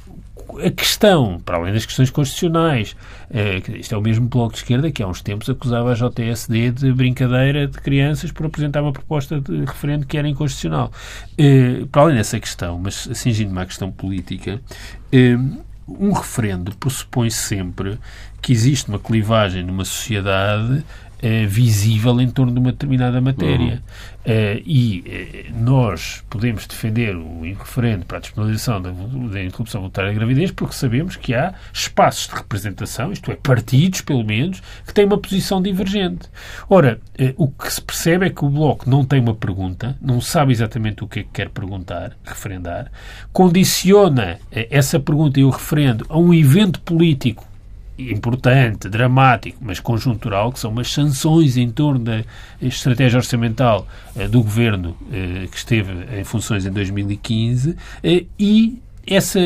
a 0.59 0.71
questão, 0.71 1.41
para 1.45 1.57
além 1.57 1.73
das 1.73 1.87
questões 1.87 2.11
constitucionais, 2.11 2.97
é, 3.31 3.63
isto 3.79 3.95
é 3.95 3.99
o 3.99 4.03
mesmo 4.03 4.29
Bloco 4.29 4.53
de 4.53 4.59
Esquerda 4.59 4.91
que 4.91 5.03
há 5.03 5.07
uns 5.07 5.23
tempos 5.23 5.49
acusava 5.49 5.93
a 5.93 5.95
JSD 5.95 6.73
de 6.73 6.93
brincadeira 6.93 7.67
de 7.67 7.79
crianças 7.79 8.31
por 8.31 8.47
apresentar 8.47 8.83
uma 8.83 8.93
proposta 8.93 9.41
de 9.41 9.65
referendo 9.65 10.07
que 10.07 10.19
era 10.19 10.29
inconstitucional. 10.29 10.93
É, 11.39 11.85
para 11.91 12.03
além 12.03 12.17
dessa 12.17 12.39
questão, 12.39 12.79
mas 12.79 13.09
cingindo-me 13.15 13.61
à 13.61 13.67
questão 13.67 13.91
política, 13.91 14.61
é, 15.11 15.39
um 15.87 16.13
referendo 16.13 16.75
pressupõe 16.77 17.31
sempre 17.31 17.99
que 18.41 18.53
existe 18.53 18.89
uma 18.89 18.99
clivagem 18.99 19.63
numa 19.63 19.85
sociedade 19.85 20.85
é, 21.21 21.47
visível 21.47 22.21
em 22.21 22.29
torno 22.29 22.53
de 22.53 22.59
uma 22.59 22.73
determinada 22.73 23.21
matéria. 23.21 23.81
É, 24.25 24.63
e 24.65 25.03
é, 25.07 25.51
nós 25.53 26.23
podemos 26.31 26.67
defender 26.67 27.17
o 27.17 27.43
referendo 27.43 28.07
para 28.07 28.19
a 28.19 28.21
disponibilização 28.21 28.81
da, 28.81 28.91
da 28.91 29.43
interrupção 29.43 29.81
voluntária 29.81 30.11
da 30.11 30.17
gravidez 30.17 30.53
porque 30.53 30.75
sabemos 30.75 31.17
que 31.17 31.35
há 31.35 31.55
espaços 31.73 32.29
de 32.29 32.35
representação, 32.35 33.13
isto 33.13 33.33
é, 33.33 33.37
partidos, 33.37 34.01
pelo 34.01 34.25
menos, 34.25 34.63
que 34.87 34.95
têm 34.95 35.05
uma 35.05 35.19
posição 35.19 35.61
divergente. 35.61 36.29
Ora, 36.69 37.01
o 37.37 37.49
que 37.49 37.73
se 37.73 37.81
percebe 37.81 38.27
é 38.27 38.31
que 38.31 38.45
o 38.45 38.49
Bloco 38.49 38.89
não 38.89 39.05
tem 39.05 39.21
uma 39.21 39.35
pergunta, 39.35 39.97
não 40.01 40.21
sabe 40.21 40.53
exatamente 40.53 41.03
o 41.03 41.09
que 41.09 41.21
é 41.21 41.23
que 41.23 41.31
quer 41.33 41.49
perguntar, 41.49 42.17
referendar, 42.25 42.91
condiciona 43.33 44.39
essa 44.51 45.01
pergunta 45.01 45.41
e 45.41 45.45
o 45.45 45.51
referendo 45.51 46.07
a 46.09 46.19
um 46.19 46.33
evento 46.33 46.81
político 46.81 47.52
importante, 47.99 48.89
dramático, 48.89 49.59
mas 49.61 49.79
conjuntural, 49.81 50.53
que 50.53 50.59
são 50.59 50.71
umas 50.71 50.91
sanções 50.91 51.57
em 51.57 51.71
torno 51.71 52.01
da 52.01 52.25
estratégia 52.61 53.19
orçamental 53.19 53.87
eh, 54.17 54.27
do 54.27 54.43
governo 54.43 54.97
eh, 55.13 55.47
que 55.51 55.57
esteve 55.57 55.93
em 56.19 56.25
funções 56.25 56.65
em 56.65 56.71
2015 56.71 57.77
eh, 58.03 58.25
e 58.39 58.79
essa, 59.05 59.41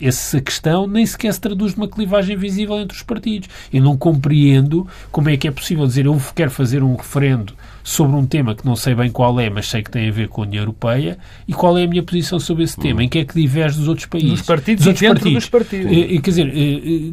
essa 0.00 0.40
questão 0.40 0.84
nem 0.88 1.06
sequer 1.06 1.32
se 1.32 1.40
traduz 1.40 1.76
numa 1.76 1.86
clivagem 1.86 2.36
visível 2.36 2.76
entre 2.80 2.96
os 2.96 3.02
partidos. 3.04 3.48
Eu 3.72 3.80
não 3.80 3.96
compreendo 3.96 4.84
como 5.12 5.30
é 5.30 5.36
que 5.36 5.46
é 5.46 5.50
possível 5.52 5.86
dizer 5.86 6.06
eu 6.06 6.20
quero 6.34 6.50
fazer 6.50 6.82
um 6.82 6.96
referendo 6.96 7.54
sobre 7.82 8.16
um 8.16 8.26
tema 8.26 8.54
que 8.54 8.64
não 8.64 8.76
sei 8.76 8.94
bem 8.94 9.10
qual 9.10 9.38
é, 9.40 9.50
mas 9.50 9.68
sei 9.68 9.82
que 9.82 9.90
tem 9.90 10.08
a 10.08 10.12
ver 10.12 10.28
com 10.28 10.42
a 10.42 10.46
União 10.46 10.62
Europeia, 10.62 11.18
e 11.46 11.52
qual 11.52 11.76
é 11.76 11.84
a 11.84 11.86
minha 11.86 12.02
posição 12.02 12.38
sobre 12.38 12.64
esse 12.64 12.78
tema? 12.78 13.02
Em 13.02 13.08
que 13.08 13.18
é 13.18 13.24
que 13.24 13.34
diverge 13.34 13.78
dos 13.78 13.88
outros 13.88 14.06
países? 14.06 14.30
Dos 14.30 14.42
partidos 14.42 14.84
dos 14.84 14.96
e 14.96 15.00
dentro 15.00 15.20
partidos. 15.20 15.42
dos 15.42 15.48
partidos. 15.50 15.92
Eh, 15.92 16.20
quer 16.20 16.30
dizer, 16.30 16.48
eh, 16.48 16.52
eh, 16.54 17.12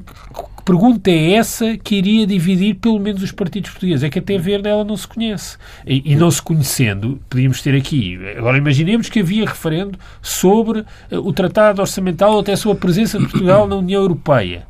que 0.58 0.64
pergunta 0.64 1.10
é 1.10 1.34
essa 1.34 1.78
que 1.78 1.96
iria 1.96 2.28
dividir 2.28 2.76
pelo 2.76 3.00
menos 3.00 3.24
os 3.24 3.32
partidos 3.32 3.72
portugueses? 3.72 4.04
É 4.04 4.10
que 4.10 4.20
até 4.20 4.38
ver 4.38 4.62
dela 4.62 4.84
não 4.84 4.96
se 4.96 5.08
conhece. 5.08 5.58
E, 5.86 6.14
e 6.14 6.16
não 6.16 6.30
se 6.30 6.42
conhecendo, 6.42 7.20
podíamos 7.30 7.62
ter 7.62 7.76
aqui... 7.76 8.20
Agora 8.38 8.58
imaginemos 8.58 9.10
que 9.10 9.20
havia 9.20 9.46
referendo 9.46 9.98
sobre 10.22 10.86
o 11.12 11.34
Tratado 11.34 11.82
Orçamental 11.82 12.34
ou 12.34 12.40
até 12.40 12.54
a 12.54 12.58
sua 12.58 12.76
presença 12.76 13.18
de 13.18 13.26
Portugal 13.26 13.68
na 13.68 13.76
União 13.76 14.02
Europeia 14.02 14.68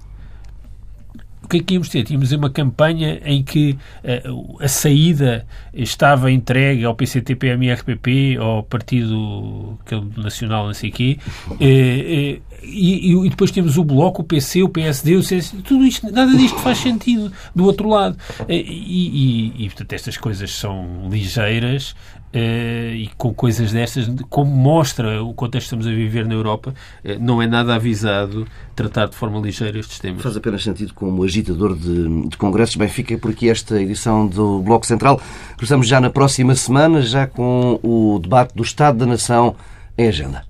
que 1.50 1.58
é 1.58 1.60
que 1.62 1.74
íamos 1.74 1.90
ter? 1.90 2.04
Tínhamos 2.04 2.32
uma 2.32 2.50
campanha 2.50 3.20
em 3.26 3.44
que 3.44 3.78
uh, 4.04 4.64
a 4.64 4.68
saída 4.68 5.46
estava 5.74 6.32
entregue 6.32 6.86
ao 6.86 6.96
PCT, 6.96 7.36
PMI, 7.36 7.74
RPP, 7.74 8.38
ao 8.40 8.64
Partido 8.64 9.78
Nacional, 10.16 10.68
não 10.68 10.74
sei 10.74 10.90
o 10.90 10.94
quê, 10.94 11.18
uh, 11.50 11.54
uh, 11.54 12.50
e, 12.62 13.14
e, 13.14 13.30
depois 13.30 13.52
temos 13.52 13.78
o 13.78 13.84
Bloco, 13.84 14.22
o 14.22 14.26
PC, 14.26 14.62
o 14.64 14.70
PSD, 14.70 15.16
o 15.16 15.24
CS, 15.24 15.56
tudo 15.64 15.86
isto, 15.86 16.12
nada 16.12 16.36
disto 16.36 16.60
faz 16.60 16.78
sentido 16.78 17.32
do 17.56 17.66
outro 17.66 17.90
lado. 17.90 18.18
E, 18.48 18.56
e, 18.56 19.66
e, 19.66 19.70
portanto, 19.70 19.94
estas 19.94 20.18
coisas 20.18 20.52
são 20.52 21.08
ligeiras 21.10 21.96
Uh, 22.32 22.94
e 22.94 23.10
com 23.18 23.34
coisas 23.34 23.72
destas, 23.72 24.08
como 24.30 24.52
mostra 24.52 25.24
o 25.24 25.34
contexto 25.34 25.70
que 25.70 25.76
estamos 25.76 25.88
a 25.88 25.90
viver 25.90 26.28
na 26.28 26.36
Europa, 26.36 26.76
uh, 27.04 27.20
não 27.20 27.42
é 27.42 27.48
nada 27.48 27.74
avisado 27.74 28.46
tratar 28.76 29.08
de 29.08 29.16
forma 29.16 29.40
ligeira 29.40 29.80
estes 29.80 29.98
temas. 30.00 30.22
Faz 30.22 30.38
apenas 30.38 30.64
sentido 30.64 30.94
como 30.94 31.24
agitador 31.24 31.76
de, 31.76 32.28
de 32.28 32.38
congressos. 32.38 32.76
Bem, 32.76 32.88
fica 32.88 33.18
por 33.18 33.32
aqui 33.32 33.50
esta 33.50 33.82
edição 33.82 34.28
do 34.28 34.60
Bloco 34.60 34.86
Central. 34.86 35.20
Cruzamos 35.58 35.88
já 35.88 36.00
na 36.00 36.12
próxima 36.12 36.54
semana, 36.54 37.02
já 37.02 37.26
com 37.26 37.80
o 37.82 38.20
debate 38.20 38.54
do 38.54 38.62
Estado 38.62 39.00
da 39.00 39.06
Nação 39.08 39.56
em 39.98 40.08
agenda. 40.08 40.49